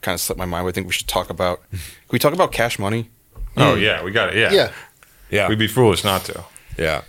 [0.02, 0.68] kind of slipped my mind.
[0.68, 1.62] I think we should talk about.
[1.70, 1.80] Can
[2.10, 3.10] we talk about cash money?
[3.56, 4.36] Oh yeah, we got it.
[4.36, 4.72] Yeah, Yeah.
[5.30, 5.48] Yeah.
[5.48, 6.44] We'd be foolish not to.
[6.78, 7.02] yeah.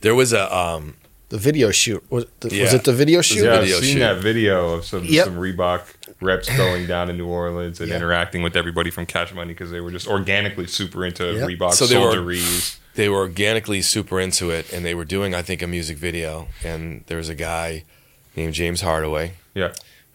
[0.00, 0.94] There was a, um,
[1.28, 2.74] The video shoot was, the, was Yeah.
[2.74, 3.44] it the video shoot?
[3.44, 3.98] Yeah, video I've seen shoot.
[4.00, 5.24] that video of some Yep.
[5.26, 5.82] some Reebok
[6.20, 7.96] reps going down to New Orleans and Yeah.
[7.96, 11.48] interacting with everybody from Cash Money because they were just organically super into Yep.
[11.48, 12.76] Reebok So they were- solderies.
[12.94, 16.48] they were organically super into it and they were doing i think a music video
[16.62, 17.84] and there was a guy
[18.36, 19.72] named james hardaway Yeah,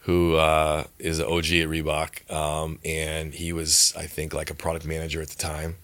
[0.08, 4.54] who uh, is an og at reebok um, and he was i think like a
[4.54, 5.76] product manager at the time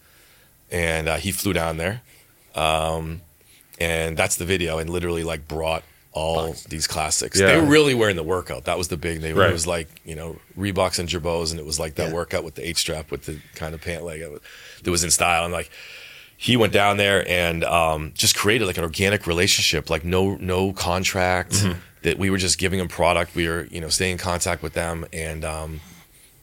[0.71, 2.01] and uh, he flew down there
[2.55, 3.21] um,
[3.79, 5.83] and that's the video and literally like brought
[6.13, 7.49] all these classics Yeah.
[7.49, 9.51] they were really wearing the workout that was the big they Right.
[9.51, 12.15] it was like you know reeboks and jabos and it was like that Yeah.
[12.15, 14.21] workout with the h strap with the kind of pant leg
[14.85, 15.71] that was in style and like
[16.45, 20.75] he went down there and um, just created like an organic relationship, like no no
[20.75, 21.53] contract.
[21.53, 21.79] Mm-hmm.
[22.03, 23.35] That we were just giving them product.
[23.35, 25.81] We were you know staying in contact with them, and um,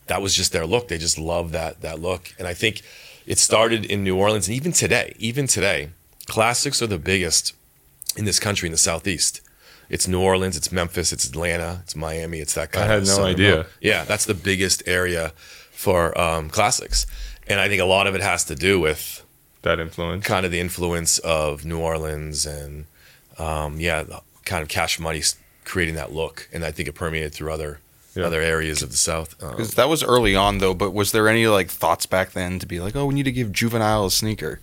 [0.07, 0.87] that was just their look.
[0.87, 2.33] They just loved that that look.
[2.39, 2.81] And I think
[3.27, 5.89] it started in New Orleans, and even today, even today,
[6.25, 7.53] classics are the biggest
[8.17, 9.41] in this country in the southeast.
[9.87, 13.11] It's New Orleans, it's Memphis, it's Atlanta, it's Miami, it's that kind of thing.
[13.11, 13.17] I of.
[13.17, 13.65] had no idea.
[13.81, 15.33] Yeah, that's the biggest area
[15.71, 17.05] for um, classics,
[17.47, 19.23] and I think a lot of it has to do with
[19.63, 20.25] that influence.
[20.25, 22.85] kind of the influence of New Orleans and
[23.37, 24.03] um, yeah,
[24.45, 25.21] kind of cash money
[25.65, 27.79] creating that look, and I think it permeated through other
[28.15, 28.25] Yeah.
[28.25, 29.41] other areas of the South.
[29.41, 30.73] Um, Because that was early on, though.
[30.73, 33.31] But was there any like thoughts back then to be like, oh, we need to
[33.31, 34.59] give juvenile a sneaker?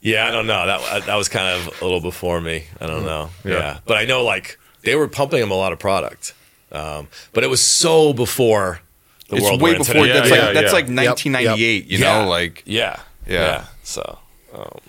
[0.00, 0.66] yeah, I don't know.
[0.66, 2.64] That that was kind of a little before me.
[2.80, 3.30] I don't know.
[3.44, 3.52] Yeah.
[3.52, 6.32] Yeah, but I know like they were pumping him a lot of product,
[6.72, 8.80] um, but it was so before
[9.28, 9.94] the it's world way before.
[9.94, 10.12] today.
[10.12, 10.72] That's Yeah, like yeah, that's yeah.
[10.72, 11.86] like 1998.
[11.86, 12.22] You Yeah.
[12.22, 12.96] know, like Yeah,
[13.26, 13.64] Yeah.
[13.96, 14.02] Yeah.
[14.04, 14.18] So
[14.54, 14.80] um,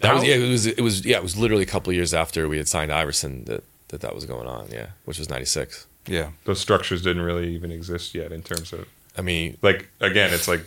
[0.00, 0.34] that was yeah.
[0.36, 1.16] It was it was yeah.
[1.18, 4.14] It was literally a couple of years after we had signed Iverson that that, that
[4.14, 4.68] was going on.
[4.70, 5.86] Yeah, which was '96.
[6.06, 6.30] yeah.
[6.44, 8.86] Those structures didn't really even exist yet in terms of
[9.18, 10.64] I mean, like again, it's like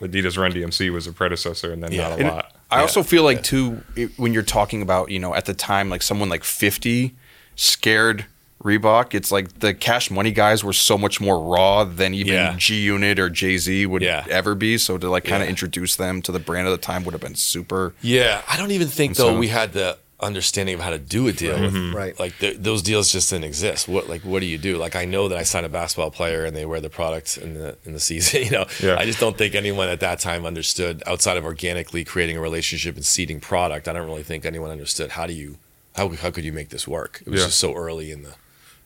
[0.00, 2.08] Adidas Run DMC was a predecessor, and then Yeah.
[2.08, 2.52] not a And lot.
[2.70, 2.82] I Yeah.
[2.82, 6.02] also feel like too it, when you're talking about you know at the time like
[6.02, 7.14] someone like 50
[7.56, 8.26] scared
[8.62, 9.14] Reebok.
[9.14, 12.54] It's like the Cash Money guys were so much more raw than even Yeah.
[12.56, 14.24] G Unit or Jay Z would Yeah.
[14.28, 14.76] ever be.
[14.78, 15.50] So to like kind of Yeah.
[15.50, 17.94] introduce them to the brand at the time would have been super.
[18.02, 21.26] Yeah, I don't even think so- though we had the understanding of how to do
[21.28, 21.58] a deal.
[21.58, 22.20] with Right.
[22.20, 23.88] Like th- those deals just didn't exist.
[23.88, 24.76] What like what do you do?
[24.76, 27.54] Like I know that I signed a basketball player and they wear the product in
[27.54, 28.42] the in the season.
[28.44, 28.96] You know, Yeah.
[28.98, 32.96] I just don't think anyone at that time understood outside of organically creating a relationship
[32.96, 33.88] and seeding product.
[33.88, 35.56] I don't really think anyone understood how do you
[35.96, 37.22] how how could you make this work?
[37.24, 37.46] It was Yeah.
[37.46, 38.34] just so early in the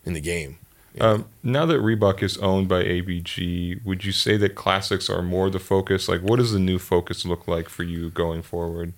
[0.05, 0.59] in the game.
[1.01, 5.51] Um, now that Reebok is owned by ABG, would you say that classics are more
[5.51, 6.09] the focus?
[6.09, 8.93] Like, what does the new focus look like for you going forward?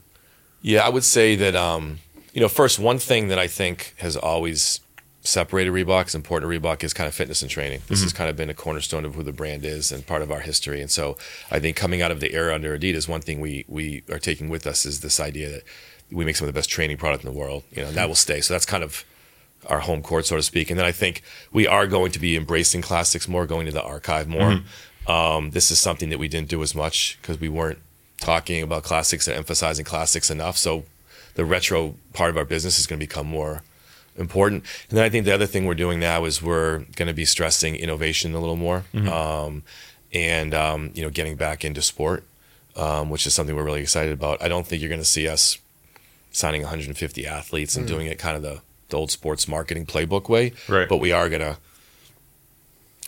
[0.60, 2.00] Yeah, I would say that um,
[2.34, 4.80] you know, first one thing that I think has always
[5.22, 7.80] separated Reebok is important to Reebok is kind of fitness and training.
[7.88, 10.30] This has kind of been a cornerstone of who the brand is and part of
[10.30, 10.80] our history.
[10.80, 11.16] And so
[11.50, 14.48] I think coming out of the era under Adidas, one thing we we are taking
[14.48, 15.62] with us is this idea that
[16.10, 17.64] we make some of the best training product in the world.
[17.72, 18.40] You know, and that will stay.
[18.42, 19.04] So that's kind of
[19.66, 20.70] our home court, so to speak.
[20.70, 21.22] And then I think
[21.52, 24.60] we are going to be embracing classics more, going to the archive more.
[25.06, 27.78] Um, this is something that we didn't do as much because we weren't
[28.20, 30.56] talking about classics and emphasizing classics enough.
[30.56, 30.84] So
[31.34, 33.62] the retro part of our business is going to become more
[34.16, 34.64] important.
[34.88, 37.24] And then I think the other thing we're doing now is we're going to be
[37.24, 39.62] stressing innovation a little more, um,
[40.12, 42.24] and um, you know, getting back into sport,
[42.74, 44.42] um, which is something we're really excited about.
[44.42, 45.58] I don't think you're going to see us
[46.32, 50.52] signing 150 athletes and doing it kind of the, the old sports marketing playbook way,
[50.68, 50.88] Right.
[50.88, 51.58] but we are going to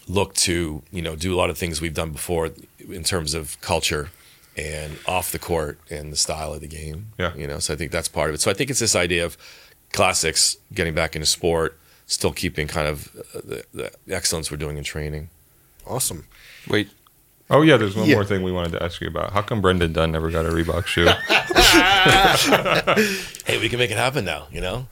[0.08, 2.50] look to you know do a lot of things we've done before
[2.90, 4.08] in terms of culture
[4.56, 7.08] and off the court and the style of the game.
[7.18, 7.34] Yeah.
[7.36, 7.58] you know.
[7.58, 8.40] So I think that's part of it.
[8.40, 9.36] So I think it's this idea of
[9.92, 14.76] classics getting back into sport, still keeping kind of uh, the, the excellence we're doing
[14.76, 15.28] in training.
[15.86, 16.26] Awesome.
[16.68, 16.90] Wait,
[17.50, 18.16] Oh yeah, there's one Yeah.
[18.16, 19.32] more thing we wanted to ask you about.
[19.32, 21.06] How come Brendan Dunne never got a Reebok shoe?
[23.46, 24.48] Hey, we can make it happen now.
[24.52, 24.86] You know.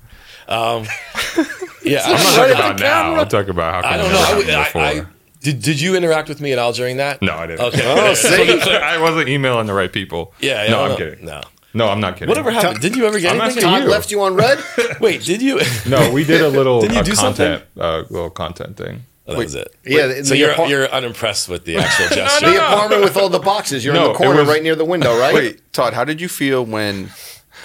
[0.49, 0.85] Um,
[1.83, 3.15] yeah, I'm not talking about now.
[3.17, 4.53] I'm talking about how I don't know.
[4.55, 4.81] I, I.
[5.01, 5.07] I,
[5.41, 7.23] did, did you interact with me at all during that?
[7.23, 7.61] no, I didn't.
[7.67, 7.83] Okay.
[7.85, 8.61] Oh, see?
[8.61, 10.35] I wasn't emailing the right people.
[10.41, 10.65] Yeah.
[10.65, 10.97] yeah no, no, I'm no.
[10.97, 11.25] kidding.
[11.25, 11.41] No.
[11.75, 12.29] No, I'm not kidding.
[12.29, 12.81] Whatever happened?
[12.81, 13.63] Did you ever get I'm anything?
[13.63, 13.89] Todd you.
[13.91, 14.59] left you on red.
[15.01, 15.61] Wait, did you?
[15.87, 19.03] No, we did a little Didn't you uh, do content, uh, little content thing.
[19.29, 19.75] Oh, that was it.
[19.85, 22.49] Yeah, the- So you're apart- you're unimpressed with the actual gesture.
[22.51, 23.85] The apartment with all the boxes.
[23.85, 25.35] You're No, in the corner was- right near the window, right?
[25.35, 27.11] wait, Todd, how did you feel when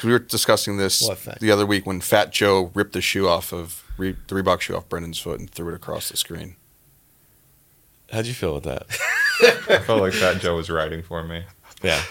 [0.01, 1.07] 'cause we were discussing this
[1.39, 4.75] the other week when Fat Joe ripped the shoe off of Re- the Reebok shoe
[4.75, 6.55] off Brendan's foot and threw it across the screen?
[8.11, 8.87] How'd you feel with that?
[9.69, 11.43] I felt like Fat Joe was riding for me.
[11.83, 12.01] Yeah.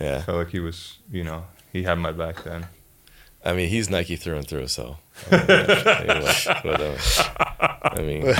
[0.00, 0.18] yeah.
[0.18, 2.66] I felt like he was, you know, he had my back then.
[3.44, 4.66] I mean, he's Nike through and through.
[4.66, 4.98] So.
[5.30, 6.24] I mean.
[7.82, 8.34] I mean,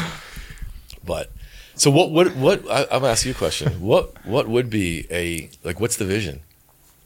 [1.04, 1.30] but
[1.74, 2.10] so what?
[2.10, 2.34] What?
[2.36, 2.70] What?
[2.70, 3.80] I, I'm gonna ask you a question.
[3.80, 4.26] What?
[4.26, 5.80] What would be a like?
[5.80, 6.40] What's the vision?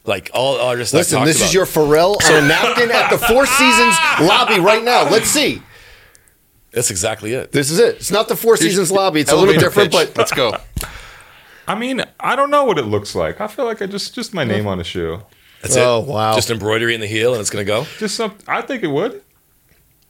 [0.06, 0.92] Like all artists.
[0.94, 4.60] I've Listen, this about- is your Pharrell on a napkin at the Four Seasons lobby
[4.60, 5.08] right now.
[5.08, 5.62] Let's see.
[6.72, 7.52] That's exactly it.
[7.52, 7.96] This is it.
[7.96, 9.20] It's not the Four Seasons lobby.
[9.20, 10.08] It's a little different, pitch.
[10.10, 10.56] but let's go.
[11.66, 13.40] I mean, I don't know what it looks like.
[13.40, 15.22] I feel like I just just my name on a shoe.
[15.62, 16.08] That's Oh, it.
[16.08, 16.34] wow.
[16.34, 17.86] Just embroidery in the heel, and it's gonna go.
[17.98, 18.34] Just some.
[18.46, 19.22] I think it would.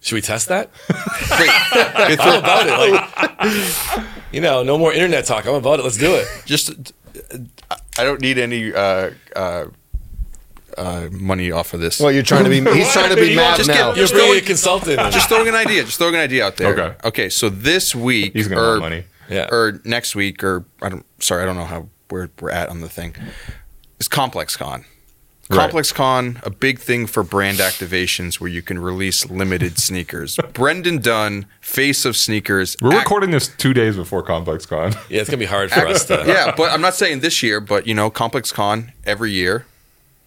[0.01, 0.71] Should we test that?
[0.91, 2.93] Wait, it's I'm about it.
[2.93, 5.47] Like, you know, no more internet talk.
[5.47, 5.83] I'm about it.
[5.85, 6.27] Let's do it.
[6.45, 6.93] just
[7.97, 9.67] I don't need any uh, uh,
[10.77, 12.01] uh, money off of this.
[12.01, 12.61] well, you're trying to be.
[12.75, 13.75] He's trying to be mad just now.
[13.89, 14.99] get- You're Just throwing- a consultant.
[15.13, 15.85] just throwing an idea.
[15.85, 16.73] Just throwing an idea out there.
[16.79, 16.97] Okay.
[17.09, 17.29] Okay.
[17.29, 19.05] So this week, He's gonna or, money.
[19.29, 19.49] Yeah.
[19.51, 21.05] or next week, or I don't.
[21.23, 23.15] Sorry, I don't know how where we're at on the thing.
[23.99, 24.85] It's Complex Con.
[25.51, 25.59] Right.
[25.59, 30.39] Complex Con, a big thing for brand activations where you can release limited sneakers.
[30.55, 32.77] Brendan Dunne, face of sneakers.
[32.81, 34.93] We're act- recording this two days before Complex Con.
[35.11, 36.15] yeah, it's gonna be hard for us to.
[36.27, 39.67] yeah, but I'm not saying this year, but you know, Complex Con every year,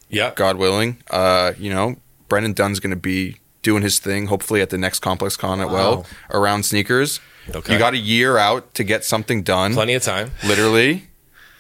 [0.10, 0.34] Yeah.
[0.36, 0.98] God willing.
[1.10, 1.98] Uh, you know,
[2.30, 4.28] Brendan Dunne's going to be doing his thing.
[4.28, 7.20] Hopefully, at the next Complex Con at Well around sneakers.
[7.54, 7.74] Okay.
[7.74, 9.74] You got a year out to get something done.
[9.74, 10.32] Plenty of time.
[10.46, 11.08] Literally,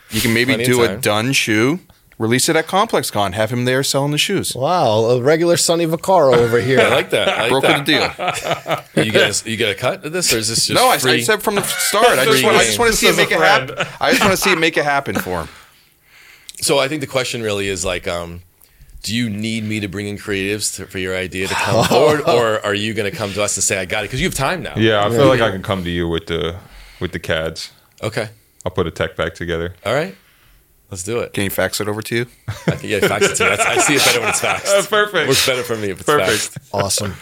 [0.09, 1.01] you can maybe do a time.
[1.01, 1.79] done shoe.
[2.19, 3.33] Release it at Complex Con.
[3.33, 4.55] Have him there selling the shoes.
[4.55, 6.79] Wow, a regular Sonny Vaccaro over here.
[6.81, 7.29] I like that.
[7.29, 7.85] I like Broke that.
[7.85, 9.05] the deal.
[9.05, 10.97] You get a, you get a cut of this, or is this just no, I,
[10.97, 11.11] free?
[11.11, 12.07] I said from the start.
[12.07, 13.75] I just want, I just want to see it as a make it happen.
[13.99, 15.49] I just want to see it make it happen for him.
[16.61, 18.41] So I think the question really is like, um,
[19.03, 22.21] do you need me to bring in creatives to, for your idea to come forward,
[22.27, 24.27] or are you going to come to us and say I got it because you
[24.27, 24.73] have time now?
[24.75, 26.57] Yeah, I feel like I can come to you with the
[26.99, 27.71] with the CADs.
[28.01, 28.29] Okay.
[28.65, 29.75] I'll put a tech pack together.
[29.85, 30.15] All right.
[30.91, 31.33] Let's do it.
[31.33, 32.25] Can you fax it over to you?
[32.47, 33.49] I can, yeah, fax it to me.
[33.49, 34.63] That's, I see it better when it's faxed.
[34.65, 35.27] That's perfect.
[35.27, 36.63] Works better for me if it's Perfect.
[36.63, 36.73] faxed.
[36.73, 37.13] awesome.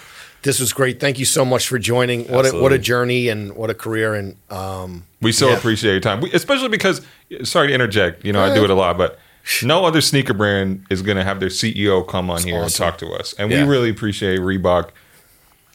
[0.44, 1.00] This was great.
[1.00, 2.26] Thank you so much for joining.
[2.32, 4.14] What a, what a journey and what a career.
[4.14, 5.58] And um, We so Yeah.
[5.58, 7.02] appreciate your time, we, especially because.
[7.44, 8.24] Sorry to interject.
[8.24, 9.18] You know, I do it a lot, but
[9.64, 12.98] no other sneaker brand is going to have their CEO come on here and talk
[13.00, 13.64] to us, and Yeah.
[13.64, 14.90] we really appreciate Reebok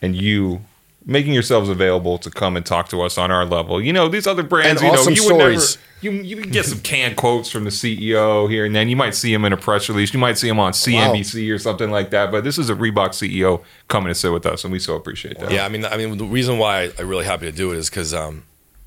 [0.02, 0.62] and you
[1.06, 3.80] making yourselves available to come and talk to us on our level.
[3.80, 5.76] You know, these other brands, And you know, you stories.
[6.02, 6.16] would never.
[6.16, 8.88] You, you can get some canned quotes from the CEO here and then.
[8.88, 10.14] You might see him in a press release.
[10.14, 12.30] You might see him on CNBC or something like that.
[12.30, 15.38] But this is a Reebok CEO coming to sit with us, and we so appreciate
[15.40, 15.51] that.
[15.51, 17.90] Yeah, I mean, I mean, the reason why I'm really happy to do it is
[17.90, 18.44] because um,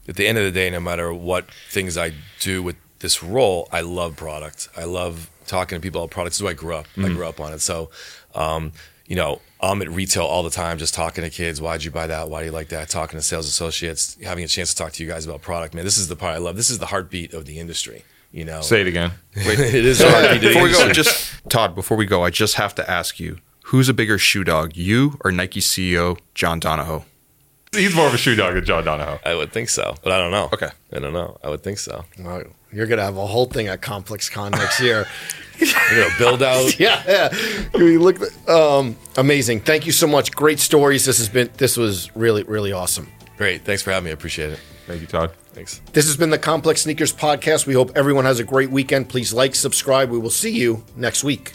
[0.07, 3.69] at the end of the day, no matter what things I do with this role,
[3.71, 4.69] I love product.
[4.75, 6.37] I love talking to people about products.
[6.37, 6.87] This is who I grew up.
[6.97, 7.61] I grew up on it.
[7.61, 7.91] So,
[8.33, 8.71] um,
[9.05, 11.61] you know, I'm at retail all the time, just talking to kids.
[11.61, 12.29] Why'd you buy that?
[12.29, 12.89] Why do you like that?
[12.89, 15.75] Talking to sales associates, having a chance to talk to you guys about product.
[15.75, 16.55] Man, this is the part I love.
[16.55, 18.03] This is the heartbeat of the industry.
[18.31, 19.11] You know, Say it again.
[19.35, 21.75] Wait, it is the heartbeat of the before we go, just Todd.
[21.75, 25.19] Before we go, I just have to ask you: Who's a bigger shoe dog, you
[25.23, 27.05] or Nike CEO John Donahoe?
[27.73, 29.19] He's more of a shoe dog than John Donahoe.
[29.25, 30.49] I would think so, but I don't know.
[30.53, 30.69] Okay.
[30.91, 31.37] I don't know.
[31.43, 32.05] I would think so.
[32.19, 32.43] well,
[32.73, 35.05] you're going to have a whole thing at Complex Con next year.
[35.59, 36.77] You know, build out.
[36.79, 37.77] yeah, yeah.
[37.77, 38.17] You look
[38.49, 39.61] um, amazing.
[39.61, 40.31] Thank you so much.
[40.31, 41.05] Great stories.
[41.05, 41.49] This has been.
[41.57, 43.07] This was really, really awesome.
[43.37, 43.63] Great.
[43.63, 44.09] Thanks for having me.
[44.09, 44.59] I appreciate it.
[44.87, 45.31] Thank you, Todd.
[45.53, 45.79] Thanks.
[45.93, 47.67] This has been the Complex Sneakers Podcast.
[47.67, 49.09] We hope everyone has a great weekend.
[49.09, 50.09] Please like, subscribe.
[50.09, 51.53] We will see you next week.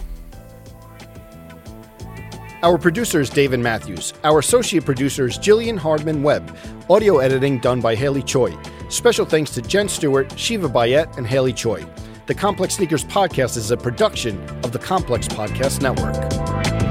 [2.60, 4.14] Our producer is David Matthews.
[4.24, 6.56] Our associate producer is Jillian Hardman Webb.
[6.90, 8.52] Audio editing done by Haley Choi.
[8.88, 11.86] Special thanks to Jen Stewart, Shiva Bayet, and Haley Choi.
[12.26, 16.87] The Complex Sneakers Podcast is a production of the Complex Podcast Network.